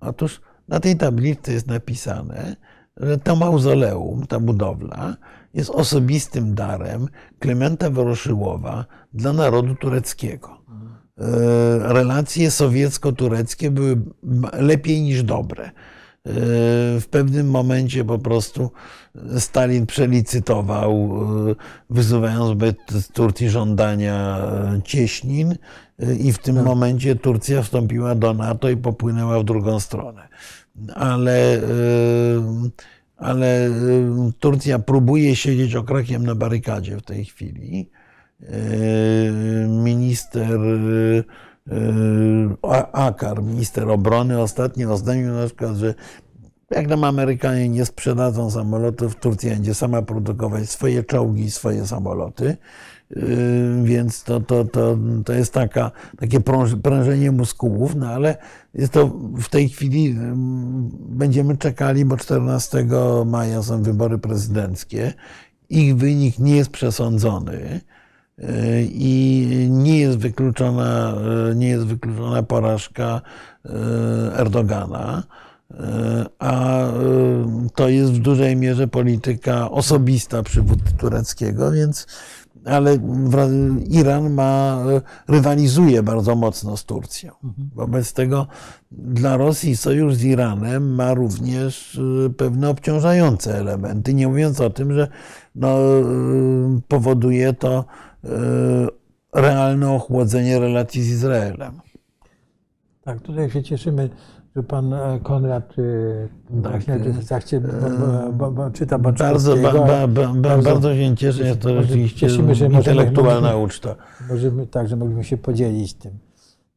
[0.00, 2.56] Otóż na tej tabliczce jest napisane,
[2.96, 5.16] że to mauzoleum, ta budowla
[5.54, 7.08] jest osobistym darem
[7.38, 10.58] Klementa Woroszyłowa dla narodu tureckiego.
[11.18, 14.02] E, Relacje sowiecko-tureckie były
[14.52, 15.70] lepiej niż dobre.
[17.00, 18.70] W pewnym momencie po prostu
[19.38, 20.92] Stalin przelicytował,
[21.50, 21.54] e,
[21.90, 22.76] wysuwając wobec
[23.12, 25.54] Turcji żądania e, cieśnin,
[25.98, 30.28] e, i w tym momencie Turcja wstąpiła do NATO i popłynęła w drugą stronę.
[30.94, 31.60] Ale,
[33.16, 33.70] ale
[34.38, 37.90] Turcja próbuje siedzieć okrakiem na barykadzie w tej chwili.
[39.68, 40.60] Minister
[42.92, 45.94] Akar, minister obrony, ostatnio oznajmił na przykład, że
[46.70, 52.56] jak nam Amerykanie nie sprzedadzą samolotów, Turcja będzie sama produkować swoje czołgi i swoje samoloty.
[53.10, 56.40] Yy, Więc to, to, to, to jest taka, takie
[56.82, 58.36] prężenie muskułów, no ale
[58.74, 59.06] jest to
[59.38, 62.86] w tej chwili ym, będziemy czekali, bo 14
[63.26, 65.12] maja są wybory prezydenckie.
[65.68, 67.97] Ich wynik nie jest przesądzony yy,
[68.82, 71.14] i nie jest wykluczona,
[71.54, 73.20] nie jest wykluczona porażka
[73.64, 73.70] yy,
[74.36, 75.22] Erdogana.
[76.38, 76.90] A y,
[77.74, 82.06] to jest w dużej mierze polityka osobista przywódcy tureckiego, więc
[82.64, 82.98] ale
[83.90, 84.84] Iran ma,
[85.28, 87.32] rywalizuje bardzo mocno z Turcją.
[87.74, 88.46] Wobec tego
[88.90, 92.00] dla Rosji sojusz z Iranem ma również
[92.36, 95.08] pewne obciążające elementy, nie mówiąc o tym, że
[95.54, 95.78] no,
[96.88, 97.84] powoduje to
[99.34, 101.80] realne ochłodzenie relacji z Izraelem.
[103.02, 104.10] Tak, tutaj się cieszymy,
[104.56, 107.60] że pan e, Konrad e, Tak, e, zachcie,
[108.72, 112.66] czyta Bardzo, ba, ba, ba, ba, bardzo- bardzo się cieszę, jest to rzeczywiście cieszymy, że
[112.66, 113.94] intelektualna możemy- uczta.
[114.30, 116.18] Możemy, tak, że mogliśmy się podzielić tym.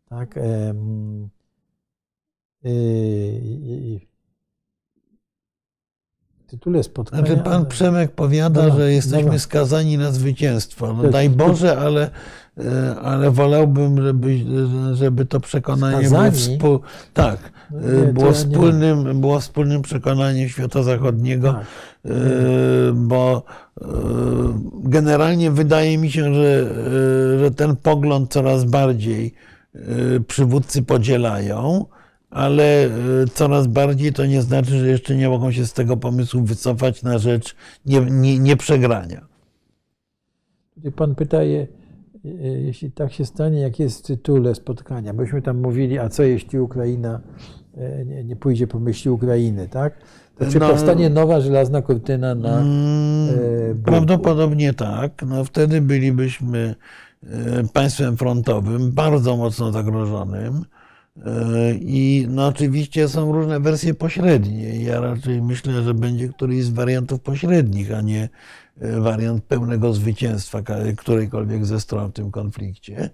[0.09, 0.39] Tak?
[2.63, 4.10] W
[6.51, 7.25] tytule spotkania.
[7.25, 9.39] Znaczy, pan Przemek powiada, Dobra, że jesteśmy dobra.
[9.39, 10.93] skazani na zwycięstwo.
[10.93, 12.09] No, daj Boże, ale,
[12.57, 14.37] e, ale wolałbym, żeby,
[14.93, 16.35] żeby to przekonanie było, Skazani?
[16.55, 16.79] współ,
[17.13, 17.37] tak,
[17.71, 21.61] No e, nie, było, nie- wspólnym, było wspólnym przekonaniem świata zachodniego, Tak.
[22.05, 22.09] e,
[22.93, 23.43] bo
[24.83, 26.65] generalnie wydaje mi się, że,
[27.39, 29.33] że ten pogląd coraz bardziej
[30.27, 31.85] przywódcy podzielają,
[32.31, 32.89] ale e,
[33.33, 37.17] coraz bardziej to nie znaczy, że jeszcze nie mogą się z tego pomysłu wycofać na
[37.17, 37.55] rzecz
[37.85, 39.21] nie, nie, nieprzegrania.
[40.75, 41.67] Tutaj Pan pyta, je-
[42.25, 45.13] e, jeśli tak się stanie, jak jest w tytule spotkania.
[45.13, 47.21] Byśmy tam mówili, a co jeśli Ukraina
[47.77, 49.97] e, nie, nie pójdzie po myśli Ukrainy, tak?
[50.37, 52.59] To czy No- powstanie nowa żelazna kurtyna na.
[52.61, 53.29] Mm,
[53.71, 53.85] e, Bóg?
[53.85, 55.23] Prawdopodobnie tak.
[55.27, 56.75] No, wtedy bylibyśmy
[57.73, 60.65] państwem frontowym, bardzo mocno zagrożonym.
[61.81, 64.83] I no, oczywiście są różne wersje pośrednie.
[64.83, 68.29] Ja raczej myślę, że będzie któryś z wariantów pośrednich, a nie
[68.81, 70.61] e, wariant pełnego zwycięstwa
[70.97, 73.09] którejkolwiek ze stron w tym konflikcie.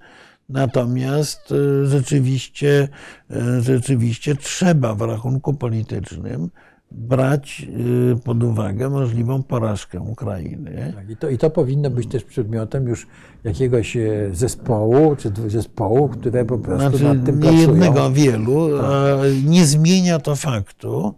[0.49, 2.87] Natomiast e, rzeczywiście,
[3.31, 6.49] e, rzeczywiście trzeba w rachunku politycznym
[6.91, 7.67] brać
[8.13, 10.93] e, pod uwagę możliwą porażkę Ukrainy.
[10.95, 13.07] Tak, I to, I to powinno być też przedmiotem już
[13.43, 17.61] jakiegoś e, zespołu, czy zespołów, które po prostu Znaczy, nad tym nie pracują.
[17.69, 18.77] jednego, wielu.
[18.81, 21.13] a Nie zmienia to faktu,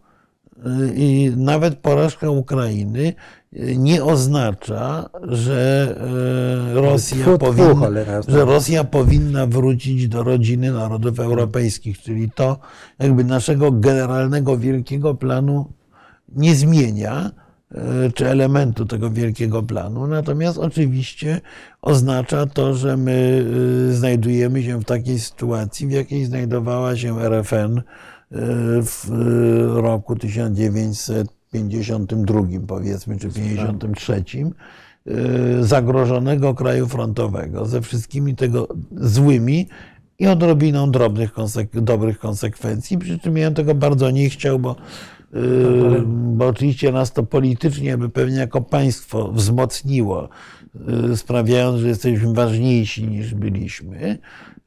[0.57, 3.13] y, i nawet porażka Ukrainy y,
[3.77, 5.95] nie oznacza, że
[6.71, 7.89] e, Rosja, powinna,
[8.27, 12.59] że Rosja powinna wrócić do rodziny narodów europejskich, czyli to
[12.99, 15.73] jakby naszego generalnego wielkiego planu
[16.35, 17.31] nie zmienia,
[17.71, 20.07] e, czy elementu tego wielkiego planu.
[20.07, 21.41] Natomiast oczywiście
[21.81, 23.45] oznacza to, że my
[23.89, 27.81] e, znajdujemy się w takiej sytuacji, w jakiej znajdowała się RFN
[28.81, 29.09] w
[29.75, 31.38] roku 1900.
[31.51, 34.23] 52 powiedzmy, czy 53
[35.07, 39.67] y, zagrożonego kraju frontowego ze wszystkimi tego złymi
[40.19, 42.97] i odrobiną drobnych, konsek- dobrych konsekwencji.
[42.97, 44.75] Przy czym ja tego bardzo nie chciał, bo,
[45.33, 50.29] yy, bo oczywiście nas to politycznie by pewnie jako państwo wzmocniło,
[51.09, 54.17] yy, sprawiając, że jesteśmy ważniejsi niż byliśmy.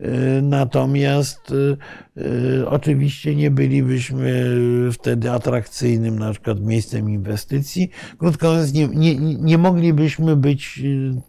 [0.03, 1.77] Yy, Natomiast yy,
[2.16, 4.51] yy, oczywiście nie bylibyśmy
[4.93, 7.91] wtedy atrakcyjnym na przykład miejscem inwestycji.
[8.19, 10.83] Krótko mówiąc, nie, nie, nie moglibyśmy być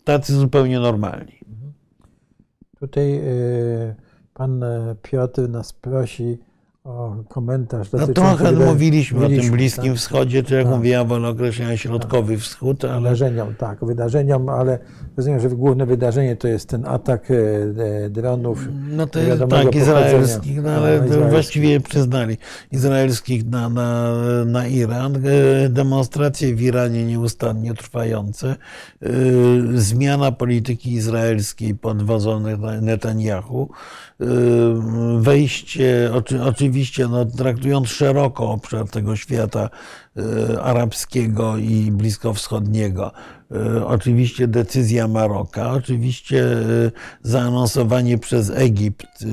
[0.04, 1.44] tacy zupełnie normalni.
[2.80, 3.22] Tutaj e,
[4.34, 6.38] pan e, Piotr nas prosi
[6.84, 10.76] o komentarz No trochę mówiliśmy o tym Bliskim tak, Wschodzie, czy jak Tak.
[10.76, 14.80] mówię, ja wolę określenia Środkowy Wschód, ale Wydarzeniom, tak, wydarzeniom, ale
[15.18, 18.68] rozumiem, że główne wydarzenie to jest ten atak e, dronów.
[18.90, 21.32] no to jest tak, izraelskich, no ale to izraelskich.
[21.32, 22.38] właściwie przyznali,
[22.72, 24.14] izraelskich na, na,
[24.46, 28.56] na Iran, e, demonstracje w Iranie nieustannie trwające,
[29.02, 29.08] e,
[29.76, 33.70] zmiana polityki izraelskiej pod wodzą Neta- Netanyahu,
[35.18, 39.70] wejście, oczy, oczywiście no, traktując szeroko obszar tego świata
[40.18, 43.12] e, arabskiego i bliskowschodniego,
[43.52, 46.46] e, oczywiście decyzja Maroka, oczywiście
[47.22, 49.26] zaanonsowanie przez Egipt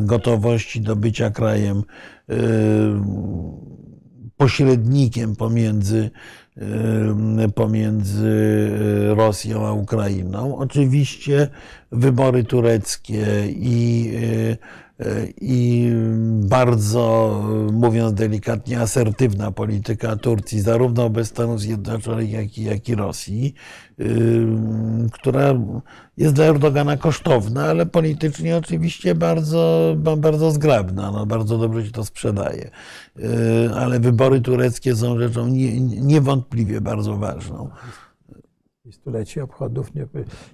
[0.00, 1.82] gotowości do bycia krajem
[4.36, 6.10] pośrednikiem pomiędzy,
[7.54, 8.70] pomiędzy
[9.10, 10.56] e, Rosją a Ukrainą.
[10.56, 11.48] Oczywiście
[11.92, 14.56] wybory tureckie i, e,
[15.40, 15.90] i
[16.40, 17.40] bardzo,
[17.72, 23.54] mówiąc delikatnie, asertywna polityka Turcji, zarówno wobec Stanów Zjednoczonych, jak i, jak i Rosji,
[24.00, 24.46] y,
[25.12, 25.54] która
[26.16, 31.10] jest dla Erdogana kosztowna, ale politycznie oczywiście bardzo, ba- bardzo zgrabna.
[31.10, 32.70] No, bardzo dobrze się to sprzedaje.
[33.76, 37.70] Ale wybory tureckie są rzeczą nie, niewątpliwie bardzo ważną.
[38.92, 40.06] Stulecie obchodów nie-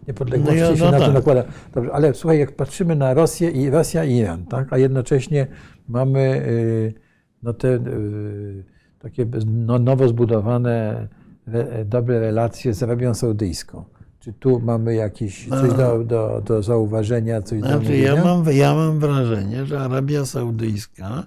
[0.09, 1.15] niepodległości No ja- się no na to tak.
[1.15, 1.45] nakłada.
[1.75, 4.73] Dobrze, ale słuchaj, jak patrzymy na Rosję i Rosja i Iran, tak?
[4.73, 5.47] a jednocześnie
[5.89, 6.95] mamy y,
[7.43, 8.65] no, te y,
[8.99, 11.09] takie no, nowo zbudowane
[11.47, 13.85] re, dobre relacje z Arabią Saudyjską.
[14.21, 18.25] Czy tu mamy jakieś coś do, do, do zauważenia, coś do Znaczy, ja, mówienia?
[18.25, 21.27] mam, ja mam wrażenie, że Arabia Saudyjska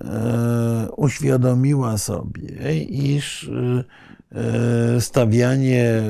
[0.00, 3.84] e, uświadomiła sobie, iż e,
[5.00, 6.02] stawianie,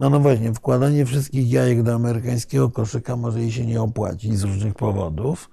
[0.00, 4.42] no, no właśnie, wkładanie wszystkich jajek do amerykańskiego koszyka może jej się nie opłacić z
[4.42, 5.50] różnych powodów.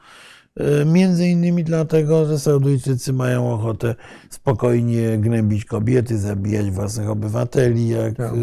[0.56, 3.96] E, Między innymi dlatego, że Saudyjczycy mają ochotę
[4.30, 8.34] spokojnie gnębić kobiety, zabijać własnych obywateli, jak, Tak.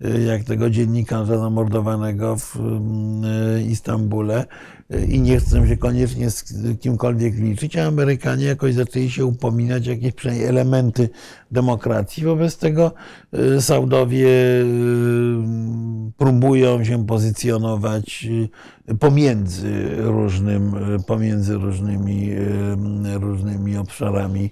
[0.00, 3.22] e, jak tego dziennikarza zamordowanego w mm,
[3.56, 4.77] e, Istambule E,
[5.08, 6.44] i nie chcą się koniecznie z
[6.80, 11.08] kimkolwiek liczyć, a Amerykanie jakoś zaczęli się upominać jakieś przynajmniej elementy
[11.50, 12.24] demokracji.
[12.24, 12.92] Wobec tego
[13.32, 14.64] e, Saudowie e,
[16.16, 18.28] próbują się pozycjonować
[18.88, 20.74] e, pomiędzy, różnym,
[21.06, 22.30] pomiędzy różnymi,
[23.20, 24.50] różnymi obszarami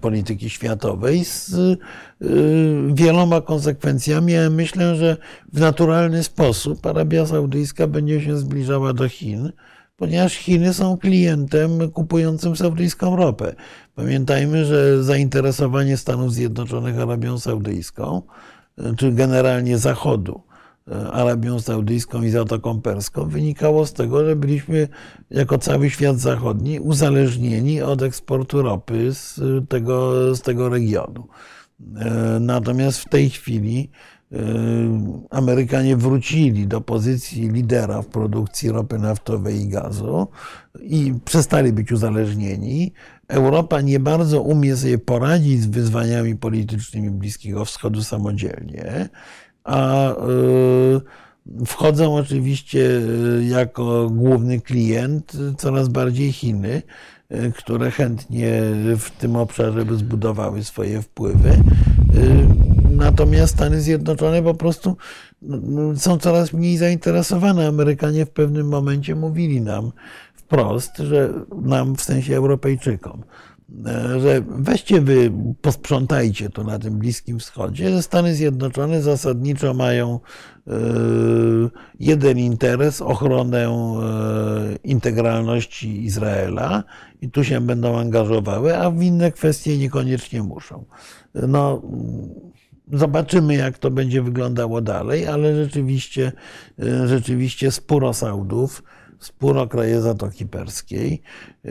[0.00, 1.76] polityki światowej z e,
[2.94, 4.32] wieloma konsekwencjami.
[4.32, 5.16] Ja myślę, że
[5.52, 9.52] w naturalny sposób Arabia Saudyjska będzie się zbliżała do Chin,
[9.96, 13.54] ponieważ Chiny są klientem kupującym saudyjską ropę.
[13.94, 18.22] Pamiętajmy, że zainteresowanie Stanów Zjednoczonych Arabią Saudyjską,
[18.78, 20.51] e, czy generalnie Zachodu, e,
[21.12, 24.88] Arabią Saudyjską i Zatoką Perską wynikało z tego, że byliśmy
[25.30, 31.28] jako cały świat zachodni uzależnieni od eksportu ropy z tego, z tego regionu.
[31.96, 33.90] E, Natomiast w tej chwili
[34.32, 34.36] e,
[35.30, 40.26] Amerykanie wrócili do pozycji lidera w produkcji ropy naftowej i gazu
[40.80, 42.92] i przestali być uzależnieni.
[43.28, 49.08] Europa nie bardzo umie sobie poradzić z wyzwaniami politycznymi Bliskiego Wschodu samodzielnie,
[49.64, 50.14] a e,
[51.66, 53.00] wchodzą oczywiście
[53.38, 56.82] e, jako główny klient coraz bardziej Chiny,
[57.28, 58.62] e, które chętnie
[58.98, 61.50] w tym obszarze by zbudowały swoje wpływy.
[62.90, 64.96] Natomiast Stany Zjednoczone po prostu
[65.42, 67.68] no, no, są coraz mniej zainteresowane.
[67.68, 69.92] Amerykanie w pewnym momencie mówili nam
[70.34, 71.32] wprost, że
[71.62, 73.22] nam w sensie Europejczykom,
[74.20, 80.20] że weźcie wy, posprzątajcie to na tym Bliskim Wschodzie, że Stany Zjednoczone zasadniczo mają
[80.66, 80.72] e,
[82.00, 83.70] jeden interes, ochronę e,
[84.84, 86.84] integralności Izraela
[87.20, 90.84] i tu się będą angażowały, a w inne kwestie niekoniecznie muszą.
[91.34, 91.82] No,
[92.92, 96.32] Zobaczymy, jak to będzie wyglądało dalej, ale rzeczywiście,
[96.82, 98.82] e, rzeczywiście sporo Saudów,
[99.22, 101.22] sporo kraje Zatoki Perskiej
[101.64, 101.70] e,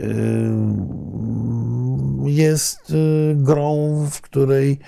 [2.24, 4.78] jest e, grą, w której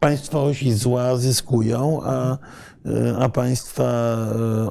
[0.00, 2.38] państwa osi zła zyskują, a,
[3.18, 4.16] a państwa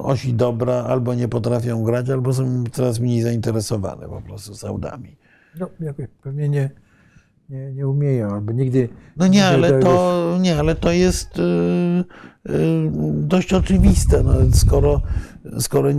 [0.02, 5.16] osi dobra albo nie potrafią grać, albo są coraz mniej zainteresowane po prostu Saudami.
[5.60, 6.70] No, jakoś pewnie nie,
[7.48, 8.88] nie, nie umieją, albo nigdy.
[9.16, 11.40] No nie, ale to, nie, ale to jest
[13.12, 14.22] dość oczywiste.
[14.22, 15.00] No, skoro,
[15.60, 15.90] skoro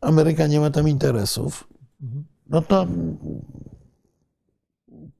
[0.00, 1.68] Ameryka nie ma tam interesów,
[2.50, 2.86] no to,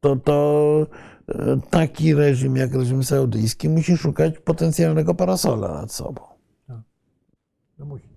[0.01, 0.87] to, to
[1.31, 1.35] y,
[1.71, 6.23] taki reżim jak reżim saudyjski musi szukać potencjalnego parasola nad sobą.
[7.79, 8.09] No musi.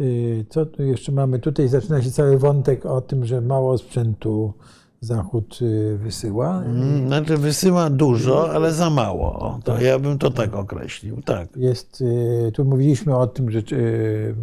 [0.00, 1.38] Y, Co tu jeszcze mamy?
[1.38, 4.54] Tutaj zaczyna się cały wątek o tym, że mało sprzętu
[5.00, 6.62] Zachód y, wysyła.
[6.62, 9.58] Mm, Znaczy wysyła dużo, ale za mało.
[9.64, 11.22] To ja bym to tak określił.
[11.22, 11.48] Tak.
[11.56, 14.34] Jest, y, tu mówiliśmy o tym, że y,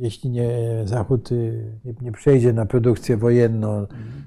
[0.00, 0.50] jeśli nie
[0.84, 3.86] Zachód y, nie, nie przejdzie na produkcję wojenną,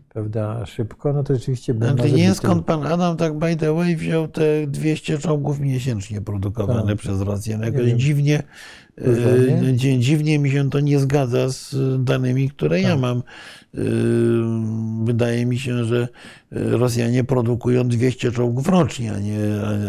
[0.09, 3.95] prawda, szybko, no to rzeczywiście Znaczy może nie skąd pan Adam tak by the way
[3.95, 6.97] wziął te 200 czołgów miesięcznie produkowane Tak.
[6.97, 7.61] przez Rosjan.
[7.61, 7.99] Jakoś wiem.
[7.99, 8.43] dziwnie,
[8.97, 12.99] e, dzi- dziwnie mi się to nie zgadza z danymi, które ja Tak.
[12.99, 13.17] mam.
[13.17, 13.81] E,
[15.03, 16.07] Wydaje mi się, że
[16.51, 19.37] Rosjanie produkują 200 czołgów rocznie, a nie,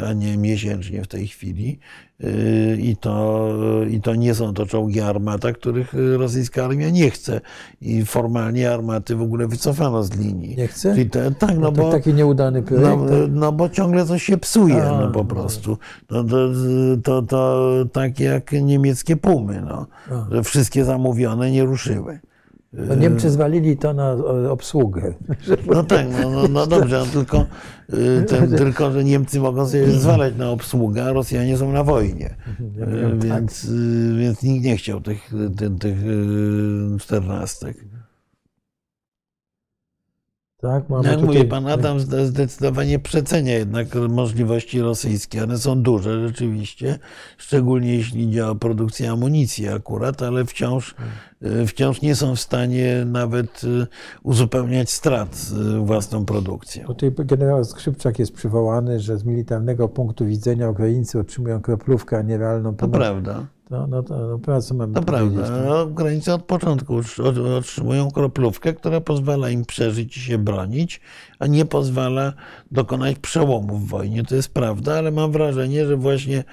[0.02, 1.78] a- a nie miesięcznie w tej chwili.
[2.24, 3.48] E, I to,
[3.90, 7.40] I to nie są to czołgi armata, których rosyjska armia nie chce.
[7.80, 10.56] I formalnie armaty w ogóle wycofano z linii.
[10.56, 10.94] Nie chce?
[10.94, 12.86] Czyli te, tak, no no, to bo, taki nieudany projekt.
[12.86, 15.78] no, no bo ciągle coś się psuje, A, no po no prostu.
[16.06, 16.48] To, to,
[17.02, 19.86] to, to tak jak niemieckie pumy, no,
[20.30, 22.20] że wszystkie zamówione nie ruszyły.
[22.72, 25.14] No, Niemcy zwalili to na o, obsługę.
[25.66, 27.46] No tak, no, no, no dobrze, no tylko,
[27.92, 32.36] y, ten, tylko, że Niemcy mogą sobie zwalać na obsługę, a Rosjanie są na wojnie.
[32.60, 33.40] Y, tak.
[33.40, 35.96] Więc, y, więc nikt nie chciał tych, tych, tych
[37.00, 37.76] czternastek.
[40.60, 45.44] Tak, mamy No jak tutaj, mówi pan Adam, zde- zdecydowanie przecenia jednak możliwości rosyjskie.
[45.44, 46.98] One są duże rzeczywiście,
[47.38, 50.94] szczególnie jeśli idzie o produkcję amunicji akurat, ale wciąż,
[51.66, 53.86] wciąż nie są w stanie nawet y,
[54.22, 55.46] uzupełniać strat
[55.76, 56.86] y, własną produkcją.
[56.86, 62.38] Tutaj generał Skrzypczak jest przywołany, że z militarnego punktu widzenia Ukraińcy otrzymują kroplówkę, a nie
[62.38, 62.96] realną To pomoc.
[62.96, 65.50] prawda, No, no, to, no, co mamy to prawda.
[65.68, 67.00] No, Ukraińcy od początku
[67.58, 71.00] otrzymują kroplówkę, która pozwala im przeżyć i się bronić,
[71.38, 72.32] a nie pozwala
[72.70, 74.24] dokonać przełomu w wojnie.
[74.24, 76.44] To jest prawda, ale mam wrażenie, że właśnie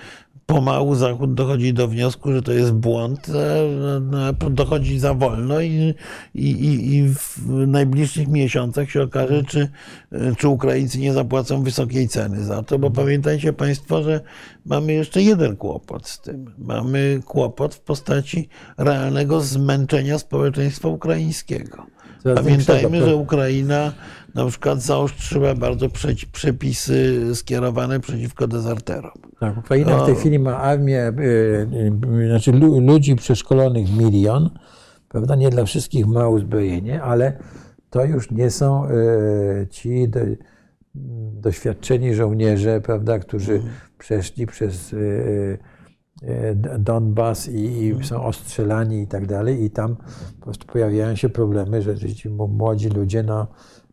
[0.46, 5.94] pomału Zachód dochodzi do wniosku, że to jest błąd, e, e, dochodzi za wolno i,
[6.36, 9.70] i, i- w najbliższych miesiącach się okaże, czy,
[10.12, 14.22] e, czy Ukraińcy nie zapłacą wysokiej ceny za to, bo pamiętajcie Państwo, że
[14.66, 16.46] mamy jeszcze jeden kłopot z tym.
[16.58, 21.86] Mamy kłopot w postaci realnego zmęczenia społeczeństwa ukraińskiego.
[22.36, 23.94] Pamiętajmy, że Ukraina
[24.36, 25.88] na przykład zaostrzyła bardzo
[26.32, 29.12] przepisy skierowane przeciwko dezerterom.
[29.40, 30.18] Tak, Ukraina w tej O.
[30.18, 31.68] chwili ma armię, y,
[32.24, 34.50] y, znaczy lu, ludzi przeszkolonych milion,
[35.10, 35.36] prawda?
[35.36, 37.38] Nie dla wszystkich ma uzbrojenie, ale
[37.90, 40.20] to już nie są y, ci do,
[41.42, 43.62] doświadczeni żołnierze, prawda, którzy
[43.98, 45.58] przeszli przez y,
[46.24, 49.96] y, Donbas i, i są ostrzelani i tak dalej i tam
[50.40, 53.48] po prostu pojawiają się problemy, że ci młodzi ludzie no,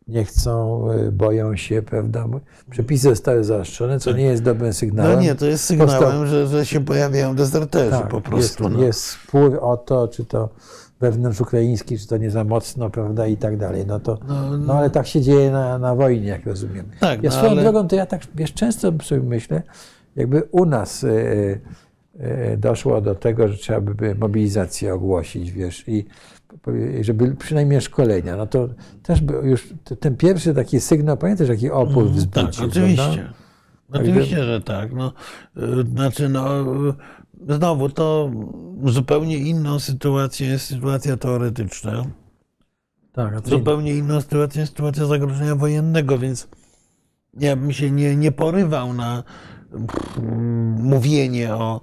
[0.09, 2.27] nie chcą, y, boją się, prawda?
[2.71, 5.17] Przepisy zostały zaostrzone, co nie jest dobrym sygnałem.
[5.17, 8.65] No nie, to jest sygnałem, że, że się pojawiają dezerterzy Tak, po prostu.
[8.65, 8.85] Jest, no.
[8.85, 10.49] jest spór o to, czy to
[11.01, 13.87] wewnątrz ukraiński, czy to nie za mocno, prawda, i tak dalej.
[13.87, 14.19] No to,
[14.59, 16.87] no, ale tak się dzieje na, na wojnie, jak rozumiem.
[17.01, 19.63] Tak, ja no, swoją ale- drogą, to ja tak, wiesz, często sobie myślę,
[20.17, 21.61] jakby u nas y,
[22.53, 26.07] y, doszło do tego, że trzeba by mobilizację ogłosić, wiesz, i
[27.01, 28.69] żeby przynajmniej szkolenia, no to
[29.03, 33.05] też już ten pierwszy taki sygnał, pamiętasz, jaki opór Tak, wzbudził, oczywiście.
[33.05, 33.33] prawda?
[33.93, 34.93] Oczywiście, że tak.
[34.93, 35.13] No,
[35.57, 36.61] y, znaczy, no,
[37.51, 38.31] y, znowu to
[38.85, 42.05] zupełnie inną sytuacją jest sytuacja teoretyczna.
[43.13, 46.49] Tak, a Zupełnie inną sytuacją jest sytuacja zagrożenia wojennego, więc
[47.41, 49.23] ja bym się nie, nie porywał na
[50.19, 51.81] mm, mówienie o,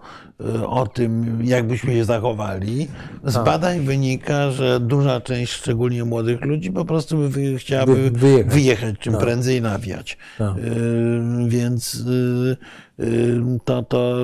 [0.67, 2.87] o tym, jak byśmy się zachowali.
[3.23, 3.43] Z Tak.
[3.45, 8.53] badań wynika, że duża część, szczególnie młodych ludzi, po prostu by chciałaby Wy- wyjechać.
[8.53, 9.21] wyjechać, czym Tak.
[9.21, 10.17] prędzej nawiać.
[10.37, 10.57] Tak.
[10.57, 12.57] Y, Więc y,
[12.99, 14.17] y, to, to,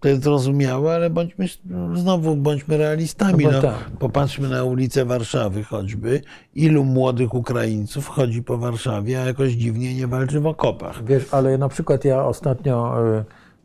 [0.00, 1.46] to jest zrozumiałe, ale bądźmy
[1.94, 3.44] znowu bądźmy realistami.
[3.52, 3.90] No tak.
[3.98, 6.20] Popatrzmy na ulice Warszawy choćby.
[6.54, 11.04] Ilu młodych Ukraińców chodzi po Warszawie, a jakoś dziwnie nie walczy w okopach.
[11.04, 12.94] Wiesz, ale na przykład ja ostatnio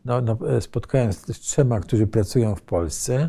[0.06, 3.28] no, no, e, spotkałem z trzema, którzy pracują w Polsce.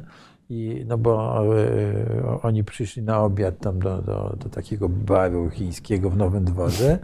[0.49, 6.09] I, no bo e, oni przyszli na obiad tam do, do, do takiego baru chińskiego
[6.09, 6.99] w Nowym Dworze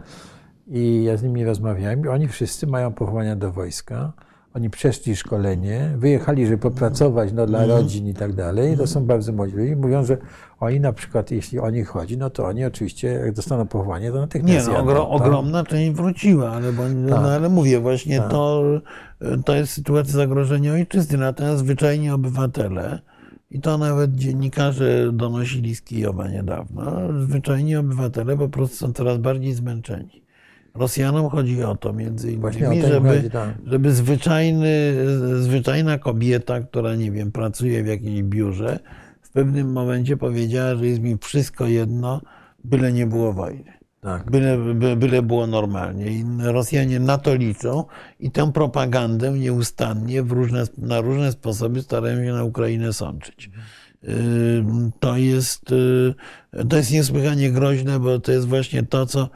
[0.66, 4.12] i ja z nimi rozmawiałem oni wszyscy mają powołania do wojska.
[4.54, 8.76] Oni przeszli szkolenie, wyjechali, żeby popracować no, dla rodzin i tak dalej.
[8.76, 9.76] To są bardzo młodzi ludzie.
[9.76, 10.16] Mówią, że
[10.60, 14.14] oni na przykład, jeśli o nich chodzi, no to oni oczywiście, jak dostaną powołanie, to
[14.14, 15.12] Nie, natychmiast no, jadą, ogro, tak?
[15.12, 18.30] ogromna część wróciła, ale, bo, no, ale mówię, właśnie Tak.
[18.30, 18.62] to,
[19.44, 21.18] to jest sytuacja zagrożenia ojczyzny.
[21.18, 22.98] Natomiast zwyczajni obywatele,
[23.50, 29.52] i to nawet dziennikarze donosili z Kijowa niedawno, zwyczajni obywatele po prostu są coraz bardziej
[29.52, 30.23] zmęczeni.
[30.74, 33.54] Rosjanom chodzi o to między innymi, żeby, chodzi, tak.
[33.66, 34.94] żeby zwyczajny,
[35.40, 38.78] zwyczajna kobieta, która nie wiem, pracuje w jakimś biurze,
[39.22, 42.20] w pewnym momencie powiedziała, że jest mi wszystko jedno,
[42.64, 43.72] byle nie było wojny.
[44.00, 44.30] Tak.
[44.30, 46.06] Byle, by, byle było normalnie.
[46.06, 47.84] I Rosjanie na to liczą
[48.20, 53.50] i tę propagandę nieustannie w różne, na różne sposoby starają się na Ukrainę sączyć.
[55.00, 59.28] To jest, yy, to jest niesłychanie groźne, bo to jest właśnie to, co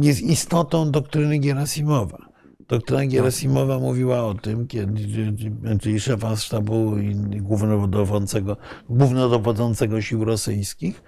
[0.00, 2.32] jest istotą doktryny Gerasimowa.
[2.68, 5.02] Doktryna Gerasimowa mówiła o tym, kiedy,
[5.80, 8.56] czyli szefa sztabu i głównodowodzącego,
[8.88, 11.02] głównodowodzącego sił rosyjskich,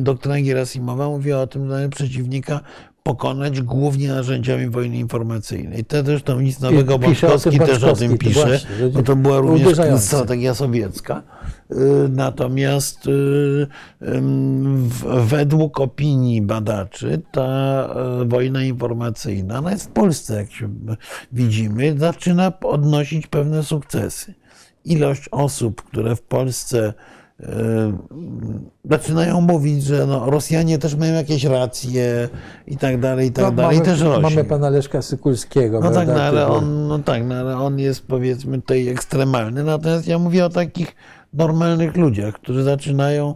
[0.00, 2.60] doktryna Gerasimowa mówiła o tym, że przeciwnika
[3.02, 5.84] pokonać głównie narzędziami wojny informacyjnej.
[5.84, 6.98] To zresztą nic nowego,
[7.38, 10.06] tym też o tym pisze, właśnie, bo to była również uderzające.
[10.06, 11.22] strategia sowiecka.
[11.70, 11.74] Y,
[12.08, 13.66] Natomiast y,
[15.20, 17.88] według opinii badaczy ta
[18.22, 20.68] y, wojna informacyjna, nawet w Polsce, jak się
[21.32, 24.34] widzimy, zaczyna odnosić pewne sukcesy.
[24.84, 26.94] Ilość osób, które w Polsce
[28.90, 32.28] zaczynają mówić, że no, Rosjanie też mają jakieś racje
[32.66, 34.22] i tak dalej, i tak No, dalej, mamy, też rośnie.
[34.22, 35.80] mamy pana Leszka Sykulskiego.
[35.80, 39.64] No tak, no ale, on, no tak, no ale on jest powiedzmy tutaj ekstremalny.
[39.64, 40.94] Natomiast ja mówię o takich
[41.32, 43.34] normalnych ludziach, którzy zaczynają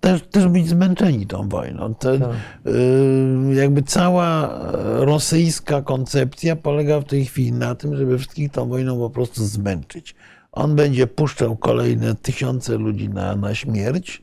[0.00, 1.94] też, też być zmęczeni tą wojną.
[1.94, 2.28] Te, Tak.
[2.66, 8.68] y, jakby cała e, rosyjska koncepcja polega w tej chwili na tym, żeby wszystkich tą
[8.68, 10.14] wojną po prostu zmęczyć.
[10.52, 14.22] On będzie puszczał kolejne tysiące ludzi na, na śmierć,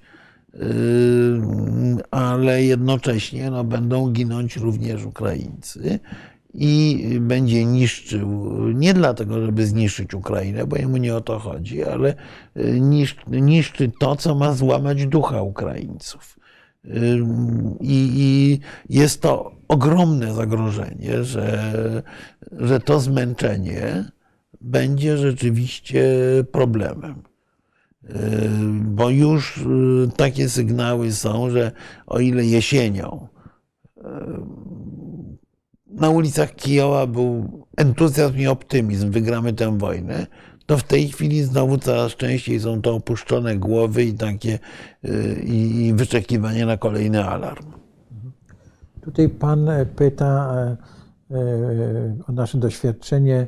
[0.56, 0.60] y,
[2.12, 5.99] ale jednocześnie no, będą ginąć również Ukraińcy
[6.54, 12.16] i będzie niszczył, nie dlatego, żeby zniszczyć Ukrainę, bo jemu nie o to chodzi, ale
[12.58, 16.40] y, nisz, niszczy to, co ma złamać ducha Ukraińców.
[16.86, 18.60] Ym, I, I
[18.98, 21.74] jest to ogromne zagrożenie, że,
[22.52, 24.12] że to zmęczenie
[24.62, 26.04] będzie rzeczywiście
[26.52, 27.24] problemem.
[28.04, 28.16] Yy,
[28.84, 31.72] Bo już yy, takie sygnały są, że
[32.08, 33.28] o ile jesienią
[33.98, 34.04] yy,
[35.88, 40.28] na ulicach Kijowa był entuzjazm i optymizm, wygramy tę wojnę,
[40.66, 44.60] to w tej chwili znowu coraz częściej są to opuszczone głowy i takie
[45.44, 47.78] i wyczekiwanie na kolejny alarm.
[49.08, 50.78] Tutaj Pan e, pyta e,
[51.36, 53.48] e, o nasze doświadczenie,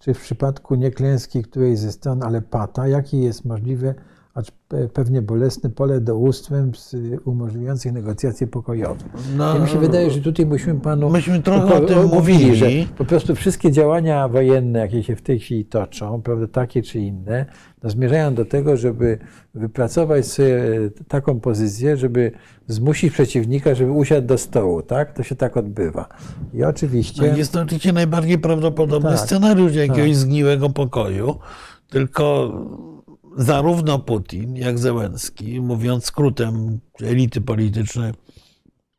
[0.00, 3.94] czy w przypadku nie klęski którejś ze stron, ale pata, jakie jest możliwe,
[4.34, 9.04] acz pe- pewnie bolesne pole do ustępstw y, umożliwiających negocjacje pokojowe.
[9.36, 11.10] No, Ja mi się wydaje, że tutaj musimy Panu...
[11.10, 12.66] Myśmy trochę o tym mówili, że
[12.98, 17.46] po prostu wszystkie działania wojenne, jakie się w tej chwili toczą, prawda, takie czy inne,
[17.82, 19.18] no zmierzają do tego, żeby
[19.54, 20.62] wypracować sobie
[21.08, 22.32] taką pozycję, żeby
[22.66, 25.12] zmusić przeciwnika, żeby usiadł do stołu, tak?
[25.12, 26.08] To się tak odbywa.
[26.54, 27.30] I oczywiście...
[27.30, 31.34] No, Jest to oczywiście najbardziej prawdopodobny Tak, scenariusz jakiegoś zgniłego pokoju,
[31.88, 32.52] tylko
[33.36, 38.12] zarówno Putin, jak Zełenski, mówiąc skrótem elity polityczne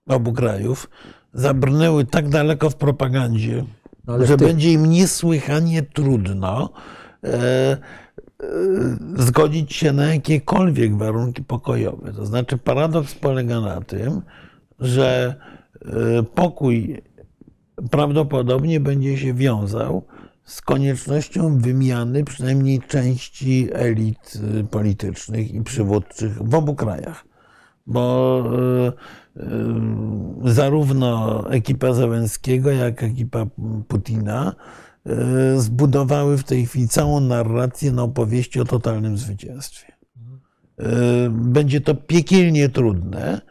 [0.08, 0.90] obu krajów,
[1.34, 3.66] zabrnęły tak daleko w propagandzie,
[4.08, 6.70] No, że tej- będzie im niesłychanie trudno
[7.24, 7.78] e, e,
[9.16, 12.14] zgodzić się na jakiekolwiek warunki pokojowe.
[12.14, 14.22] To znaczy, paradoks polega na tym,
[14.80, 15.36] że
[15.86, 17.02] e, pokój
[17.91, 20.06] prawdopodobnie będzie się wiązał
[20.45, 27.26] z koniecznością wymiany przynajmniej części elit y, politycznych i przywódczych w obu krajach.
[27.88, 28.43] Bo
[29.38, 33.45] y, y, zarówno ekipa Zełenskiego, jak ekipa
[33.88, 34.55] Putina
[35.57, 39.91] zbudowały w tej chwili całą narrację na opowieści o totalnym zwycięstwie.
[41.30, 43.41] Będzie to piekielnie trudne.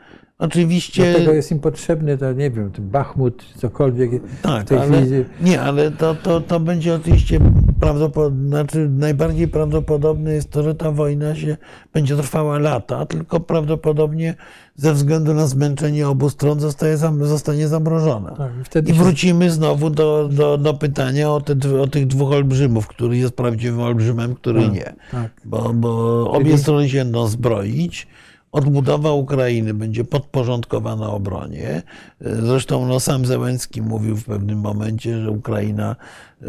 [0.40, 1.10] Oczywiście.
[1.10, 4.10] Dlatego jest im potrzebny, to nie wiem, ten Bachmut, cokolwiek.
[4.22, 5.24] w Tak, tej ale, chwili.
[5.40, 7.40] nie, ale to, to, to będzie oczywiście
[7.80, 11.56] prawdopodobne, znaczy najbardziej prawdopodobne jest to, że ta wojna się
[11.92, 14.34] będzie trwała lata, tylko prawdopodobnie
[14.76, 18.30] ze względu na zmęczenie obu stron zostaje, zostanie zamrożona.
[18.30, 22.32] Tak, i I się- wrócimy znowu do, do, do pytania o, te, o tych dwóch
[22.32, 24.92] olbrzymów, który jest prawdziwym olbrzymem, który nie.
[25.10, 25.30] tak.
[25.44, 28.06] Bo, bo obie strony się będą zbroić.
[28.52, 31.82] Odbudowa Ukrainy będzie podporządkowana obronie.
[32.20, 35.97] Zresztą no, sam Zełenski mówił w pewnym momencie, że Ukraina
[36.43, 36.47] e,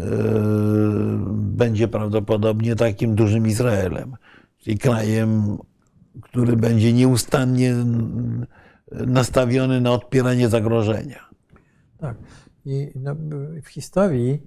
[1.30, 4.16] będzie prawdopodobnie takim dużym Izraelem,
[4.58, 5.58] czyli krajem,
[6.22, 7.74] który będzie nieustannie
[9.06, 11.18] nastawiony na odpieranie zagrożenia.
[11.98, 12.16] Tak.
[12.64, 13.14] I no,
[13.62, 14.42] w historii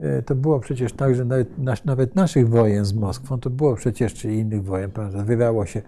[0.00, 4.14] e, to było przecież tak, że nawet, nawet naszych wojen z Moskwą, to było przecież,
[4.14, 5.82] czy innych wojen, prawda, zawierało się,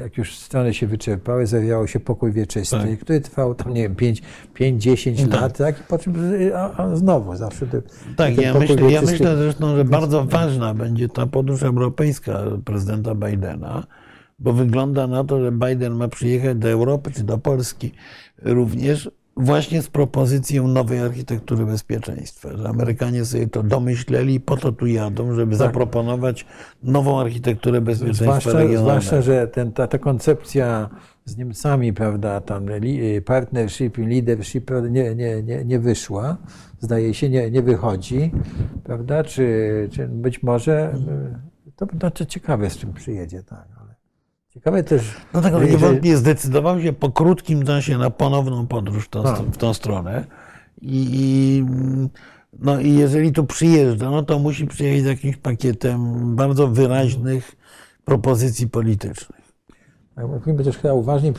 [0.00, 2.98] jak już strony się wyczerpały, zawierało się pokój wieczysty, Tak.
[2.98, 3.94] który trwał tam, nie wiem,
[4.54, 5.40] 5-10 Tak.
[5.40, 5.80] lat, tak?
[5.80, 6.14] I po czym,
[6.54, 7.82] a, a znowu zawsze te,
[8.16, 13.14] Tak, ten ja myślę, ja myślę zresztą, że bardzo ważna będzie ta podróż europejska prezydenta
[13.14, 13.86] Bidena,
[14.38, 17.92] bo wygląda na to, że Biden ma przyjechać do Europy czy do Polski
[18.42, 22.56] również właśnie z propozycją nowej architektury bezpieczeństwa.
[22.56, 26.46] Że Amerykanie sobie to domyśleli i po to tu jadą, żeby zaproponować
[26.82, 29.00] nową architekturę bezpieczeństwa Zwłaszcza, regionalnego.
[29.00, 30.88] zwłaszcza że ten, ta, ta koncepcja
[31.24, 36.36] z Niemcami, prawda, tam li, partnership, leadership prawda, nie, nie, nie, nie wyszła,
[36.80, 38.30] zdaje się, nie, nie wychodzi,
[38.84, 40.94] prawda, czy, czy być może,
[41.68, 43.81] y, to, to, ciekawe z czym przyjedzie, tak,
[44.54, 45.02] ciekawe też,
[45.34, 49.38] No tak, że- niewątpliwie zdecydował się po krótkim czasie na ponowną podróż w tą, Tak.
[49.40, 50.24] w tą stronę.
[50.80, 51.64] I, i,
[52.58, 56.00] no i jeżeli tu przyjeżdża, no to musi przyjechać z jakimś pakietem
[56.36, 57.56] bardzo wyraźnych
[58.04, 59.40] propozycji politycznych.
[60.28, 61.32] musimy też chyba uważnie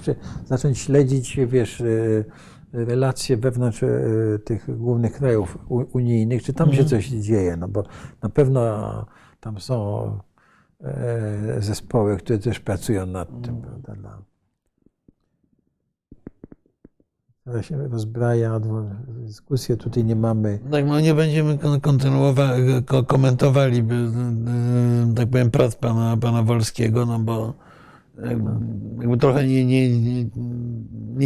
[0.45, 2.25] zacząć śledzić, wiesz, y,
[2.73, 6.83] relacje wewnątrz y, tych głównych krajów unijnych, czy tam Mhm.
[6.83, 7.83] się coś dzieje, no bo
[8.23, 9.05] na pewno
[9.39, 10.19] tam są
[11.59, 14.17] zespoły, które też pracują nad tym, prawda, dla...
[17.45, 18.59] Ale się rozbraja,
[19.07, 20.59] dyskusję tutaj nie mamy.
[20.71, 26.43] Tak, no nie będziemy kon- kontynuowali, ko- komentowali, by, y, tak powiem, prac pana, pana
[26.43, 27.53] Wolskiego, no bo
[28.99, 30.25] jakby, trochę nie, nie, nie,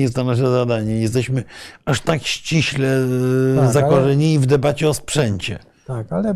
[0.02, 0.94] jest to nasze zadanie.
[0.96, 1.44] Nie jesteśmy
[1.86, 5.60] aż tak ściśle y, Tak, ale- zakorzenieni w debacie o sprzęcie.
[5.88, 6.36] Tak, ale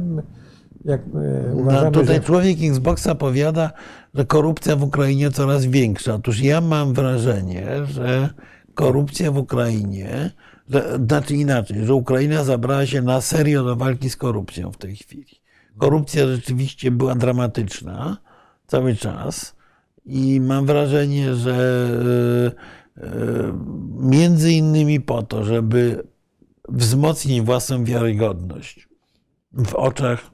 [0.86, 1.08] jak e,
[1.50, 2.22] No, uważamy, tutaj że...
[2.22, 3.72] człowiek Xboxa powiada,
[4.14, 6.14] że korupcja w Ukrainie coraz większa.
[6.14, 8.30] Otóż ja mam wrażenie, że
[8.74, 10.32] korupcja w Ukrainie,
[10.70, 14.96] że, znaczy inaczej, że Ukraina zabrała się na serio do walki z korupcją w tej
[14.96, 15.42] chwili.
[15.78, 18.18] Korupcja rzeczywiście była dramatyczna
[18.68, 19.56] cały czas
[20.06, 21.88] i mam wrażenie, że
[22.98, 23.10] e, e,
[24.00, 26.04] między innymi po to, żeby
[26.70, 28.90] wzmocnić własną wiarygodność
[29.54, 30.31] w oczach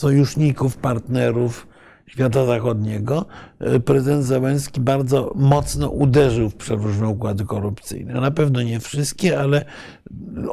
[0.00, 1.66] sojuszników, partnerów
[2.06, 3.26] świata zachodniego,
[3.60, 8.20] e, prezydent Zełenski bardzo mocno uderzył w przeróżne układy korupcyjne.
[8.20, 9.64] Na pewno nie wszystkie, ale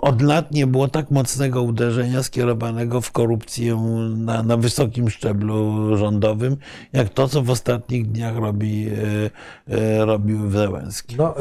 [0.01, 3.75] od lat nie było tak mocnego uderzenia skierowanego w korupcję
[4.17, 6.57] na, na wysokim szczeblu rządowym,
[6.93, 11.15] jak to, co w ostatnich dniach robi, e, e, robił Zełenski.
[11.15, 11.35] No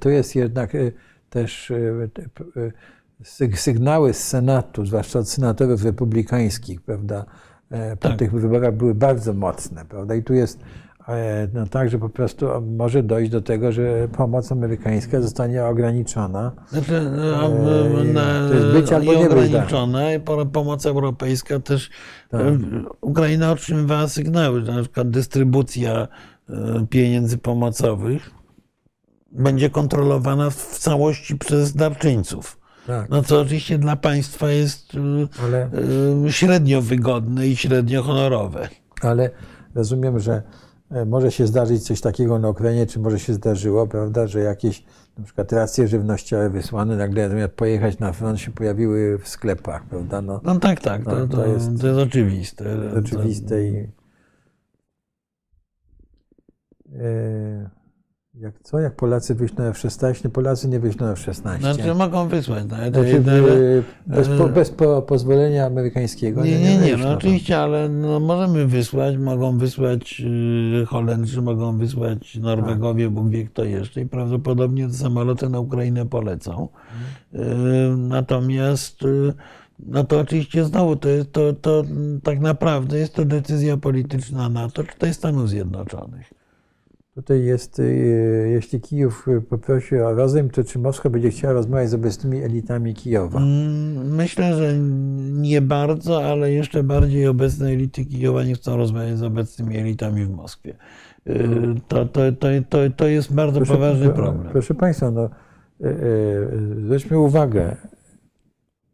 [0.00, 0.76] to jest jednak
[1.30, 1.72] też
[3.54, 7.24] sygnały z Senatu, zwłaszcza od senatorów republikańskich, prawda,
[7.70, 8.18] e, po Tak.
[8.18, 10.58] tych wyborach były bardzo mocne, prawda, i tu jest
[11.08, 16.52] e, no tak, że po prostu może dojść do tego, że pomoc amerykańska zostanie ograniczona.
[16.68, 19.32] Znaczy, no, Eee, na, to jest być albo nie tak.
[19.32, 21.90] ograniczona i po- pomoc europejska też.
[22.30, 22.40] Tak.
[22.40, 22.58] e,
[23.00, 26.08] Ukraina otrzymywała sygnały, że na przykład dystrybucja
[26.50, 28.30] e, pieniędzy pomocowych
[29.32, 32.58] będzie kontrolowana w całości przez darczyńców.
[32.86, 34.98] Tak, No co oczywiście dla państwa jest e,
[35.44, 35.70] ale,
[36.26, 38.68] e, średnio wygodne i średnio honorowe.
[39.02, 39.30] ale
[39.74, 40.42] rozumiem, że
[40.90, 44.84] e, może się zdarzyć coś takiego na Ukrainie, czy może się zdarzyło, prawda, że jakieś
[45.18, 50.22] na przykład racje żywnościowe wysłane nagle zamiast pojechać na front się pojawiły w sklepach, prawda,
[50.22, 50.40] no.
[50.44, 52.64] No tak, tak, to, No, to, to to, jest- jest, oczywiste.
[52.94, 53.88] rzeczywiste i
[56.94, 57.70] e,
[58.40, 58.80] jak co?
[58.80, 60.28] Jak Polacy na F-16?
[60.28, 61.58] Polacy nie na F-16.
[61.60, 62.64] Znaczy mogą wysłać.
[62.68, 66.44] No, ale, Znaczy, e, bez, po, bez po, pozwolenia amerykańskiego.
[66.44, 66.78] Nie, nie, nie.
[66.78, 70.22] wyjść, No no to- oczywiście, ale no, możemy wysłać, mogą wysłać
[70.82, 76.06] y, Holendrzy, mogą wysłać Norwegowie, Bóg wie kto jeszcze i prawdopodobnie te samoloty na Ukrainę
[76.06, 76.68] polecą.
[77.34, 77.38] Y,
[77.96, 79.00] Natomiast
[79.78, 81.82] no to oczywiście znowu to, jest, to, to
[82.22, 86.35] tak naprawdę jest to decyzja polityczna NATO czy też Stanów Zjednoczonych.
[87.16, 87.84] Tutaj jest, e,
[88.48, 92.94] jeśli Kijów e, poprosi o rozejm, to czy Moskwa będzie chciała rozmawiać z obecnymi elitami
[92.94, 93.38] Kijowa?
[93.38, 94.78] Mm, Myślę, że
[95.32, 100.30] nie bardzo, ale jeszcze bardziej obecne elity Kijowa nie chcą rozmawiać z obecnymi elitami w
[100.30, 100.76] Moskwie.
[101.26, 101.34] Y,
[101.88, 104.48] To, to, to, to, to jest bardzo poważny pro- problem.
[104.52, 105.94] Proszę Państwa, no, e, e,
[106.84, 107.76] zwróćmy uwagę,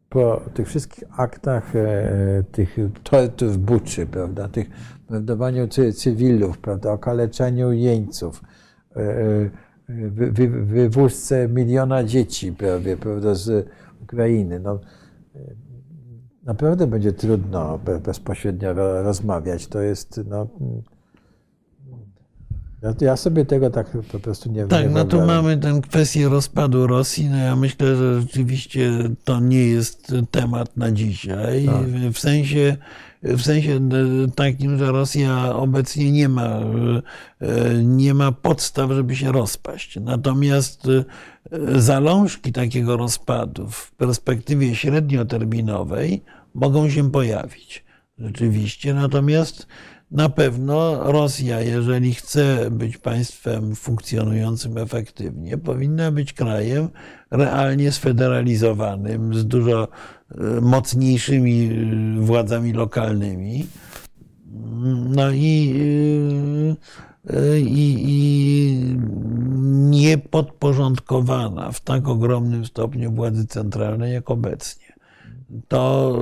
[0.09, 4.71] po tych wszystkich aktach, e, tych tortur w Buczy, prawda, tych
[5.13, 8.43] mordowaniu cy, cywilów, prawda, okaleczeniu jeńców,
[8.97, 9.51] e, e,
[9.89, 13.69] wy, wy, wywózce miliona dzieci prawie, prawda, z
[14.03, 14.81] Ukrainy, no,
[15.37, 15.39] e,
[16.45, 19.67] naprawdę będzie trudno be- bezpośrednio ro- rozmawiać.
[19.67, 20.83] To jest, no, mm,
[23.01, 26.87] ja, sobie tego tak po prostu nie Tak, nie no tu mamy tę kwestię rozpadu
[26.87, 27.29] Rosji.
[27.31, 28.91] No ja myślę, że rzeczywiście
[29.25, 31.67] to nie jest temat na dzisiaj.
[31.67, 32.13] Tak.
[32.13, 32.77] W sensie,
[33.23, 33.89] w sensie
[34.35, 36.61] takim, że Rosja obecnie nie ma,
[37.41, 39.99] e, nie ma podstaw, żeby się rozpaść.
[40.01, 46.23] Natomiast e, zalążki takiego rozpadu w perspektywie średnioterminowej
[46.55, 47.85] mogą się pojawić.
[48.19, 48.95] Rzeczywiście.
[48.95, 49.67] Natomiast
[50.13, 56.89] na pewno Rosja, jeżeli chce być państwem funkcjonującym efektywnie, powinna być krajem
[57.31, 61.71] realnie sfederalizowanym, z dużo e, mocniejszymi
[62.19, 63.67] e, władzami lokalnymi.
[65.09, 65.75] No i,
[67.31, 68.97] e, i, i
[69.91, 74.92] nie podporządkowana w tak ogromnym stopniu władzy centralnej jak obecnie
[75.69, 76.17] to,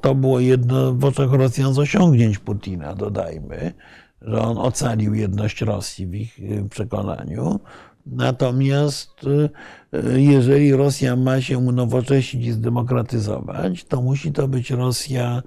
[0.00, 3.72] to było jedno w oczach Rosjan z osiągnięć Putina, dodajmy,
[4.22, 7.60] że on ocalił jedność Rosji w ich y, przekonaniu.
[8.06, 15.42] Natomiast y, jeżeli Rosja ma się unowocześnić i zdemokratyzować, to musi to być Rosja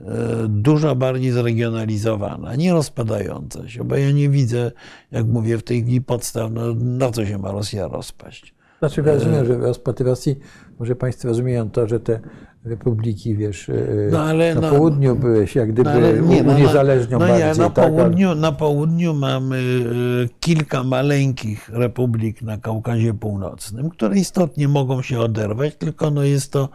[0.00, 0.04] y,
[0.48, 4.72] dużo bardziej zregionalizowana, nie rozpadająca się, bo ja nie widzę,
[5.10, 8.54] jak mówię, w tej chwili podstaw, no, na co się ma Rosja rozpaść.
[8.78, 10.36] Znaczy rozumiem, że rozpad Rosji,
[10.78, 12.20] może Państwo rozumieją to, że te
[12.66, 13.74] republiki, wiesz, e,
[14.12, 17.40] No, ale na no- południu się jak gdyby No, ale nie, no, uniezależnią no, bardziej.
[17.48, 17.84] ja, na, tak?
[17.84, 25.02] Ale- południu, na południu mamy y, kilka maleńkich republik na Kaukazie Północnym, które istotnie mogą
[25.02, 26.68] się oderwać, tylko no jest, to,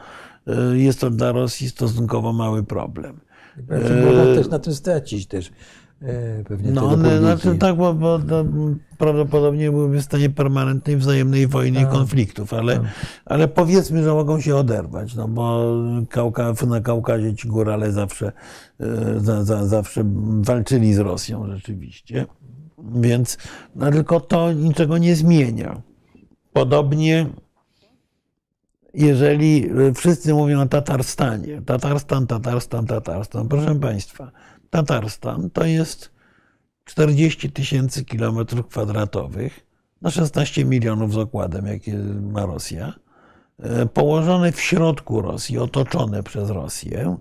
[0.74, 3.20] y, jest to dla Rosji stosunkowo mały problem.
[4.06, 5.52] Mogą też na tym stracić też e,
[6.48, 7.42] pewnie No one, republiki.
[7.42, 8.46] znaczy, tak, bo, bo to
[8.98, 11.92] prawdopodobnie byłyby w stanie permanentnej wzajemnej wojny i Tak.
[11.92, 12.80] konfliktów, ale,
[13.26, 15.74] ale powiedzmy, że mogą się oderwać, no bo
[16.10, 18.32] Kauka, na Kaukazie ci górale zawsze,
[18.80, 20.04] e, za, za, zawsze
[20.42, 22.26] walczyli z Rosją rzeczywiście,
[22.96, 23.38] więc
[23.76, 25.82] no, tylko to niczego nie zmienia.
[26.54, 27.26] Podobnie
[28.94, 34.32] jeżeli wszyscy mówią o Tatarstanie, Tatarstan, Tatarstan, Tatarstan, proszę Państwa,
[34.72, 36.12] Tatarstan to jest
[36.86, 39.66] 40 tysięcy kilometrów kwadratowych
[40.02, 42.94] na 16 milionów z okładem, jakie ma Rosja,
[43.60, 47.18] e, położone w środku Rosji, otoczone przez Rosję,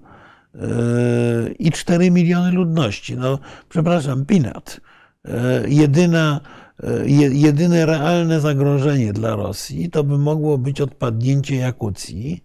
[1.58, 3.16] i 4 miliony ludności.
[3.16, 4.80] No, przepraszam, peanut.
[5.68, 6.40] Jedyna,
[7.04, 12.44] je- jedyne realne zagrożenie dla Rosji to by mogło być odpadnięcie Jakucji,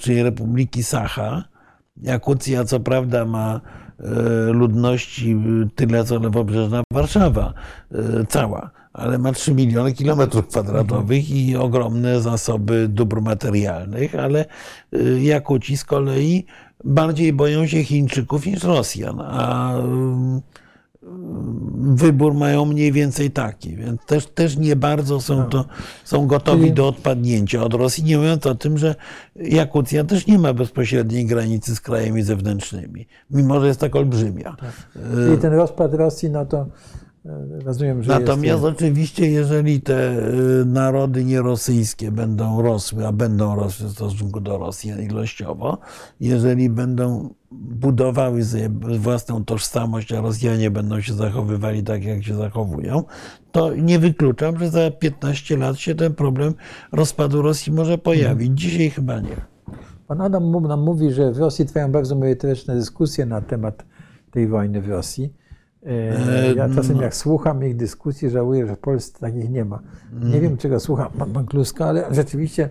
[0.00, 1.44] czyli Republiki Sacha.
[2.02, 3.60] Jakucja co prawda ma
[4.00, 5.36] e, ludności
[5.74, 7.54] tyle co lewobrzeżna Warszawa
[7.92, 14.44] e, cała, ale ma 3 miliony kilometrów kwadratowych i ogromne zasoby dóbr materialnych, ale
[14.92, 16.46] e, Jakuci z kolei
[16.84, 19.74] bardziej boją się Chińczyków niż Rosjan, a
[21.80, 25.64] wybór mają mniej więcej taki, więc też, też nie bardzo są, to,
[26.04, 27.64] są gotowi do odpadnięcia.
[27.64, 28.94] Od Rosji, nie mówiąc o tym, że
[29.36, 34.56] Jakucja też nie ma bezpośredniej granicy z krajami zewnętrznymi, mimo że jest tak olbrzymia.
[35.14, 36.66] Czyli ten rozpad Rosji, no to
[37.64, 38.64] rozumiem, że Natomiast jest...
[38.64, 40.28] oczywiście, jeżeli te
[40.60, 45.78] y, narody nierosyjskie będą rosły, a będą rosły w stosunku do Rosji ilościowo,
[46.20, 48.42] jeżeli będą budowały
[48.98, 53.04] własną tożsamość, a Rosjanie będą się zachowywali tak, jak się zachowują,
[53.52, 56.54] to nie wykluczam, że za 15 lat się ten problem
[56.92, 58.60] rozpadu Rosji może pojawić.
[58.60, 59.36] Dzisiaj chyba nie.
[60.06, 63.84] Pan Adam nam mówi, że w Rosji trwają bardzo merytoryczne dyskusje na temat
[64.30, 65.43] tej wojny w Rosji.
[65.86, 69.78] E, Ja czasem jak słucham ich dyskusji, żałuję, że w Polsce takich nie ma.
[70.22, 72.68] Nie wiem, czego słucha pan, Kluska, ale rzeczywiście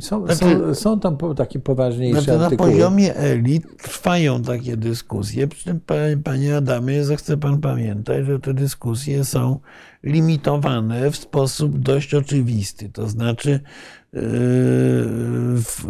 [0.00, 2.70] są, są, Znaczy- są tam po- takie poważniejsze Znaczy na artykuły.
[2.70, 5.94] poziomie elit trwają takie dyskusje, przy czym pa-
[6.24, 9.58] panie Adamie, zechce pan pamiętać, że te dyskusje są
[10.02, 12.88] limitowane w sposób dość oczywisty.
[12.88, 13.50] To znaczy
[14.12, 14.20] yy,
[15.56, 15.84] w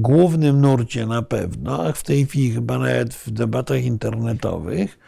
[0.00, 4.98] głównym nurcie na pewno, a w tej chwili chyba nawet w debatach internetowych,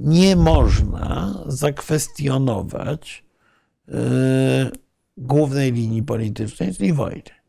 [0.00, 3.24] nie można zakwestionować
[3.88, 3.94] yy,
[5.16, 7.40] głównej linii politycznej, czyli wojny.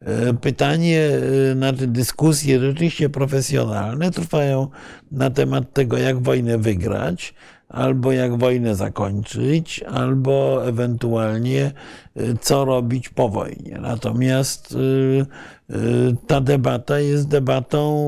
[0.00, 1.10] E, Pytanie,
[1.50, 4.68] e, znaczy dyskusje rzeczywiście profesjonalne trwają
[5.10, 7.34] na temat tego, jak wojnę wygrać,
[7.68, 11.72] albo jak wojnę zakończyć, albo ewentualnie
[12.16, 13.78] e, co robić po wojnie.
[13.80, 15.78] Natomiast e, e,
[16.26, 18.06] ta debata jest debatą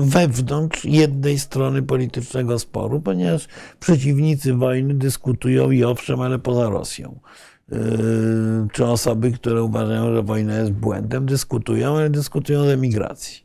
[0.00, 3.48] wewnątrz jednej strony politycznego sporu, ponieważ
[3.80, 7.20] przeciwnicy wojny dyskutują i owszem, ale poza Rosją
[8.72, 13.41] czy osoby, które uważają, że wojna jest błędem, dyskutują, ale dyskutują z emigracji.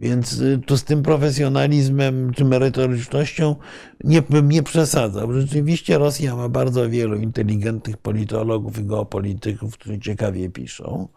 [0.00, 3.56] Więc y, tu z tym profesjonalizmem czy merytorycznością
[4.04, 5.32] nie, bym nie przesadzał.
[5.32, 11.08] Rzeczywiście Rosja ma bardzo wielu inteligentnych politologów i geopolityków, którzy ciekawie piszą.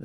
[0.00, 0.04] Y,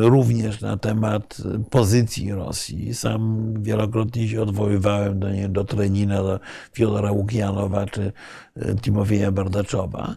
[0.00, 2.94] Również na temat pozycji Rosji.
[2.94, 6.40] Sam wielokrotnie się odwoływałem do, nie, do Trenina, do
[6.72, 8.12] Fiodora Łukianowa czy
[8.56, 10.16] y, Timofeja Bardaczowa.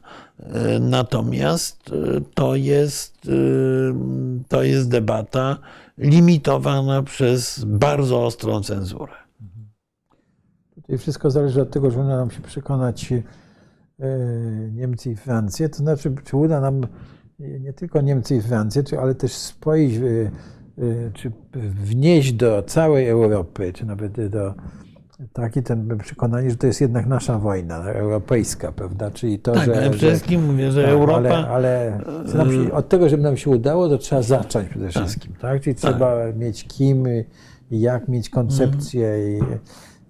[0.80, 1.92] Natomiast
[2.34, 3.28] to jest,
[4.48, 5.58] to jest debata
[6.00, 9.14] limitowana przez bardzo ostrą cenzurę.
[10.76, 13.22] Tutaj wszystko zależy od tego, że uda nam się przekonać e,
[14.72, 15.70] Niemcy i Francję.
[15.70, 16.82] To znaczy, czy uda nam
[17.40, 20.32] nie tylko Niemcy i Francję, ale też spoić, e,
[21.14, 21.32] czy
[21.84, 24.54] wnieść do całej Europy, czy nawet do
[25.34, 29.12] takie ten przekonanie, że to jest jednak nasza wojna europejska, prawda?
[29.12, 31.20] Czyli to, Tak, że, ale przede wszystkim mówię, że tak, Europa.
[31.20, 35.34] Ale, ale że nam od tego, żeby nam się udało, to trzeba zacząć przede wszystkim,
[35.42, 35.62] tak?
[35.62, 37.08] Czyli trzeba mieć kim
[37.72, 39.40] i jak mieć koncepcję i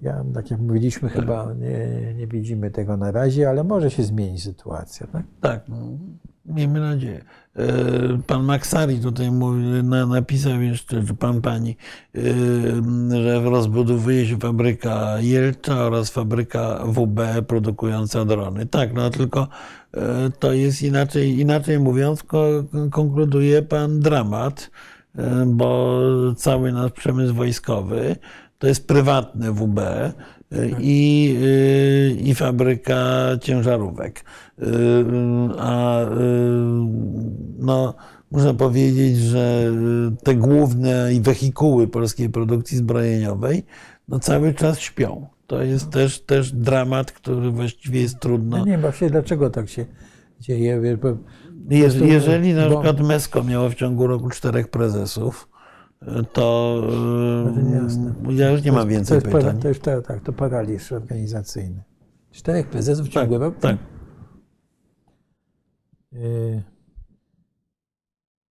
[0.01, 4.39] ja, tak jak mówiliśmy, chyba nie, nie widzimy tego na razie, ale może się zmieni
[4.39, 5.23] sytuacja, tak?
[5.41, 5.75] Tak, no,
[6.45, 7.21] miejmy nadzieję.
[7.55, 11.77] E, Pan Maksari tutaj mówi, na, napisał jeszcze, że pan pani,
[12.15, 12.21] e,
[13.23, 18.65] że rozbudowuje się fabryka Jelcza oraz fabryka WB produkująca drony.
[18.65, 19.47] Tak, no tylko
[19.93, 24.71] e, to jest inaczej, inaczej mówiąc, ko- konkluduje pan dramat,
[25.45, 25.99] bo
[26.37, 28.15] cały nasz przemysł wojskowy
[28.59, 29.79] to jest prywatne WB
[30.79, 34.23] i, y, i fabryka ciężarówek.
[34.59, 34.65] Y,
[35.59, 35.99] A
[37.59, 37.93] no,
[38.31, 39.71] można powiedzieć, że
[40.23, 43.63] te główne i wehikuły polskiej produkcji zbrojeniowej
[44.07, 45.27] no, cały czas śpią.
[45.47, 48.57] To jest też, też dramat, który właściwie jest trudno.
[48.57, 49.85] No nie wiem właśnie dlaczego tak się
[50.39, 50.97] dzieje.
[51.01, 51.17] Bo,
[52.05, 55.48] jeżeli na przykład Mesko miało w ciągu roku czterech prezesów,
[56.05, 56.83] to to
[57.83, 58.13] jasne.
[58.29, 59.59] y, ja już nie mam to więcej jest, para- pytań.
[59.61, 61.83] To już to, tak, to paraliż organizacyjny.
[62.31, 63.61] Czterech prezesów w Tak, ciągu roku?
[63.61, 63.77] tak.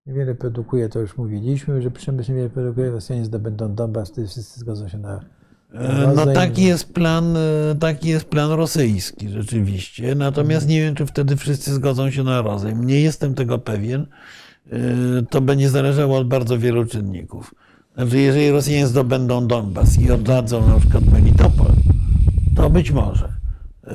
[0.06, 4.88] Niewiele produkuje, to już mówiliśmy, że przemysł niewiele produkuje, Rosjanie zdobędą Donbas, wtedy wszyscy zgodzą
[4.88, 5.24] się na
[5.74, 10.14] E, No taki jest plan, e, taki jest plan rosyjski rzeczywiście.
[10.14, 12.84] Natomiast nie wiem, czy wtedy wszyscy zgodzą się na rozejm.
[12.86, 14.06] Nie jestem tego pewien.
[14.72, 17.54] E, To będzie zależało od bardzo wielu czynników.
[17.94, 21.72] Znaczy, jeżeli Rosjanie zdobędą Donbas i oddadzą na przykład Melitopol,
[22.56, 23.32] to być może
[23.86, 23.92] yy,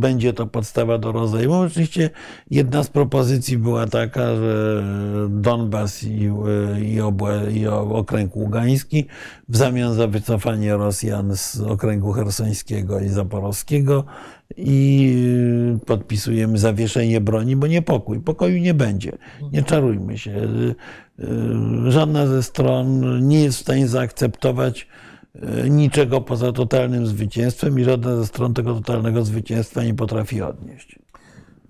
[0.00, 1.54] będzie to podstawa do rozejmu.
[1.54, 2.10] Oczywiście
[2.50, 4.84] jedna z propozycji była taka, że
[5.28, 9.06] Donbas i, yy, i, obłe, i okręg ługański
[9.48, 14.04] w zamian za wycofanie Rosjan z okręgu hersońskiego i zaporowskiego
[14.56, 15.02] i
[15.72, 18.20] yy, podpisujemy zawieszenie broni, bo nie pokój.
[18.20, 19.12] Pokoju nie będzie.
[19.52, 20.30] Nie czarujmy się.
[20.30, 20.74] Yy,
[21.18, 24.86] yy, Żadna ze stron nie jest w stanie zaakceptować
[25.70, 30.97] niczego poza totalnym zwycięstwem i żadna ze stron tego totalnego zwycięstwa nie potrafi odnieść.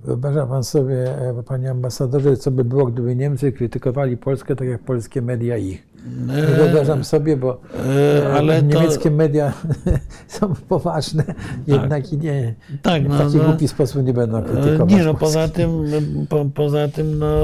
[0.05, 4.81] Wyobraża pan sobie, e, panie ambasadorze, co by było, gdyby Niemcy krytykowali Polskę tak jak
[4.83, 5.89] polskie media ich?
[6.27, 9.53] Nie wyobrażam sobie, bo Yy, e, ale to- niemieckie media
[10.29, 11.25] są poważne,
[11.67, 13.45] jednak i nie, Tak, w no, taki no.
[13.45, 15.21] głupi sposób nie będą E, krytykować Nie, no Polski.
[15.39, 15.71] poza tym,
[16.29, 17.37] po, poza tym, no,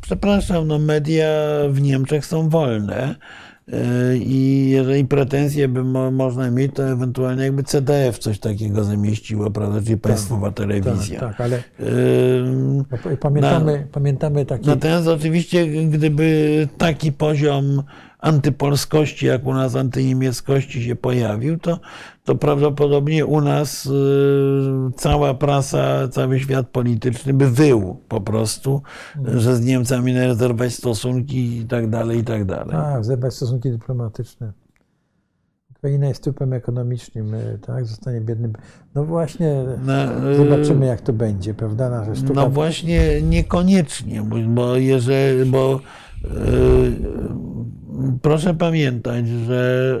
[0.00, 1.26] przepraszam, no media
[1.70, 3.14] w Niemczech są wolne
[4.14, 9.80] i jeżeli pretensje by mo, można mieć, to ewentualnie jakby CDF coś takiego zamieściło, prawda,
[9.80, 11.20] czyli państwowa telewizja.
[11.20, 11.62] Tak, tak, ale
[12.44, 12.84] no,
[13.20, 14.66] pamiętamy, pamiętamy taki...
[14.66, 17.82] Natomiast oczywiście, gdyby taki poziom
[18.18, 21.80] antypolskości, jak u nas antyniemieckości się pojawił, to,
[22.24, 23.90] to prawdopodobnie u nas y,
[24.96, 28.82] cała prasa, cały świat polityczny by wył po prostu,
[29.24, 32.70] że z Niemcami należy zerwać stosunki i tak dalej, i tak dalej.
[32.70, 34.52] Tak, zerwać stosunki dyplomatyczne.
[35.76, 37.86] Ukraina jest trupem ekonomicznym, e, tak?
[37.86, 38.52] Zostanie biednym.
[38.94, 41.90] No właśnie, No, y, zobaczymy jak to będzie, prawda?
[41.90, 42.34] Nasza sztuka.
[42.34, 45.80] No właśnie niekoniecznie, bo- jeżeli, bo
[46.24, 46.28] e,
[48.22, 50.00] proszę pamiętać, że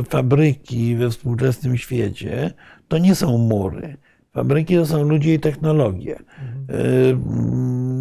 [0.00, 2.50] e, fabryki we współczesnym świecie
[2.88, 3.96] to nie są mury.
[4.32, 6.16] Fabryki to są ludzie i technologie.
[6.68, 6.74] E,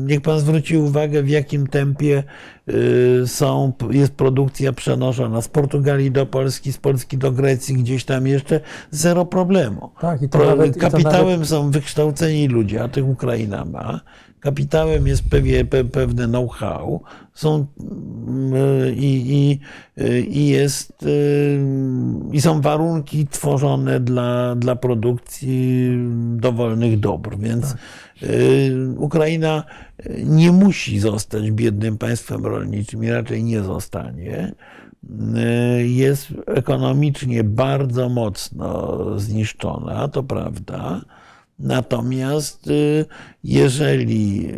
[0.06, 2.24] Niech pan zwróci uwagę, w jakim tempie
[2.68, 8.28] e, są, jest produkcja przenoszona z Portugalii do Polski, z Polski do Grecji, gdzieś tam
[8.28, 8.60] jeszcze
[8.91, 9.90] zero problemu.
[10.02, 13.65] Tak, i to Pro- nawet- i to kapitałem nawet- są wykształceni ludzie, a tych Ukraina
[13.65, 13.99] ma.
[14.40, 17.02] Kapitałem jest pewie, pe, pewne know-how.
[17.34, 19.60] Są mm, i,
[19.97, 21.60] i, i jest y,
[22.31, 25.97] i są warunki tworzone dla, dla produkcji
[26.35, 27.76] dowolnych dóbr, więc
[28.23, 29.64] y, Ukraina
[30.26, 34.53] nie musi zostać biednym państwem rolniczym i raczej nie zostanie.
[35.80, 41.01] Y, Jest ekonomicznie bardzo mocno zniszczona, to prawda.
[41.59, 43.05] Natomiast y,
[43.43, 44.49] jeżeli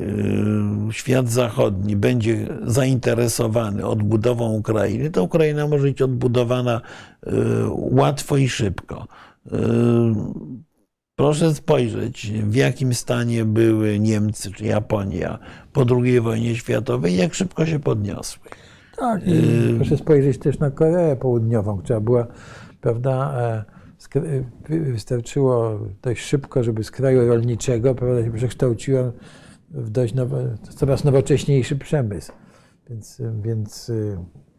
[0.90, 6.82] y, świat zachodni będzie zainteresowany odbudową Ukrainy, to Ukraina może być odbudowana
[7.28, 7.32] y,
[7.70, 9.08] łatwo i szybko.
[11.16, 15.40] Proszę spojrzeć, w jakim stanie były Niemcy czy Japonia
[15.74, 18.50] po II wojnie światowej, jak szybko się podniosły.
[18.98, 19.22] Tak,
[19.76, 22.28] proszę spojrzeć też na Koreę Południową, która była,
[22.82, 23.75] prawda, e,
[24.70, 29.12] wystarczyło dość szybko, żeby z kraju rolniczego, prawda, się przekształciła
[29.70, 30.38] w dość nowo,
[30.70, 32.32] coraz nowocześniejszy przemysł.
[32.90, 33.92] Więc, więc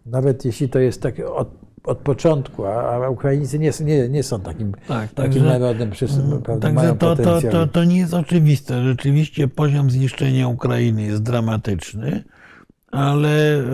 [0.06, 1.48] nawet jeśli to jest tak od,
[1.84, 6.18] od początku, a, Ukraińcy nie, są- nie, nie są takim, Tak, takim także- narodem, przez,
[6.44, 8.82] prawda, Także mają to, to, to, to nie jest oczywiste.
[8.84, 12.24] Rzeczywiście poziom zniszczenia Ukrainy jest dramatyczny,
[12.92, 13.64] ale, y,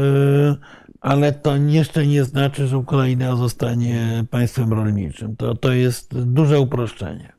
[1.03, 5.37] ale to jeszcze nie znaczy, że Ukraina zostanie państwem rolniczym.
[5.37, 7.33] To, to jest duże uproszczenie.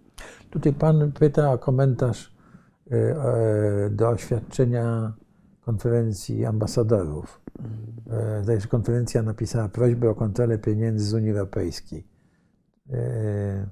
[0.50, 2.34] Tutaj pan pyta o komentarz
[2.92, 5.14] y, e, do oświadczenia
[5.62, 7.42] konferencji ambasadorów.
[8.12, 12.08] E, Zdaje konferencja napisała prośbę o kontrolę pieniędzy z Unii Europejskiej.
[12.94, 13.68] E,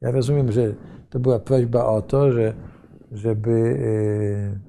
[0.00, 0.74] Ja rozumiem, że
[1.10, 2.54] to była prośba o to, że,
[3.12, 3.78] żeby
[4.60, 4.65] e,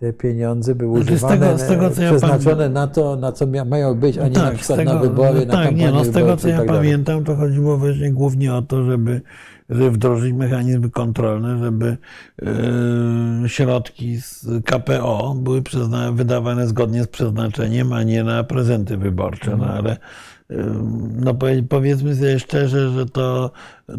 [0.00, 3.32] te pieniądze były Znaczy, z używane, tego- z tego, co ja przeznaczone na to, na
[3.32, 6.36] co mają być, a nie na przykład na wybory, na tak, nie, no, z tego
[6.36, 9.20] co ja tak pamiętam, to chodziło właśnie głównie o to, żeby,
[9.70, 11.96] żeby wdrożyć mechanizmy kontrolne, żeby
[13.44, 19.56] e, środki z KPO były przyzna- wydawane zgodnie z przeznaczeniem, a nie na prezenty wyborcze.
[19.56, 19.90] No ale
[20.50, 20.56] e,
[21.16, 23.50] no, powie- powiedzmy sobie szczerze, że to,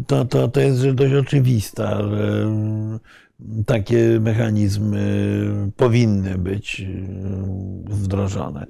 [0.06, 2.46] to, to, to jest rzecz dość oczywista, że
[3.66, 5.02] takie mechanizmy
[5.76, 8.66] powinny być e, wdrożone.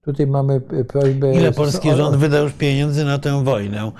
[0.00, 1.34] Tutaj mamy prośbę...
[1.34, 3.92] Ile polski rząd wydał już pieniędzy na tę wojnę?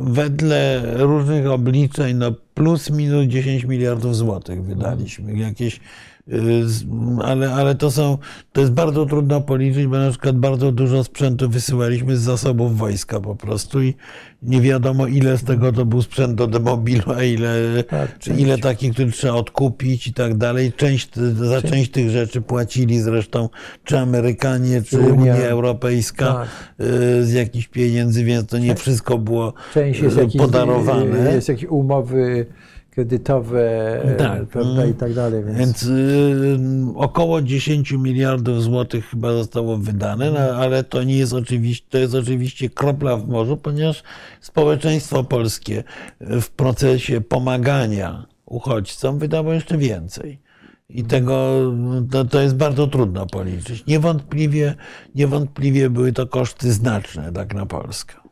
[0.00, 5.38] Wedle różnych obliczeń, no plus minus 10 miliardów złotych wydaliśmy.
[5.38, 5.80] Jakieś, y,
[7.24, 8.18] ale, ale to są,
[8.52, 13.20] to jest bardzo trudno policzyć, bo na przykład bardzo dużo sprzętu wysyłaliśmy z zasobów wojska
[13.20, 13.94] po prostu i
[14.42, 17.54] nie wiadomo ile z tego to był sprzęt do demobilu, a ile,
[17.88, 20.72] Tak, ile taki, który trzeba odkupić i tak dalej.
[20.72, 23.48] Część, za część tych rzeczy płacili zresztą
[23.84, 25.12] czy Amerykanie, czy Unia.
[25.12, 26.48] Unia Europejska Tak.
[26.86, 31.34] y, z jakichś pieniędzy, więc to nie wszystko było Część jest y, jakieś, podarowane.
[31.34, 32.46] jest jakieś umowy
[32.96, 34.46] kredytowe Tak.
[34.46, 35.44] prawda, i tak dalej.
[35.44, 36.58] Więc, Więc y,
[36.94, 42.14] około 10 miliardów złotych chyba zostało wydane, no, ale to nie jest oczywiście, to jest
[42.14, 44.02] oczywiście kropla w morzu, ponieważ
[44.40, 45.84] społeczeństwo polskie
[46.20, 50.38] w procesie pomagania uchodźcom wydało jeszcze więcej.
[50.88, 51.62] I tego
[52.10, 53.86] to, to jest bardzo trudno policzyć.
[53.86, 54.74] Niewątpliwie,
[55.14, 58.25] niewątpliwie były to koszty znaczne tak na Polskę.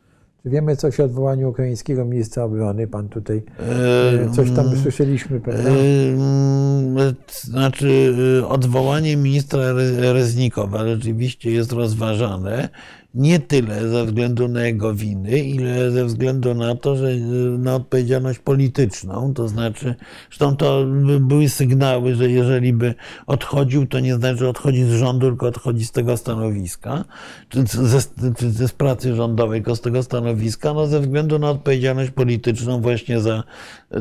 [0.44, 2.86] Czy wiemy coś o odwołaniu ukraińskiego ministra obrony?
[2.86, 5.70] Pan tutaj E, e, coś tam słyszeliśmy, prawda?
[5.70, 6.96] Ym,
[7.42, 12.68] Znaczy, y, odwołanie ministra Re- Reznikowa rzeczywiście jest rozważane.
[13.14, 17.18] Nie tyle ze względu na jego winy, ile ze względu na to, że y,
[17.58, 19.34] na odpowiedzialność polityczną.
[19.34, 19.94] To znaczy,
[20.28, 22.94] zresztą to by- były sygnały, że jeżeli by
[23.26, 27.04] odchodził, to nie znaczy, że odchodzi z rządu, tylko odchodzi z tego stanowiska,
[27.48, 28.00] czy ze,
[28.36, 33.20] czy z pracy rządowej, tylko z tego stanowiska, no ze względu na odpowiedzialność polityczną właśnie
[33.20, 33.42] za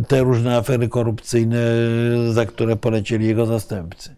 [0.07, 1.57] te różne afery korupcyjne,
[2.31, 4.15] za które polecieli jego zastępcy.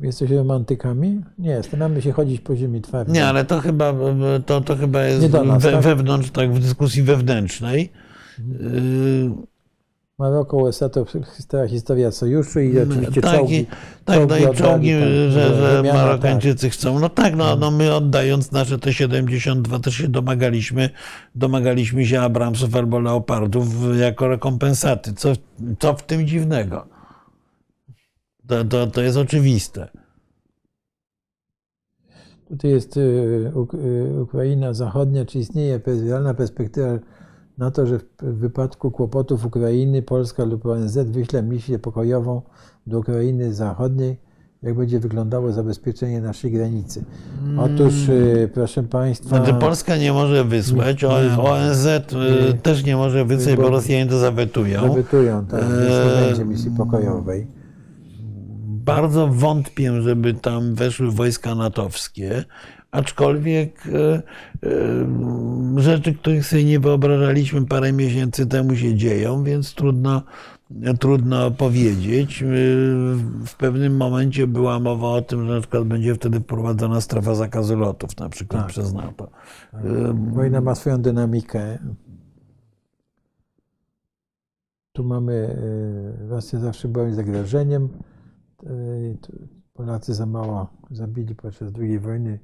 [0.00, 1.20] Jesteś romantykami?
[1.38, 3.14] Nie, staramy się chodzić po ziemi twardej.
[3.14, 3.94] Nie, ale to chyba,
[4.46, 5.82] to, to chyba jest nas, we, tak?
[5.82, 7.92] wewnątrz, tak, w dyskusji wewnętrznej.
[8.38, 9.30] Yy,
[10.18, 11.06] Maroko, USA to
[11.38, 13.56] stara historia sojuszu i oczywiście tak, czołgi.
[13.56, 13.66] i,
[14.04, 16.98] tak, no i czołgi, tam, że, że wymiana, Marokańczycy chcą.
[16.98, 20.90] No tak, no, no my oddając nasze te 72 też się domagaliśmy,
[21.34, 23.66] domagaliśmy się Abramsów albo Leopardów
[24.00, 25.12] jako rekompensaty.
[25.12, 25.32] Co,
[25.78, 26.97] co w tym dziwnego?
[28.48, 29.88] To, to, to jest oczywiste.
[32.48, 35.24] Tutaj jest y, y, Ukraina Zachodnia.
[35.24, 36.88] Czy istnieje realna perspektywa
[37.58, 42.42] na to, że w wypadku kłopotów Ukrainy Polska lub ONZ wyśle misję pokojową
[42.86, 44.16] do Ukrainy Zachodniej?
[44.62, 47.04] Jak będzie wyglądało zabezpieczenie naszej granicy?
[47.58, 53.56] Otóż, y, proszę Państwa, Znaczy Polska nie może wysłać, ONZ y, też nie może wysłać,
[53.56, 54.80] bo Bo- Rosjanie to zawetują.
[54.82, 57.57] zawetują, tak, więc nie będzie misji pokojowej.
[58.96, 62.44] Bardzo wątpię, żeby tam weszły wojska natowskie,
[62.90, 64.22] aczkolwiek e,
[65.76, 70.22] e, rzeczy, których sobie nie wyobrażaliśmy parę miesięcy temu się dzieją, więc trudno,
[71.00, 72.42] trudno powiedzieć.
[72.42, 72.46] E,
[73.46, 77.76] W pewnym momencie była mowa o tym, że na przykład będzie wtedy wprowadzona strefa zakazu
[77.76, 78.70] lotów, na przykład Tak.
[78.70, 79.30] przez NATO.
[79.74, 79.80] E,
[80.32, 81.78] Wojna ma swoją dynamikę.
[84.92, 85.56] Tu mamy,
[86.28, 87.88] Rosja zawsze była zagrożeniem.
[88.66, 88.70] E,
[89.74, 92.38] Polacy za mało zabili podczas II wojny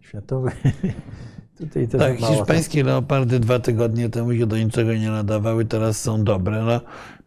[0.00, 0.54] światowej.
[1.58, 6.24] Tutaj też Tak, hiszpańskie leopardy dwa tygodnie temu się do niczego nie nadawały, teraz są
[6.24, 6.62] dobre.
[6.64, 6.80] No,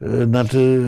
[0.08, 0.82] y, znaczy,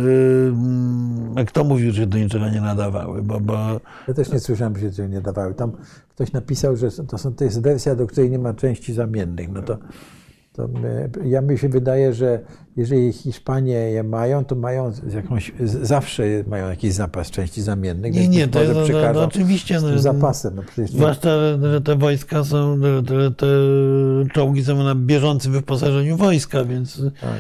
[1.35, 3.21] a kto mówił, że do niczego nie nadawały?
[3.21, 5.53] Bo, bo Ja też nie słyszałem, że się nie dawały.
[5.53, 5.71] Tam
[6.09, 9.49] ktoś napisał, że to, są, to jest wersja, do której nie ma części zamiennych.
[9.49, 9.77] No to,
[10.59, 12.39] to my, ja mi się wydaje, że
[12.77, 15.51] jeżeli Hiszpanie je mają, to mają jakąś,
[15.83, 18.13] zawsze mają jakiś zapas części zamiennych.
[18.13, 19.79] nie, nie, to no, no, przekażą oczywiście.
[19.79, 20.55] z No, tym zapasem.
[20.55, 21.29] No przecież Zwłaszcza,
[21.61, 23.47] że- te wojska są, te, te
[24.33, 27.39] czołgi są na bieżącym wyposażeniu wojska, więc tak.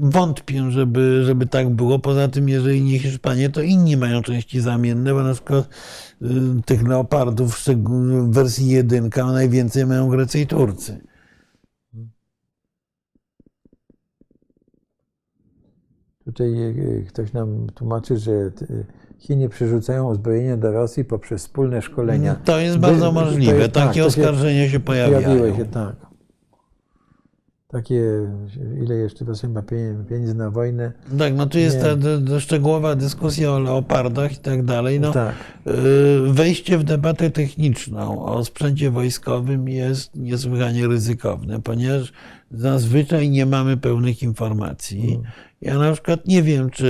[0.00, 1.98] wątpię, żeby, żeby tak było.
[1.98, 5.68] Poza tym, jeżeli nie Hiszpanie, to inni mają części zamienne, bo na przykład
[6.66, 7.64] tych leopardów w
[8.32, 11.07] wersji jedynka najwięcej mają Grecy i Turcy.
[16.28, 18.50] Tutaj e, ktoś nam tłumaczy, że e,
[19.18, 22.34] Chiny przerzucają uzbrojenie do Rosji poprzez wspólne szkolenia.
[22.44, 23.68] To jest bardzo możliwe.
[23.68, 25.22] tak, Takie się- oskarżenia się pojawiają.
[25.24, 26.07] Pojawiły się, tak.
[27.70, 28.02] Takie,
[28.82, 29.62] ile jeszcze Rosja ma
[30.08, 30.92] pieniędzy, na wojnę.
[31.18, 31.82] Tak, no tu jest Nie.
[31.82, 35.00] ta d- d- szczegółowa dyskusja o leopardach i tak dalej.
[35.00, 35.34] No, tak.
[35.66, 35.72] y,
[36.32, 42.12] wejście w debatę techniczną o sprzęcie wojskowym jest niesłychanie ryzykowne, ponieważ
[42.50, 45.20] zazwyczaj nie mamy pełnych informacji.
[45.62, 46.86] Ja na przykład nie wiem, czy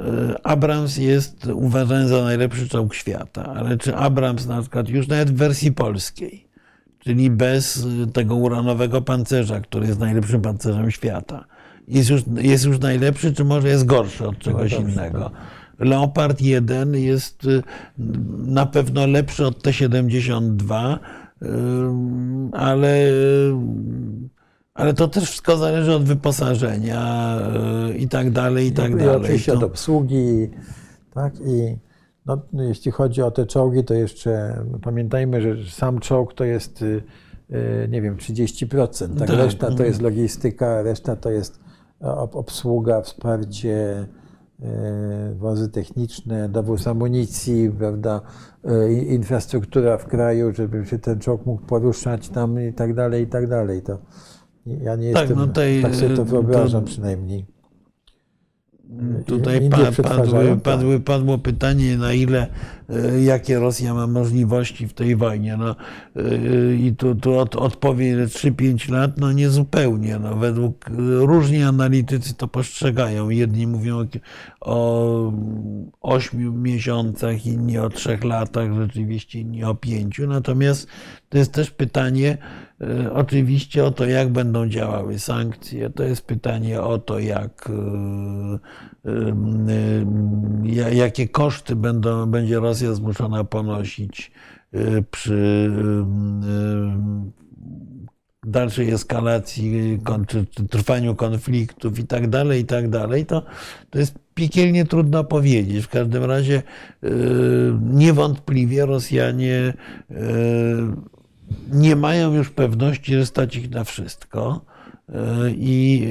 [0.00, 0.04] y,
[0.42, 5.36] Abrams jest uważany za najlepszy czołg świata, ale czy Abrams na przykład już nawet w
[5.36, 6.47] wersji polskiej,
[6.98, 11.44] czyli bez y, tego uranowego pancerza, który jest najlepszym pancerzem świata,
[11.88, 15.30] jest już, jest już najlepszy, czy może jest gorszy od czegoś innego.
[15.78, 17.62] Leopard 1 jest y,
[18.38, 20.96] na pewno lepszy od T-72,
[21.42, 21.46] y,
[22.52, 22.98] ale,
[24.74, 27.36] Ale to też wszystko zależy od wyposażenia
[27.98, 29.16] i tak dalej, i tak I dalej.
[29.16, 30.48] oczywiście To- od obsługi,
[31.14, 31.34] tak?
[31.40, 31.76] I
[32.28, 36.82] no, no, jeśli chodzi o te czołgi, to jeszcze pamiętajmy, że sam czołg to jest,
[36.82, 37.02] y,
[37.50, 39.28] y, nie wiem, 30%, tak?
[39.28, 39.36] Tak.
[39.38, 41.60] Reszta to jest logistyka, reszta to jest
[42.00, 44.06] ob- obsługa, wsparcie,
[44.60, 44.64] y,
[45.34, 48.20] wozy techniczne, dowóz amunicji, prawda,
[49.08, 53.48] infrastruktura w kraju, żeby się ten czołg mógł poruszać tam i tak dalej, i tak
[53.48, 53.82] dalej.
[53.82, 53.98] To
[54.66, 57.57] ja nie Tak, jestem, no tej, tak sobie to wyobrażam to- przynajmniej.
[59.26, 60.62] Tutaj pa, padły, tak.
[60.62, 62.46] padły, padło pytanie, na ile,
[63.24, 65.56] jakie Rosja ma możliwości w tej wojnie.
[65.56, 65.76] No,
[66.16, 70.18] e, I tu, tu od, odpowiedź 3-5 lat, no niezupełnie.
[70.18, 70.92] No, według e,
[71.26, 73.28] różni analitycy to postrzegają.
[73.28, 74.06] Jedni mówią o,
[74.60, 75.32] o
[76.00, 80.20] 8 miesiącach, inni o 3 latach, rzeczywiście inni o 5.
[80.28, 80.86] Natomiast
[81.28, 82.38] to jest też pytanie
[83.14, 85.90] oczywiście o to, jak będą działały sankcje.
[85.90, 88.58] To jest pytanie o to, jak, ja-
[90.92, 94.30] jakie koszty będą, będzie Rosja zmuszona ponosić
[94.72, 95.70] e, przy
[96.44, 97.38] e,
[98.44, 99.98] dalszej eskalacji,
[100.70, 103.42] trwaniu konfliktów i tak dalej, i tak dalej, to,
[103.90, 105.84] to jest piekielnie trudno powiedzieć.
[105.84, 106.62] W każdym razie
[107.02, 107.08] e,
[107.80, 109.74] niewątpliwie Rosjanie
[110.10, 110.14] e,
[111.72, 114.60] nie mają już pewności, że stać ich na wszystko.
[115.56, 116.08] I,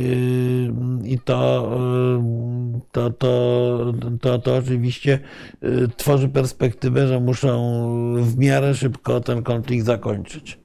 [1.03, 5.19] e, i to, e, to, to, to, to oczywiście
[5.61, 5.67] e,
[5.97, 7.83] tworzy perspektywę, że muszą
[8.21, 10.59] w miarę szybko ten konflikt zakończyć.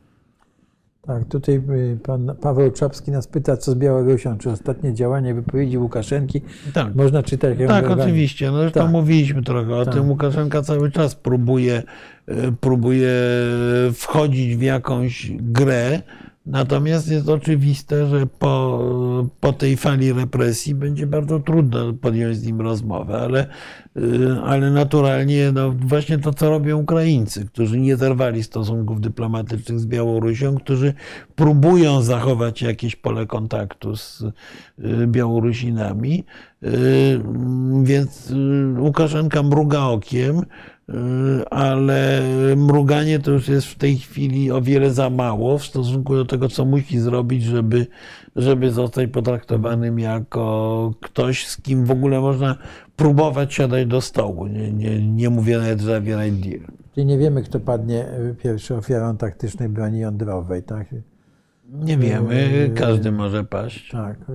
[1.07, 5.79] Tak, tutaj y, pan Paweł Czapski nas pyta, co z Białorusią, czy ostatnie działanie wypowiedzi
[5.79, 6.43] Łukaszenki
[6.75, 6.95] Tak.
[6.95, 8.51] można czytać Tak, oczywiście.
[8.51, 8.91] No zresztą Tak.
[8.91, 9.95] mówiliśmy trochę o Tak.
[9.95, 10.09] tym.
[10.09, 11.83] Łukaszenka cały czas próbuje,
[12.61, 13.13] próbuje
[13.93, 16.03] wchodzić w jakąś grę,
[16.47, 18.85] natomiast jest oczywiste, że po,
[19.41, 23.47] po tej fali represji będzie bardzo trudno podjąć z nim rozmowę, ale,
[23.97, 29.87] e, ale naturalnie no, właśnie to, co robią Ukraińcy, którzy nie zerwali stosunków dyplomatycznych z
[29.87, 30.95] Białorusią, którzy
[31.35, 36.25] próbują zachować jakieś pole kontaktu z e, Białorusinami.
[36.65, 37.21] Y,
[37.83, 40.45] Więc y, Łukaszenka mruga okiem, y,
[41.51, 42.23] ale
[42.57, 46.49] mruganie to już jest w tej chwili o wiele za mało w stosunku do tego,
[46.49, 47.87] co musi zrobić, żeby,
[48.37, 52.57] żeby zostać potraktowanym jako ktoś, z kim w ogóle można
[52.97, 54.47] próbować siadać do stołu.
[54.47, 56.61] Nie, nie, nie mówię nawet zawierać deal.
[56.95, 60.87] Czyli nie wiemy, kto padnie y, pierwszy ofiarą taktycznej broni jądrowej, tak?
[61.73, 63.91] Nie wiemy, każdy może paść.
[63.91, 64.17] Tak.
[64.29, 64.33] y,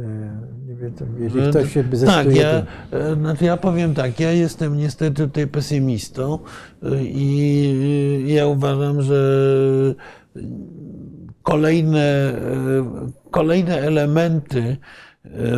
[0.67, 4.31] Nie wiem, to jeśli ktoś się Tak, ja, to- e, znaczy ja powiem tak, ja
[4.31, 6.39] jestem niestety tutaj pesymistą
[6.83, 9.15] e, i e, ja uważam, że
[11.43, 12.33] kolejne,
[13.31, 14.77] kolejne elementy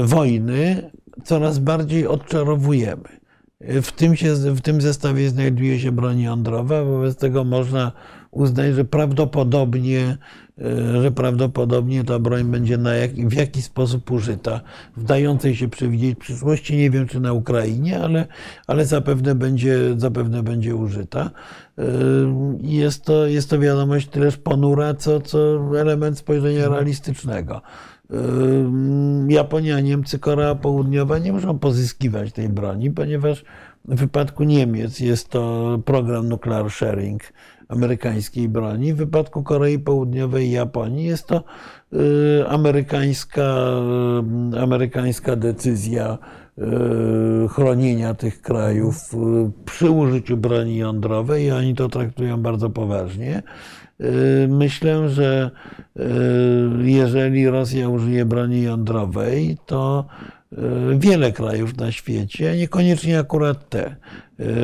[0.03, 0.91] wojny
[1.23, 3.19] coraz bardziej odczarowujemy.
[3.61, 7.91] W tym, się, w tym zestawie znajduje się broń jądrowa, wobec tego można
[8.31, 10.17] uznać, że prawdopodobnie,
[10.61, 14.61] e, że prawdopodobnie ta broń będzie na jak, w jakiś sposób użyta
[14.97, 16.77] w dającej się przewidzieć przyszłości.
[16.77, 18.25] Nie wiem, czy na Ukrainie, ale,
[18.67, 21.31] ale zapewne, będzie, zapewne będzie użyta.
[21.77, 21.83] E,
[22.61, 25.39] Jest to, jest to wiadomość tyleż ponura, co, co
[25.79, 27.61] element spojrzenia realistycznego.
[28.13, 33.43] Ym, Japonia, Niemcy, Korea Południowa nie muszą pozyskiwać tej broni, ponieważ
[33.85, 37.21] w wypadku Niemiec jest to program nuclear sharing
[37.69, 38.93] amerykańskiej broni.
[38.93, 41.43] W wypadku Korei Południowej i Japonii jest to
[41.93, 43.55] y, amerykańska,
[44.53, 46.17] y, amerykańska decyzja
[46.57, 46.61] y,
[47.47, 48.95] chronienia tych krajów
[49.65, 53.43] przy użyciu broni jądrowej i oni to traktują bardzo poważnie.
[54.47, 55.51] Myślę, że
[56.81, 60.05] jeżeli Rosja użyje broni jądrowej, to
[60.97, 63.95] wiele krajów na świecie, niekoniecznie akurat te,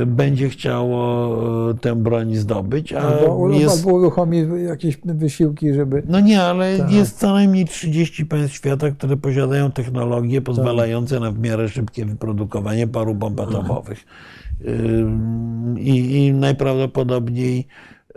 [0.06, 4.38] będzie chciało y, tę broń zdobyć, a albo, jest, albo uruchomi
[4.68, 6.04] jakieś wysiłki, żeby...
[6.08, 6.92] no nie, ale Tak.
[6.92, 12.88] jest co najmniej 30 państw świata, które posiadają technologie pozwalające na w miarę szybkie wyprodukowanie
[12.88, 14.06] paru bomb atomowych.
[14.68, 17.68] Ym, I, i najprawdopodobniej,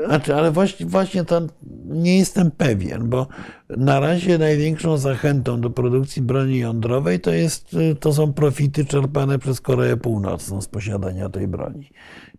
[0.06, 1.40] znaczy, ale właśnie, właśnie to
[1.84, 3.26] nie jestem pewien, bo
[3.76, 9.60] na razie największą zachętą do produkcji broni jądrowej to, jest, to są profity czerpane przez
[9.60, 11.90] Koreę Północną z posiadania tej broni.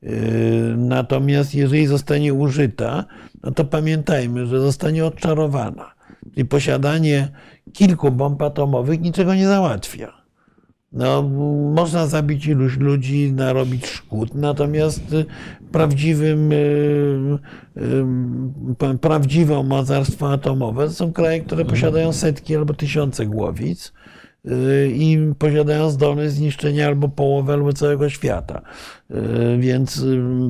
[0.02, 0.12] Yy,
[0.78, 3.06] Natomiast jeżeli zostanie użyta,
[3.44, 5.92] no to pamiętajmy, że zostanie odczarowana.
[6.34, 7.32] Czyli posiadanie
[7.74, 10.19] kilku bomb atomowych niczego nie załatwia.
[10.92, 11.22] No,
[11.74, 15.26] można zabić iluś ludzi, narobić szkód, natomiast y,
[15.72, 16.56] prawdziwym, y,
[18.94, 23.94] y, prawdziwe mocarstwa atomowe to są kraje, które posiadają setki albo tysiące głowic
[24.94, 28.62] i posiadają zdolność zniszczenia albo połowy, albo całego świata.
[29.60, 30.06] Więc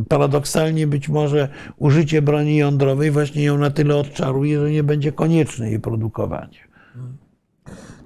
[0.10, 5.70] paradoksalnie być może użycie broni jądrowej właśnie ją na tyle odczaruje, że nie będzie konieczne
[5.70, 6.69] jej produkowanie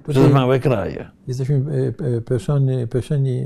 [0.08, 1.10] przez małe kraje.
[1.26, 3.44] jesteśmy e, e, proszeni, proszeni,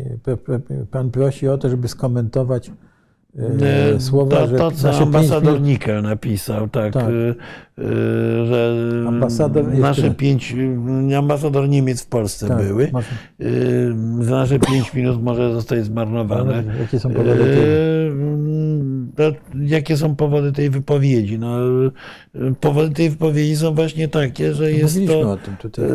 [0.90, 2.70] pan prosi o to, żeby skomentować
[3.60, 7.08] e, słowa, to, że to, co nasze pięć ambasador Nickel napisał, tak, Tak.
[7.08, 7.34] y,
[7.78, 8.74] y, że
[9.08, 10.54] Ambasador nasze jeszcze- pięć,
[11.10, 12.90] y, ambasador Niemiec w Polsce Tak, były,
[14.20, 16.64] że nasze pięć minut może zostać zmarnowane.
[16.80, 17.34] Jakie są powody
[19.66, 21.38] Jakie są powody tej wypowiedzi?
[21.38, 21.56] No,
[22.60, 25.30] powody tej wypowiedzi są właśnie takie, że jest Mówiliśmy to.
[25.30, 25.84] o tym tutaj.
[25.84, 25.88] E,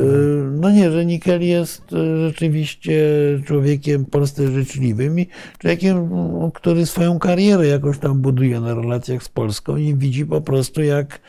[0.52, 3.02] No nie, że Nikel jest e, rzeczywiście
[3.46, 5.28] człowiekiem Polsce życzliwym i
[5.58, 6.10] człowiekiem,
[6.54, 11.20] który swoją karierę jakoś tam buduje na relacjach z Polską i widzi po prostu jak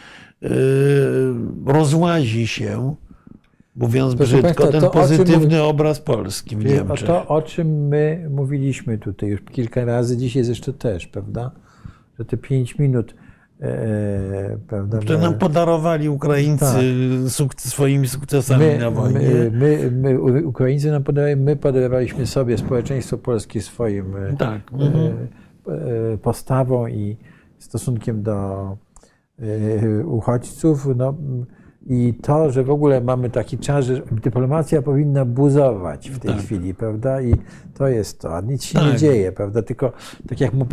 [0.42, 0.48] e,
[1.66, 2.94] rozłazi się,
[3.76, 7.06] mówiąc Proszę brzydko, państwa, ten pozytywny obraz Polski w Niemczech.
[7.06, 11.50] to, o czym my mówiliśmy tutaj już kilka razy, dzisiaj zresztą też, prawda?
[12.18, 13.14] Że te pięć minut,
[13.60, 14.98] e, prawda?
[14.98, 16.64] które nam podarowali Ukraińcy
[17.26, 19.20] suk- swoimi sukcesami my, na wojnie.
[19.52, 24.60] my, my, my, Ukraińcy nam podawali, my podarowaliśmy sobie, społeczeństwo polskie swoim e, tak.
[24.72, 25.72] e,
[26.12, 27.16] e, postawą i
[27.58, 28.76] stosunkiem do
[29.38, 30.86] e, uchodźców.
[30.96, 31.14] No,
[31.86, 36.40] I to, że w ogóle mamy taki czas, że dyplomacja powinna buzować w tej Tak.
[36.40, 37.22] chwili, prawda?
[37.22, 37.34] I
[37.74, 38.36] to jest to.
[38.36, 38.98] A nic się nie Tak.
[38.98, 39.62] dzieje, prawda?
[39.62, 39.92] Tylko
[40.28, 40.66] tak jak mu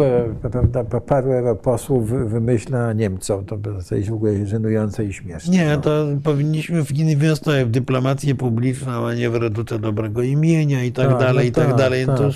[0.51, 3.57] prawda, pa- paru europosłów wy- wymyśla Niemcom, to
[3.95, 5.53] jest w ogóle żenujące i śmieszne.
[5.53, 5.81] Nie, no.
[5.81, 11.07] to powinniśmy w inwestować w dyplomację publiczną, a nie w redutę dobrego imienia i tak
[11.09, 12.05] Tak, dalej, no i tak, tak, dalej.
[12.05, 12.17] tak.
[12.17, 12.31] To e,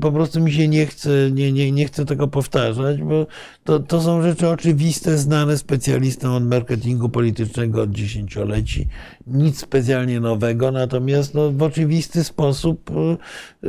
[0.00, 3.26] po prostu mi się nie chce, nie, nie, nie chcę tego powtarzać, bo
[3.64, 8.88] to, to są rzeczy oczywiste, znane specjalistom od marketingu politycznego od dziesięcioleci.
[9.26, 12.94] Nic specjalnie nowego, natomiast no, w oczywisty sposób y,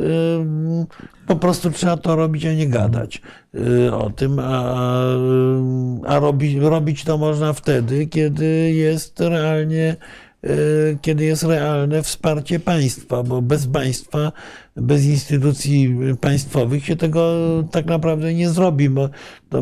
[1.26, 3.22] po prostu trzeba to robić, a nie gadać
[3.54, 4.76] y, o tym, a,
[6.06, 9.96] a robi, robić to można wtedy, kiedy jest realnie
[10.44, 14.32] y, kiedy jest realne wsparcie państwa, bo bez państwa,
[14.76, 17.34] bez instytucji państwowych się tego
[17.70, 19.08] tak naprawdę nie zrobi, bo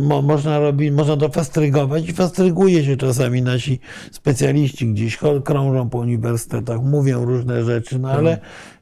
[0.01, 3.81] mo, można robić, można to fastrygować i fastryguje się czasami nasi
[4.13, 4.87] specjaliści.
[4.87, 8.39] Gdzieś krążą po uniwersytetach, mówią różne rzeczy, no ale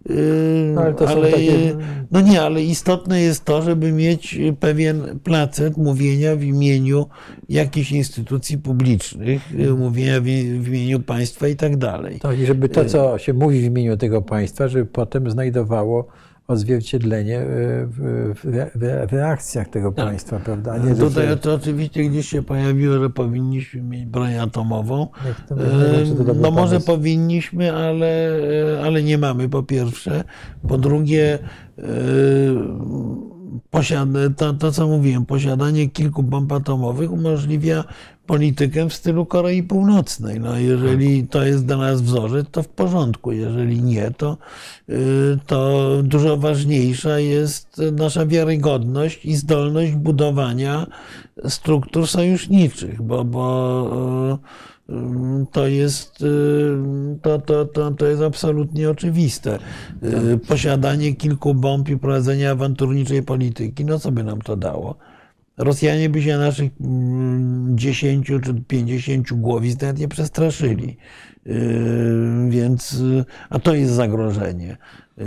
[0.09, 0.17] yy,
[0.75, 1.77] No, ale to ale, takie-
[2.11, 7.07] no nie, ale istotne jest to, żeby mieć pewien placet mówienia w imieniu
[7.49, 12.21] jakichś instytucji publicznych, y, mówienia w, w imieniu państwa i tak dalej.
[12.21, 16.07] Tak, i żeby to, co się mówi w imieniu tego państwa, żeby potem znajdowało
[16.49, 17.45] odzwierciedlenie e,
[17.95, 20.79] w, reakcjach tego państwa, prawda?
[20.79, 25.07] Nie, Tutaj to oczywiście gdzieś się pojawiło, że powinniśmy mieć broń atomową.
[25.49, 26.87] to, to dobry No może pomysł.
[26.87, 28.31] powinniśmy, ale,
[28.85, 30.25] ale nie mamy po pierwsze.
[30.69, 31.39] Po drugie,
[33.71, 37.85] posiada, to, to co mówiłem, posiadanie kilku bomb atomowych umożliwia
[38.27, 40.41] politykę w stylu Korei Północnej.
[40.41, 43.33] No, jeżeli to jest dla nas wzorzec, to w porządku.
[43.33, 44.37] Jeżeli nie, to,
[44.89, 50.87] yy, to dużo ważniejsza jest nasza wiarygodność i zdolność budowania
[51.49, 54.39] struktur sojuszniczych, bo, bo
[54.89, 54.97] yy,
[55.53, 56.25] to jest,
[57.23, 59.59] to, to, to, to jest absolutnie oczywiste.
[60.03, 64.97] Yy, Posiadanie kilku bomb i prowadzenie awanturniczej polityki, no co by nam to dało?
[65.59, 70.97] Rosjanie by się naszych mm, 10 czy 50 głowic nawet nie przestraszyli.
[71.47, 71.55] Yy,
[72.49, 74.77] Więc, yy, a to jest zagrożenie.
[75.19, 75.25] Yy,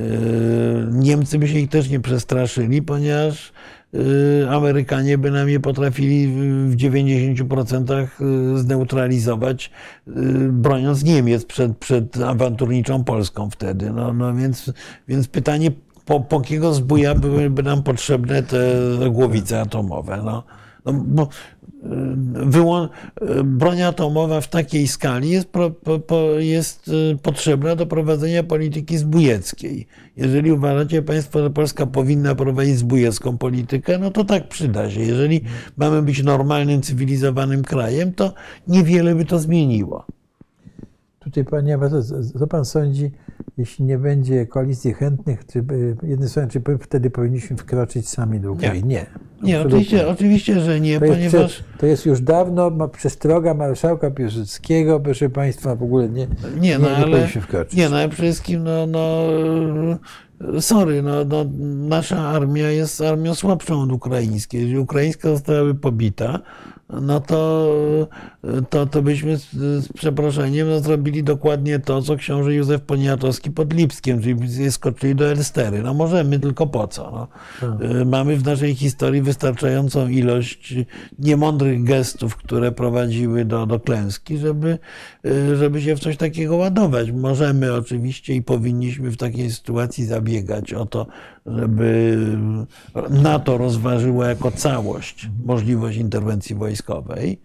[0.91, 3.53] Niemcy by się ich też nie przestraszyli, ponieważ
[3.93, 6.27] yy, Amerykanie by nam je potrafili
[6.69, 8.07] w 90%
[8.55, 9.71] zneutralizować,
[10.07, 10.13] yy,
[10.51, 13.91] broniąc Niemiec przed, przed awanturniczą Polską wtedy.
[13.91, 14.73] No, no więc,
[15.07, 15.71] więc pytanie,
[16.09, 18.57] po, po jakiego zbuja byłyby nam potrzebne te
[19.11, 20.21] głowice atomowe?
[20.25, 20.43] No,
[20.85, 21.27] no, bo y,
[22.45, 22.87] wyłą-
[23.21, 28.43] y, broń atomowa w takiej skali jest, pro, po, po, jest y, potrzebna do prowadzenia
[28.43, 29.87] polityki zbójeckiej.
[30.17, 35.01] Jeżeli uważacie Państwo, że Polska powinna prowadzić zbójecką politykę, no to tak przyda się.
[35.01, 35.41] Jeżeli
[35.77, 38.33] mamy być normalnym, cywilizowanym krajem, to
[38.67, 40.05] niewiele by to zmieniło.
[41.19, 43.11] Tutaj, panie ambasadorze, co pan sądzi,
[43.57, 48.51] jeśli nie będzie koalicji chętnych, czy, by- jednym słowem, czy wtedy powinniśmy wkroczyć sami do
[48.51, 48.87] Ukrainy?
[48.87, 49.05] Nie.
[49.43, 49.67] Nie, absolutnie.
[49.77, 51.51] oczywiście, oczywiście, że nie, To jest, ponieważ...
[51.53, 56.27] prze- to jest już dawno ma przestroga marszałka Piłsudskiego, proszę państwa, w ogóle nie,
[56.59, 57.73] Nie, no nie, ale, powinniśmy wkroczyć.
[57.79, 59.19] nie, no ale wszystkim no, no,
[60.61, 61.45] sorry, no, no,
[61.89, 64.61] nasza armia jest armią słabszą od ukraińskiej.
[64.61, 66.39] Jeżeli ukraińska zostałaby pobita,
[66.89, 67.69] no to,
[68.69, 69.51] to, to byśmy z,
[69.83, 75.25] z przeproszeniem no, zrobili dokładnie to, co książę Józef Poniatowski pod Lipskiem, czyli skoczyli do
[75.25, 75.81] Elstery.
[75.81, 77.27] No możemy, tylko po co?
[77.61, 78.01] No.
[78.01, 80.75] Y, Mamy w naszej historii wystarczającą ilość
[81.19, 84.79] niemądrych gestów, które prowadziły do, do klęski, żeby,
[85.25, 87.11] y, żeby się w coś takiego ładować.
[87.11, 91.07] Możemy oczywiście i powinniśmy w takiej sytuacji zabiegać o to,
[91.57, 92.17] żeby
[93.09, 97.41] NATO rozważyło jako całość możliwość interwencji wojskowej,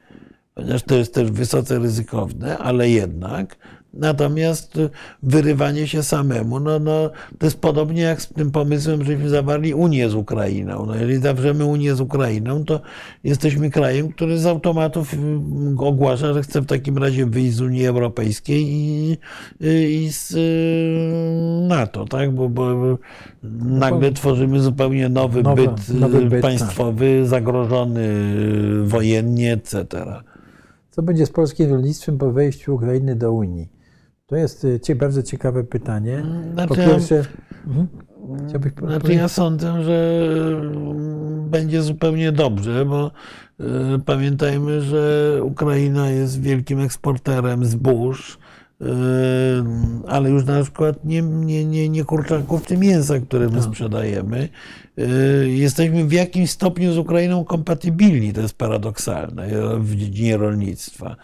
[0.54, 3.56] chociaż to jest też wysoce ryzykowne, ale jednak.
[3.96, 4.78] Natomiast
[5.22, 10.08] wyrywanie się samemu, no, no, to jest podobnie jak z tym pomysłem, żeśmy zawarli Unię
[10.08, 10.86] z Ukrainą.
[10.86, 12.80] No, jeżeli zawrzemy Unię z Ukrainą, to
[13.24, 17.86] jesteśmy krajem, który z automatów mm, ogłasza, że chce w takim razie wyjść z Unii
[17.86, 19.18] Europejskiej i,
[19.60, 22.34] i z y, NATO, tak?
[22.34, 22.98] Bo, bo
[23.62, 26.40] nagle tworzymy zupełnie nowy, Nowy- byt, nowy byt, tak.
[26.40, 28.08] państwowy, zagrożony
[28.84, 29.86] wojennie, etc.
[30.90, 33.68] Co będzie z polskim rolnictwem po wejściu Ukrainy do Unii?
[34.26, 36.22] To jest cie- bardzo ciekawe pytanie.
[36.56, 37.24] Po Znaczy, pierwsze,
[37.66, 37.86] mhm.
[38.48, 39.20] chciałbyś po- Znaczy powiedzieć?
[39.22, 40.20] ja sądzę, że
[40.60, 43.10] mm, będzie zupełnie dobrze, bo
[43.60, 43.64] y,
[44.06, 48.38] pamiętajmy, że Ukraina jest wielkim eksporterem zbóż,
[48.82, 48.84] y,
[50.08, 54.48] ale już na przykład nie, nie, nie, nie kurczaków czy mięsa, które my sprzedajemy.
[54.98, 59.48] Y, Jesteśmy w jakimś stopniu z Ukrainą kompatybilni, to jest paradoksalne
[59.78, 61.16] w dziedzinie rolnictwa.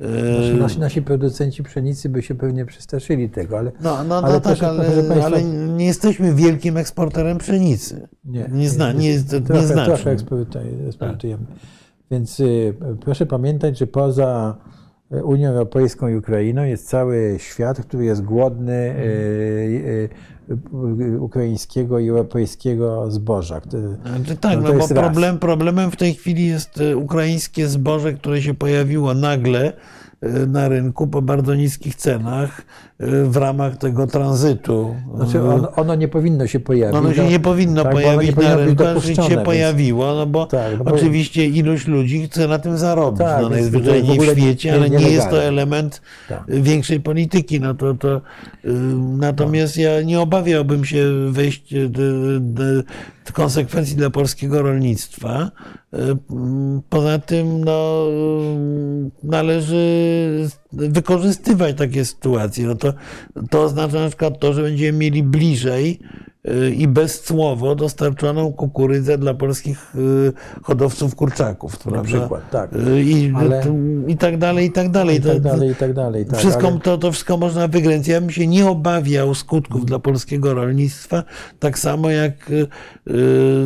[0.00, 4.40] Y, Nasi, nasi producenci pszenicy by się pewnie przestraszyli tego, ale No, no, Ale no
[4.40, 8.08] tak, ale, państwa- ale nie jesteśmy wielkim eksporterem pszenicy.
[8.52, 10.14] Nie, zna, nie, jest trochę, trochę nieznacznym.
[10.14, 10.86] eksportujemy.
[10.88, 11.44] eksportujemy.
[12.10, 14.56] Więc y, proszę pamiętać, że poza
[15.10, 20.08] Unią Europejską i Ukrainą jest cały świat, który jest głodny y,
[20.50, 20.54] y,
[21.14, 23.60] y, ukraińskiego i europejskiego zboża.
[24.40, 28.54] tak, No no, bo problem, problemem w tej chwili jest e, ukraińskie zboże, które się
[28.54, 29.72] pojawiło nagle e,
[30.46, 32.62] na rynku po bardzo niskich cenach
[32.98, 34.94] e, w ramach tego tranzytu.
[35.16, 36.96] Znaczy ono, ono nie powinno się pojawić.
[36.96, 40.14] Ono się no, nie powinno tak, pojawić nie powinno na rynku, a się więc- pojawiło,
[40.14, 44.18] no bo Tak, no bo- oczywiście ilość ludzi chce na tym zarobić, Tak, no, najzwyczajniej
[44.18, 46.44] w w świecie, nie- ale nie jest to element Tak.
[46.48, 47.60] większej polityki.
[47.60, 48.20] No to, to, y,
[49.18, 51.74] natomiast ja nie obawiałbym się wejść
[53.32, 55.50] konsekwencji dla polskiego rolnictwa.
[55.94, 55.96] Y,
[56.30, 62.66] mm, Poza tym no, y, należy wykorzystywać takie sytuacje.
[62.66, 62.92] No to,
[63.50, 66.00] to oznacza na przykład to, że będziemy mieli bliżej
[66.48, 71.78] y, i bezcłowo dostarczoną kukurydzę dla polskich y, hodowców kurczaków.
[71.78, 72.02] prawda?
[72.02, 72.72] przykład, tak.
[72.72, 73.62] Y, I, Ale-
[74.08, 75.16] I tak dalej, i tak dalej.
[75.16, 76.26] I tak dalej, i tak dalej.
[76.26, 78.08] Tak, wszystko, ale- to, to wszystko można wygrać.
[78.08, 81.24] Ja bym się nie obawiał skutków dla polskiego rolnictwa,
[81.58, 82.50] tak samo jak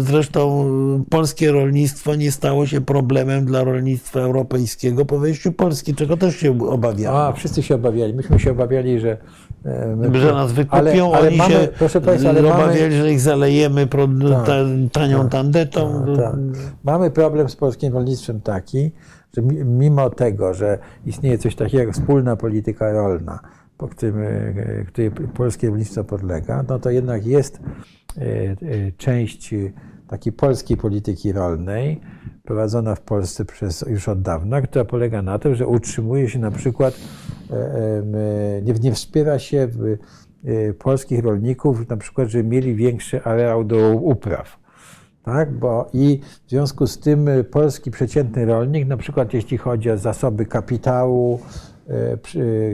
[0.01, 0.69] zresztą
[1.11, 6.59] polskie rolnictwo nie stało się problemem dla rolnictwa europejskiego po wejściu Polski, czego też się
[7.07, 7.29] obawiamy.
[7.29, 8.15] A, wszyscy się obawiali.
[8.15, 9.17] Myśmy się obawiali, że.
[9.65, 12.93] e, my- że nas wykupią, ale, ale oni mamy, się proszę Państwa, ale obawiali, mamy,
[12.93, 14.55] że ich zalejemy pro, Tak, ta,
[14.93, 16.05] tanią tandetą.
[16.17, 16.35] tak,
[16.85, 18.93] mamy problem z polskim rolnictwem taki,
[19.37, 23.39] że mi- mimo tego, że istnieje coś takiego jak wspólna polityka rolna,
[23.79, 27.61] po którym, e, której polskie rolnictwo podlega, no to jednak jest
[28.19, 29.55] e, część
[30.09, 32.01] takiej polskiej polityki rolnej,
[32.49, 36.51] prowadzona w Polsce przez, już od dawna, która polega na tym, że utrzymuje się na
[36.51, 36.95] przykład,
[37.51, 39.69] e, e, nie, nie wspiera się
[40.45, 44.59] e, polskich rolników, na przykład, żeby mieli większy areał do upraw.
[45.23, 49.99] Tak, bo i w związku z tym polski przeciętny rolnik, na przykład jeśli chodzi o
[49.99, 51.41] zasoby kapitału,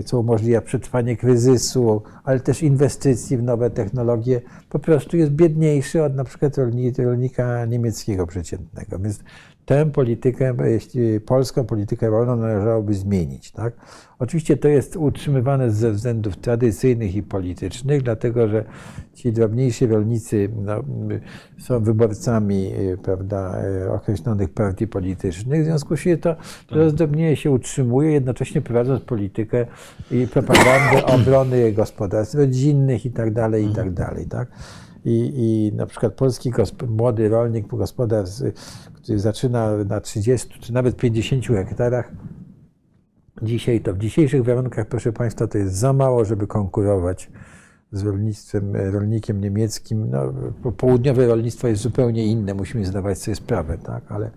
[0.04, 6.14] co umożliwia przetrwanie kryzysu, ale też inwestycji w nowe technologie, po prostu jest biedniejszy od
[6.14, 8.98] na przykład rolni- rolnika niemieckiego przeciętnego.
[8.98, 9.20] Więc
[9.66, 13.52] tę politykę, jeśli polską politykę rolną należałoby zmienić.
[13.52, 13.74] Tak?
[14.18, 18.64] Oczywiście to jest utrzymywane ze względów tradycyjnych i politycznych, dlatego że
[19.14, 20.84] ci drobniejsi rolnicy no,
[21.58, 25.62] są wyborcami y, prawda, y, określonych partii politycznych.
[25.62, 26.36] W związku z tym to
[26.70, 29.66] rozdrobnienie się utrzymuje, jednocześnie prowadząc politykę
[30.10, 34.26] i propagandę obrony gospodarstw rodzinnych i tak dalej, i tak dalej.
[34.26, 34.48] Tak?
[35.04, 36.52] I, I na przykład polski
[36.88, 38.52] młody rolnik, gospodarz, y,
[39.06, 42.12] zaczyna na 30 czy nawet 50 hektarach,
[43.42, 47.30] dzisiaj to w dzisiejszych warunkach, proszę Państwa, to jest za mało, żeby konkurować
[47.92, 50.10] z rolnictwem, e, rolnikiem niemieckim.
[50.10, 54.12] No, po- południowe rolnictwo jest zupełnie inne, musimy zdawać sobie sprawę, tak?
[54.12, 54.30] ale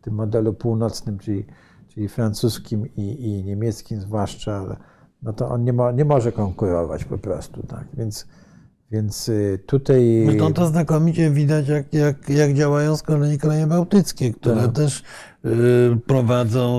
[0.00, 1.46] w tym modelu północnym, czyli,
[1.88, 4.76] czyli francuskim i, i niemieckim zwłaszcza,
[5.22, 7.66] no to on nie, nie może konkurować po prostu.
[7.66, 7.84] Tak?
[7.94, 8.26] Więc,
[8.94, 10.22] Więc y, tutaj.
[10.26, 14.72] Zresztą to znakomicie widać, jak, jak, jak działają z kolei kraje bałtyckie, które Tak.
[14.72, 15.02] też
[15.44, 15.50] y,
[16.06, 16.78] prowadzą,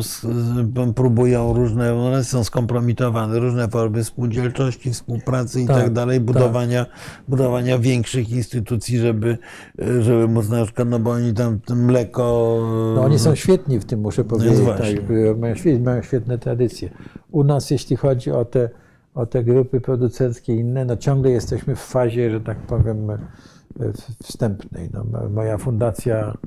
[0.89, 6.25] y, próbują różne, one są skompromitowane, różne formy spółdzielczości, współpracy i Tak, tak, dalej, tak.
[6.25, 6.85] budowania,
[7.27, 9.37] budowania większych instytucji, żeby,
[9.99, 12.23] żeby móc na przykład, no bo oni tam mleko...
[12.95, 14.59] No, oni są świetni w tym, muszę powiedzieć.
[14.59, 14.95] właśnie.
[14.95, 16.89] Tak, mają, świetne, mają świetne tradycje.
[17.31, 18.69] U nas, jeśli chodzi o te,
[19.15, 23.07] o te grupy producenckie i inne, no ciągle jesteśmy w fazie, że tak powiem,
[23.75, 24.89] w- wstępnej.
[24.93, 26.37] No, mo- moja fundacja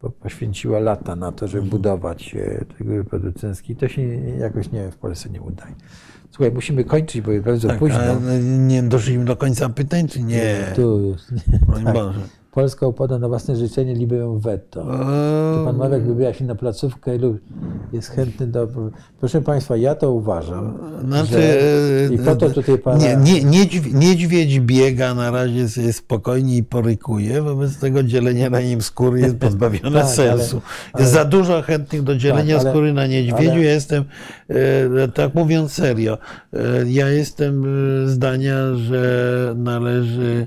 [0.00, 4.02] po- poświęciła lata na to, żeby budować y, te grupy producenckie i to się
[4.38, 5.74] jakoś nie w Polsce nie udaje.
[6.30, 7.98] Słuchaj, musimy kończyć, bo jest bardzo Tak, późno.
[7.98, 10.56] ale nie doszliśmy do końca pytań, czy nie?
[10.76, 11.20] Tu już.
[11.66, 11.94] Broń tak.
[11.94, 12.20] Boże.
[12.52, 14.82] Polska upada na własne życzenie liberum veto.
[15.58, 17.38] Czy pan Marek wybiera się na placówkę lub
[17.92, 18.68] jest chętny do...
[19.20, 22.14] Proszę Państwa, ja to uważam, Znaczy, że...
[22.14, 22.98] I po to tutaj pana...
[22.98, 28.82] Nie, nie, niedźwiedź, niedźwiedź biega na razie spokojnie i porykuje, wobec tego dzielenie na nim
[28.82, 30.60] skóry jest pozbawione Tak, sensu.
[30.92, 33.50] ale- jest za dużo chętnych do dzielenia Tak, ale- skóry na niedźwiedziu.
[33.50, 34.04] ale- Ja jestem,
[34.48, 36.18] e, tak mówiąc serio,
[36.52, 37.64] e, ja jestem
[38.04, 40.46] e, zdania, że należy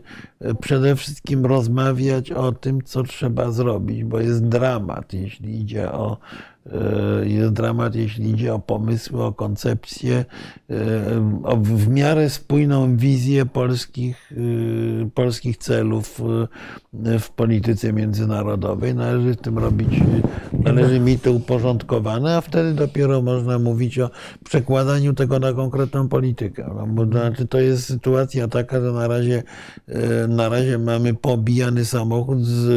[0.61, 6.17] przede wszystkim rozmawiać o tym, co trzeba zrobić, bo jest dramat, jeśli idzie o
[7.23, 10.25] jest dramat, jeśli idzie o pomysły, o koncepcje,
[10.69, 10.75] e,
[11.43, 16.21] o w miarę spójną wizję polskich, e, polskich celów
[17.03, 18.95] e, w polityce międzynarodowej.
[18.95, 19.89] Należy w tym robić,
[20.63, 24.09] należy mieć to uporządkowane, a wtedy dopiero można mówić o
[24.43, 26.71] przekładaniu tego na konkretną politykę.
[26.75, 29.43] No, bo to znaczy, to jest sytuacja taka, że na razie,
[29.87, 32.69] e, na razie mamy pobijany samochód z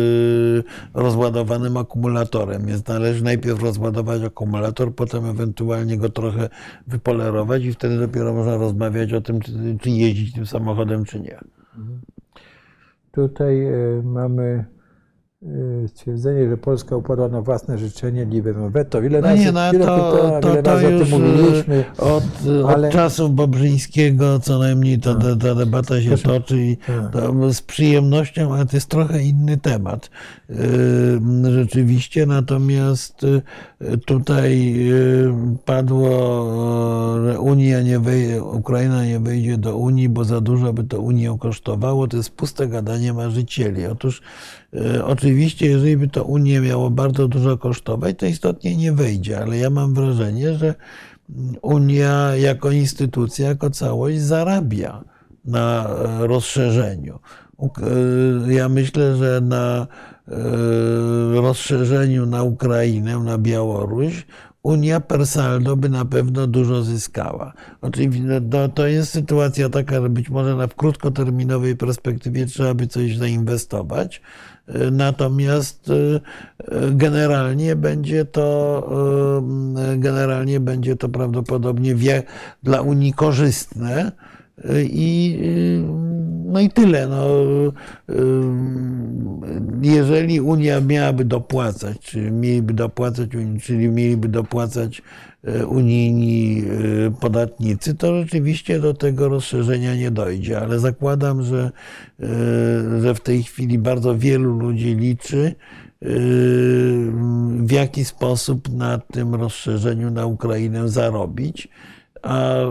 [0.96, 3.75] e, rozładowanym akumulatorem, więc należy najpierw rozładować
[4.26, 6.48] akumulator, potem ewentualnie go trochę
[6.86, 11.38] wypolerować i wtedy dopiero można rozmawiać o tym, czy, jeździć tym samochodem, czy nie.
[13.12, 14.64] Tutaj e, mamy
[15.86, 19.02] stwierdzenie, że Polska upadła na własne życzenie liberum veto.
[19.02, 21.20] Ile No razy, nie, no ile, to, pytałem, to, ile to razy o już tym
[21.20, 21.84] mówiliśmy.
[21.98, 22.24] e, od,
[22.68, 26.24] ale- od czasów Bobrzyńskiego co najmniej ta, ta, ta debata się Proszę.
[26.28, 27.12] toczy i Tak.
[27.12, 30.10] to z przyjemnością, ale to jest trochę inny temat
[30.50, 30.54] e,
[31.52, 33.26] rzeczywiście, natomiast
[34.06, 34.76] tutaj
[35.64, 36.08] padło,
[37.24, 41.36] że Unia nie wejdzie, Ukraina nie wejdzie do Unii, bo za dużo by to Unię
[41.40, 43.86] kosztowało, to jest puste gadanie marzycieli.
[43.86, 44.22] Otóż
[45.04, 49.70] oczywiście, jeżeli by to Unię miało bardzo dużo kosztować, to istotnie nie wejdzie, ale ja
[49.70, 50.74] mam wrażenie, że
[51.62, 55.04] Unia jako instytucja, jako całość zarabia
[55.44, 57.18] na e, rozszerzeniu.
[57.58, 59.86] E, Ja myślę, że na
[60.28, 64.26] e, rozszerzeniu na Ukrainę, na Białoruś,
[64.66, 67.52] Unia per saldo by na pewno dużo zyskała.
[67.80, 72.74] Oczywiście no, to, to jest sytuacja taka, że być może na w krótkoterminowej perspektywie trzeba
[72.74, 74.22] by coś zainwestować.
[74.68, 78.46] E, Natomiast e, e, generalnie będzie to
[79.96, 81.94] generalnie będzie to prawdopodobnie
[82.62, 84.12] dla Unii korzystne.
[84.90, 87.08] I, e, no i tyle.
[87.08, 87.26] No,
[88.08, 88.14] e,
[89.82, 93.30] jeżeli Unia miałaby dopłacać, czy mieliby dopłacać,
[93.62, 95.02] czyli mieliby dopłacać
[95.44, 96.64] e, unijni
[97.20, 101.70] podatnicy, to rzeczywiście do tego rozszerzenia nie dojdzie, ale zakładam, że,
[103.00, 105.54] że w tej chwili bardzo wielu ludzi liczy,
[107.60, 111.68] w jaki sposób na tym rozszerzeniu na Ukrainę zarobić.
[112.22, 112.66] A y,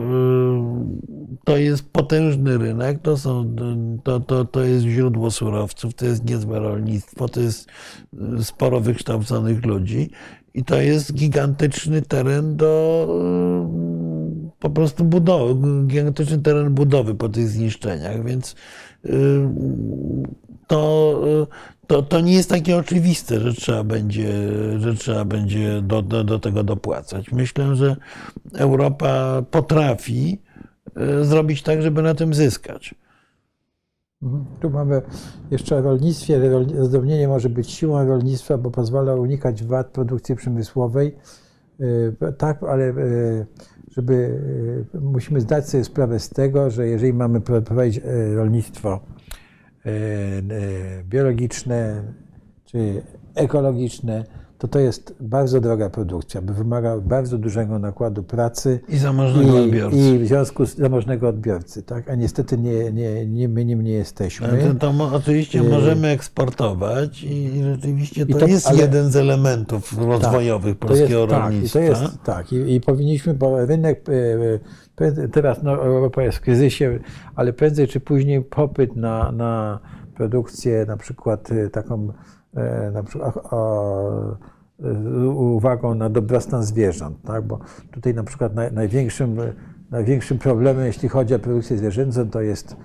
[1.44, 3.56] to jest potężny rynek, to, są,
[4.04, 7.68] to, to, to jest źródło surowców, to jest niezłe rolnictwo, to jest
[8.40, 10.10] y, sporo wykształconych ludzi
[10.54, 13.08] i to jest gigantyczny teren do
[14.48, 18.56] y, po prostu budowy, gigantyczny teren budowy po tych zniszczeniach, więc
[20.68, 21.22] to,
[21.88, 24.30] to, to nie jest takie oczywiste, że trzeba będzie,
[24.80, 27.32] że trzeba będzie do, do, do tego dopłacać.
[27.32, 27.96] Myślę, że
[28.54, 30.42] Europa potrafi
[31.22, 32.96] y, zrobić tak, żeby na tym zyskać.
[34.24, 34.46] Mhm.
[34.62, 35.02] Tu mamy
[35.52, 36.40] jeszcze o rolnictwie.
[36.40, 41.16] Rol- Rozdrobnienie może być siłą rolnictwa, bo pozwala unikać wad produkcji przemysłowej.
[41.82, 43.46] Y, Tak, ale y,
[43.92, 44.42] żeby
[45.02, 48.02] musimy zdać sobie sprawę z tego, że jeżeli mamy pro- prowadzić
[48.36, 49.00] rolnictwo
[51.10, 52.04] biologiczne
[52.66, 53.02] czy
[53.36, 54.24] ekologiczne,
[54.58, 59.98] to to jest bardzo droga produkcja, by wymaga bardzo dużego nakładu pracy I zamożnego odbiorcy.
[59.98, 62.10] i w związku z zamożnego odbiorcy, tak?
[62.10, 64.48] A niestety nie, nie, nie, my nim nie jesteśmy.
[64.48, 65.70] Ale to, to oczywiście Yy.
[65.70, 71.00] możemy eksportować i, i rzeczywiście to, to- jest ale- jeden z elementów rozwojowych To jest,
[71.02, 71.80] polskiego tak, i rolnictwa.
[71.80, 72.54] to jest tak.
[72.54, 74.14] I, I powinniśmy, bo rynek e,
[75.32, 77.00] teraz no, Europa jest w kryzysie,
[77.36, 79.80] ale prędzej czy później popyt na, na
[80.16, 82.14] produkcję na przykład e, taką
[82.56, 84.38] e, na przykład o,
[84.80, 87.44] z uwagą na dobrostan zwierząt, tak?
[87.44, 87.60] bo
[87.92, 89.38] tutaj na przykład naj, największym,
[89.92, 92.76] największym problemem, jeśli chodzi o produkcję zwierzęcą, to jest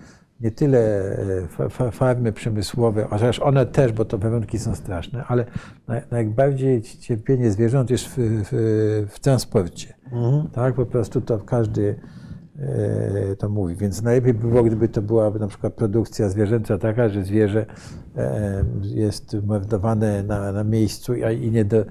[0.40, 5.24] nie tyle e, fa- fa- farmy przemysłowe, chociaż one też, bo to warunki są straszne,
[5.28, 5.44] ale
[5.88, 9.94] naj, najbardziej cierpienie zwierząt jest w, w, w transporcie.
[10.52, 11.94] Tak, po prostu to każdy
[12.58, 13.76] e, to mówi.
[13.76, 17.66] Więc najlepiej by było, gdyby to była na przykład produkcja zwierzęca taka, że zwierzę
[18.16, 21.84] e, jest mordowane na, na miejscu i nie, do,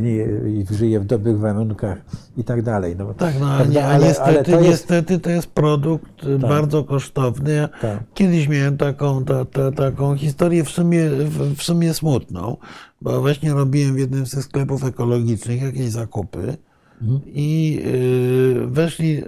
[0.00, 0.26] nie,
[0.60, 1.98] i żyje w dobrych warunkach
[2.36, 2.96] i tak dalej.
[2.98, 3.74] No, Tak, no, a, prawda?
[3.74, 7.52] nie, a niestety, to jest, niestety to jest produkt y, bardzo kosztowny.
[7.54, 7.98] Ja Tak.
[8.14, 11.10] Kiedyś miałem taką, ta, ta, taką historię w sumie,
[11.56, 12.56] w, sumie smutną,
[13.00, 16.56] bo właśnie robiłem w jednym ze sklepów ekologicznych jakieś zakupy
[17.02, 17.20] Mhm.
[17.26, 19.22] i y, weszli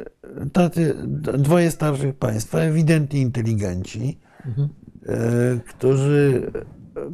[1.38, 4.68] dwoje starszych państwa, ewidentnie inteligenci, Mhm.
[5.58, 6.50] y, którzy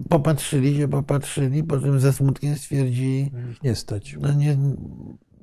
[0.08, 3.30] popatrzyli się, popatrzyli, po czym ze smutkiem stwierdzili,
[3.64, 4.16] nie stać.
[4.20, 4.56] no nie,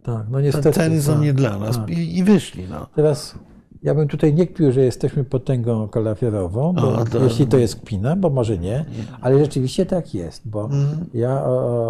[0.04, 0.72] Tak, no te niestety.
[0.72, 1.90] ceny są tak, nie dla nas tak.
[1.90, 2.64] i, i wyszli.
[2.70, 2.88] No.
[2.96, 3.36] Teraz
[3.84, 7.76] ja bym tutaj nie kpił, że jesteśmy potęgą kalafiorową, bo O, to- jeśli to jest
[7.76, 8.86] kpina, bo może nie,
[9.22, 11.06] ale rzeczywiście tak jest, bo Mhm.
[11.14, 11.44] ja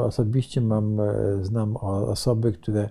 [0.06, 1.04] osobiście mam, e,
[1.42, 2.90] znam osoby, które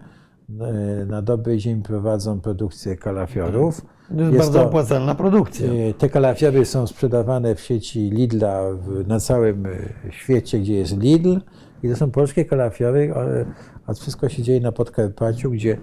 [1.01, 3.87] e, na dobrej ziemi prowadzą produkcję kalafiorów.
[4.09, 5.67] To jest, Jest bardzo to- opłacalna produkcja.
[5.73, 9.71] E, Te kalafiory są sprzedawane w sieci Lidla w, na całym e,
[10.11, 11.41] świecie, gdzie jest Lidl.
[11.83, 13.45] I to są polskie kalafiory, e,
[13.87, 15.79] a wszystko się dzieje na Podkarpaciu, gdzie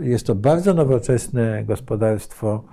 [0.00, 2.64] jest to bardzo nowoczesne gospodarstwo,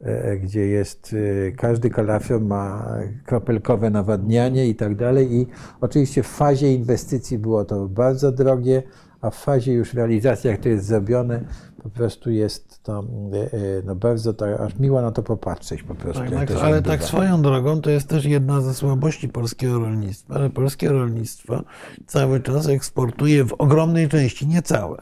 [0.00, 1.14] e, gdzie jest,
[1.48, 5.32] e, każdy kalafior ma kropelkowe nawadnianie i tak dalej.
[5.34, 5.46] I
[5.80, 8.82] oczywiście w fazie inwestycji było to bardzo drogie,
[9.20, 11.44] a w fazie już realizacji, jak to jest zrobione,
[11.90, 16.22] po prostu jest to e, no bardzo, tak, aż miło na to popatrzeć po prostu.
[16.22, 20.50] Tak, tak, ale tak swoją drogą to jest też jedna ze słabości polskiego rolnictwa, że
[20.50, 21.62] polskie rolnictwo
[22.06, 24.98] cały czas eksportuje w ogromnej części, nie całe,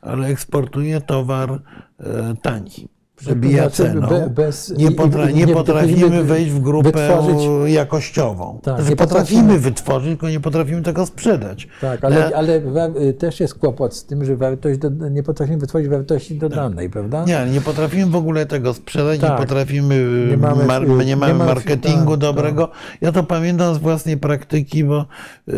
[0.00, 1.62] ale eksportuje towar
[1.98, 2.88] e, tani.
[3.20, 4.06] Przebija ceną.
[4.08, 8.58] be- bez- nie, potra- nie nie potrafimy wejść w grupę wytworzyć- jakościową.
[8.62, 11.68] Tak, Znaczy, nie potrafimy wytworzyć, tylko nie potrafimy tego sprzedać.
[11.80, 12.56] Tak, ale, ale
[13.00, 17.24] y, też jest kłopot z tym, że wartość do, nie potrafimy wytworzyć wartości dodanej, prawda?
[17.24, 19.38] Nie, nie potrafimy w ogóle tego sprzedać, nie Tak.
[19.38, 22.68] potrafimy, Nie mamy- mar, nie nie mamy marketingu tak, dobrego.
[23.00, 25.06] Ja to pamiętam z własnej praktyki, bo
[25.48, 25.52] y,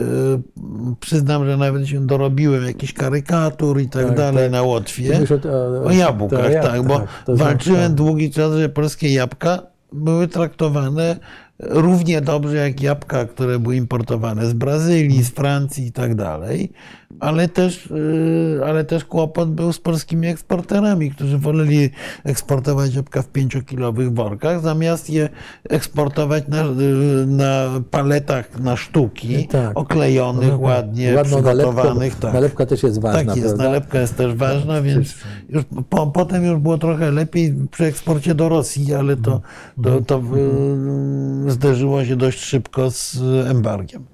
[1.00, 4.52] przyznam, że nawet się dorobiłem jakichś karykatur i tak, Tak, dalej tak.
[4.52, 5.20] na Łotwie.
[5.52, 7.00] o- o- O jabłkach, tak, bo
[7.52, 7.94] tak, znam, walczyłem tak.
[7.94, 11.16] długi czas, że polskie jabłka były traktowane
[11.62, 16.72] równie dobrze jak jabłka, które były importowane z Brazylii, z Francji i tak dalej,
[17.20, 21.90] ale też, y, ale też kłopot był z polskimi eksporterami, którzy woleli
[22.24, 25.28] eksportować jabłka w pięciokilowych workach, zamiast je
[25.70, 29.78] eksportować na, y, na paletach na sztuki, Tak.
[29.78, 31.94] oklejonych, ładnie Ładną przygotowanych.
[31.94, 32.34] nalepkę, tak.
[32.34, 33.64] nalepka też jest ważna, Tak jest, prawda?
[33.64, 35.14] nalepka jest też ważna, więc
[35.48, 39.40] już po, potem już było trochę lepiej przy eksporcie do Rosji, ale to,
[39.82, 40.18] to, to
[41.46, 44.04] y, zderzyło się dość szybko z embargiem.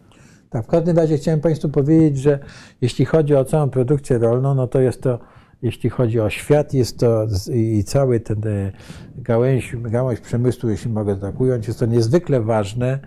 [0.50, 2.38] Tak, w każdym razie chciałem Państwu powiedzieć, że
[2.80, 5.18] jeśli chodzi o całą produkcję rolną, no to jest to,
[5.62, 8.72] jeśli chodzi o świat, jest to i cały ten e,
[9.16, 12.98] gałęź, gałąź przemysłu, jeśli mogę tak ująć, jest to niezwykle ważne,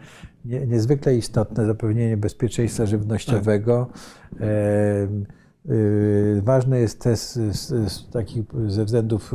[0.45, 3.87] nie, niezwykle istotne zapewnienie bezpieczeństwa żywnościowego.
[4.33, 5.40] Y,
[6.41, 9.33] Ważne jest też z, z, z takich ze względów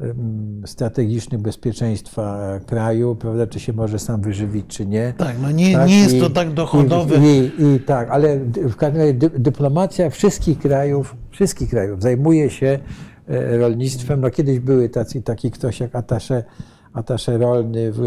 [0.00, 5.12] em, strategicznych bezpieczeństwa kraju, prawda, czy się może sam wyżywić, czy nie.
[5.16, 7.16] Tak, no nie, Tak, nie jest i- to tak dochodowe.
[7.18, 12.50] I, i, I tak, ale w każdym razie dy, dyplomacja wszystkich krajów, wszystkich krajów zajmuje
[12.50, 12.78] się
[13.28, 14.20] e, rolnictwem.
[14.20, 16.44] No kiedyś były tacy, taki ktoś jak atasze,
[16.92, 17.98] atasze rolny w,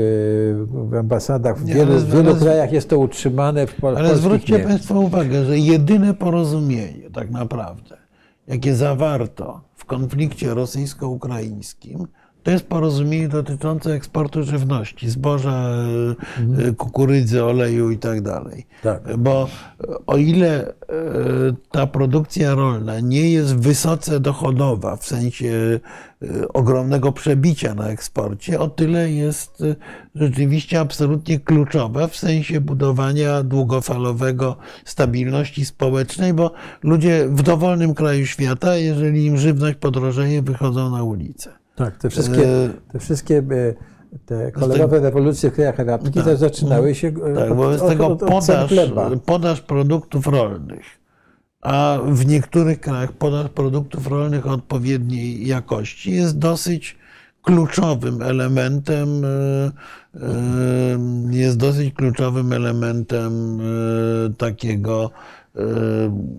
[0.90, 1.58] w ambasadach.
[1.60, 4.64] W wielu, ale- w wielu ale- krajach jest to utrzymane, w pol, Ale zwróćcie nie.
[4.64, 7.98] Państwo uwagę, że jedyne porozumienie tak naprawdę,
[8.48, 12.08] jakie zawarto w konflikcie rosyjsko-ukraińskim,
[12.44, 15.70] To jest porozumienie dotyczące eksportu żywności, zboża,
[16.68, 18.66] e, kukurydzy, oleju i tak dalej.
[18.84, 19.18] Tak.
[19.18, 19.48] Bo
[20.08, 20.74] o ile e,
[21.72, 25.80] ta produkcja rolna nie jest wysoce dochodowa w sensie
[26.22, 29.64] e, ogromnego przebicia na eksporcie, o tyle jest
[30.16, 36.52] rzeczywiście absolutnie kluczowa w sensie budowania długofalowego stabilności społecznej, bo
[36.84, 41.61] ludzie w dowolnym kraju świata, jeżeli im żywność podrożeje, wychodzą na ulicę.
[41.86, 43.74] Tak, te wszystkie, E, te wszystkie e,
[44.26, 46.26] te kolorowe rewolucje w krajach arabskich Tak.
[46.26, 48.72] też zaczynały się e, Tak, od, wobec od, tego od, od podaż,
[49.26, 50.86] podaż produktów rolnych,
[51.62, 56.98] a w niektórych krajach podaż produktów rolnych odpowiedniej jakości jest dosyć
[57.42, 59.08] kluczowym elementem,
[61.30, 63.60] jest dosyć kluczowym elementem
[64.38, 65.12] takiego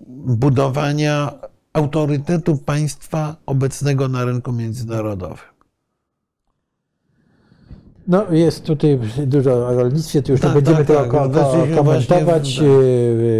[0.09, 1.33] budowania
[1.73, 5.36] autorytetu państwa obecnego na rynku międzynarodowym.
[8.09, 11.10] No, jest tutaj dużo o rolnictwie, tu już Tak, będziemy tak, tego tak.
[11.10, 12.68] ko- ko- komentować, właśnie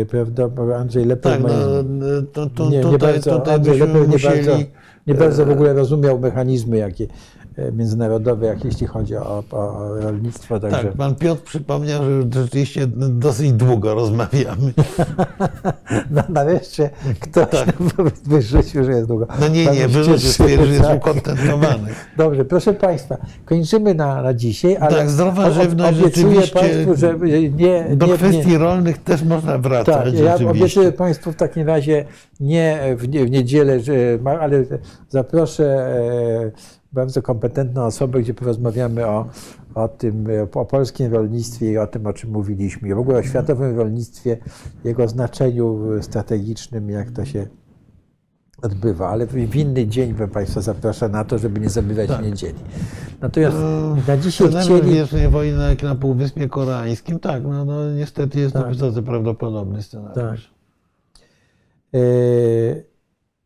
[0.03, 1.49] e, prawda, Andrzej Lepiej Tak, ma-
[1.89, 4.47] no, to, to, nie, nie tutaj, bardzo, tutaj Andrzej Lepiej nie musieli...
[4.47, 4.65] bardzo,
[5.07, 7.09] nie bardzo w ogóle rozumiał mechanizmy jakie e,
[7.73, 13.53] międzynarodowe, jak jeśli chodzi o, o, rolnictwo, także Tak, pan Piotr przypomniał, że rzeczywiście dosyć
[13.53, 14.73] długo rozmawiamy.
[16.11, 16.91] no, nareszcie
[17.21, 19.27] ktoś nam wyrzucił, że jest długo.
[19.41, 20.97] No nie, nie, wyrzucił, stwierdził, że jest tak.
[20.97, 21.89] ukontentowany.
[22.17, 27.19] Dobrze, proszę Państwa, kończymy na, na dzisiaj, ale Tak, zdrowa żywność obiecuję rzeczywiście Państwu, że
[27.51, 31.67] nie, Do nie, kwestii nie, rolnych też można wracać Tak, ja obiecuję Państwu w takim
[31.67, 32.05] razie
[32.41, 34.65] nie w, nie, w niedzielę, że, ale
[35.09, 39.27] zaproszę e, bardzo kompetentną osobę, gdzie porozmawiamy o,
[39.75, 43.23] o tym, o polskim rolnictwie i o tym, o czym mówiliśmy, i w ogóle o
[43.23, 44.37] światowym rolnictwie,
[44.85, 47.47] jego znaczeniu strategicznym, jak to się
[48.63, 52.25] odbywa, ale w inny dzień bym Państwa zapraszam na to, żeby nie zabywać Tak.
[52.25, 52.59] niedzieli.
[53.21, 54.91] Natomiast E, na dzisiaj chcieli...
[54.95, 58.69] wiecznej wojny jak na Półwyspie Koreańskim, tak, no, no niestety jest to Tak.
[58.73, 60.15] wysoce prawdopodobny scenariusz.
[60.25, 61.21] Tak.
[61.95, 62.01] E,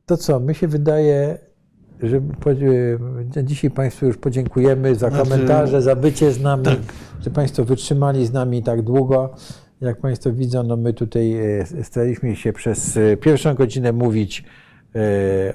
[0.07, 1.39] To co, my się wydaje,
[2.03, 2.21] że
[3.45, 6.79] dzisiaj Państwu już podziękujemy za Znaczy, komentarze, za bycie z nami, tak.
[7.21, 9.35] że Państwo wytrzymali z nami tak długo.
[9.81, 14.45] Jak Państwo widzą, no my tutaj e, staraliśmy się przez e, pierwszą godzinę mówić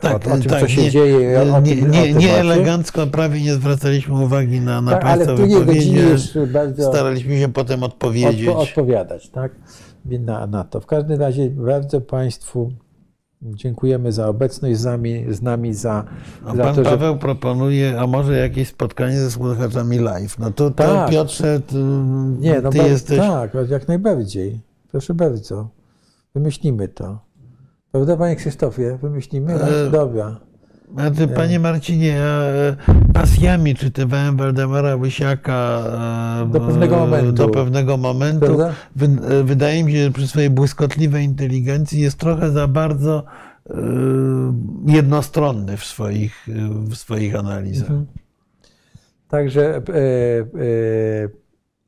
[0.03, 1.41] e, o, o tym, co się nie, dzieje.
[1.41, 2.39] O, nie, tym, nie, nie macie.
[2.39, 5.97] elegancko, prawie nie zwracaliśmy uwagi na, na Tak, Państwa wypowiedzi.
[6.77, 8.47] Staraliśmy się potem odpowiedzieć.
[8.47, 9.51] Odpo- odpowiadać, tak?
[10.05, 10.81] Na, na to.
[10.81, 12.71] W każdym razie bardzo Państwu
[13.41, 16.05] dziękujemy za obecność z nami, z nami za,
[16.45, 20.39] A za pan to, że Paweł proponuje, a może jakieś spotkanie ze słuchaczami live.
[20.39, 21.09] No to, to Tak.
[21.09, 21.75] Piotrze, ty,
[22.39, 23.17] Nie, no ty jesteś...
[23.17, 24.59] tak, jak najbardziej.
[24.91, 25.69] Proszę bardzo.
[26.35, 27.19] Wymyślimy to.
[27.91, 28.97] Prawda, panie Krzysztofie?
[29.01, 29.53] Wymyślimy?
[29.53, 30.39] No, E, Dobra.
[31.35, 32.75] Panie Marcinie, ja e,
[33.13, 35.83] pasjami czytywałem Waldemara Łysiaka
[36.43, 37.31] e, Do pewnego momentu.
[37.31, 38.61] Do pewnego momentu.
[38.61, 38.73] E,
[39.43, 43.23] wydaje mi się, że przy swojej błyskotliwej inteligencji jest trochę za bardzo
[44.87, 46.47] jednostronny w swoich,
[46.89, 47.89] w swoich analizach.
[47.89, 48.05] Mhm.
[49.31, 51.40] Także e, e,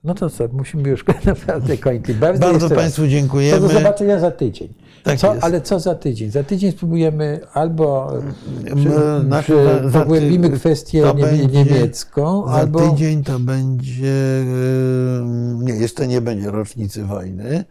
[0.03, 2.17] no to co, musimy już naprawdę kończyć.
[2.17, 2.77] Bardzo, Bardzo raz.
[2.77, 3.67] Państwu To do dziękujemy.
[3.69, 4.73] zobaczenia za tydzień.
[5.03, 6.31] Tak co, ale co za tydzień?
[6.31, 8.13] Za tydzień spróbujemy albo
[8.65, 8.89] M, przy,
[9.43, 14.07] przy, za- za ty- pogłębimy kwestię będzie- niemiecką, Za albo tydzień to będzie.
[14.07, 14.43] e,
[15.63, 17.65] Nie, jeszcze nie będzie rocznicy wojny,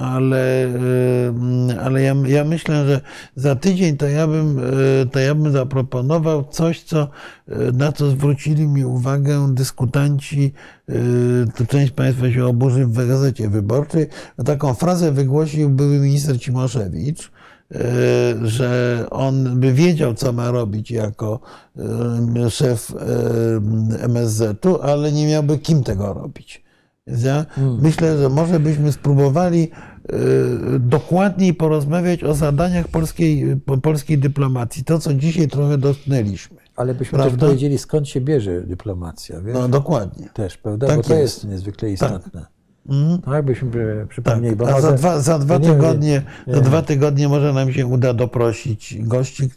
[0.00, 3.00] ale, e, ale ja, ja myślę, że
[3.36, 7.08] za tydzień to ja, bym, e, to ja bym zaproponował coś, co,
[7.48, 10.52] e, na co zwrócili mi uwagę dyskutanci.
[11.56, 14.06] To część Państwa się oburzy w gazecie wyborczej.
[14.44, 17.30] Taką frazę wygłosił były minister Cimoszewicz
[18.42, 21.40] że on by wiedział, co ma robić jako
[22.48, 22.92] szef
[23.98, 26.64] MSZ-u, ale nie miałby kim tego robić.
[27.06, 29.70] Ja myślę, że może byśmy spróbowali
[30.80, 34.84] dokładniej porozmawiać o zadaniach polskiej, po- polskiej dyplomacji.
[34.84, 36.56] To, co dzisiaj trochę dotknęliśmy.
[36.76, 37.36] ale byśmy Prawda?
[37.38, 39.54] też powiedzieli, skąd się bierze dyplomacja, wiesz?
[39.54, 40.28] No dokładnie.
[40.34, 40.86] Też, prawda?
[40.86, 41.34] tak Bo to jest.
[41.34, 42.46] jest niezwykle istotne.
[42.88, 43.20] Mhm.
[43.22, 46.54] Tak, byśmy przy- Tak, przypomnieli, bo a za dwa, za dwa no nie tygodnie, nie
[46.54, 46.70] za wiem.
[46.70, 49.50] dwa tygodnie może nam się uda doprosić gości,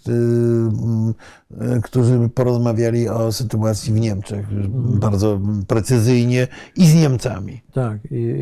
[1.84, 5.00] którzy, mm, porozmawiali o sytuacji w Niemczech Mhm.
[5.00, 7.61] bardzo precyzyjnie i z Niemcami.
[7.74, 8.35] Tak, i,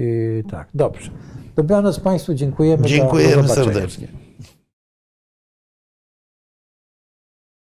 [0.46, 1.12] i, tak, dobrze.
[1.56, 2.84] Dobranoc Państwu, dziękujemy.
[2.88, 3.66] Dziękujemy zobaczenia.
[3.74, 4.08] serdecznie.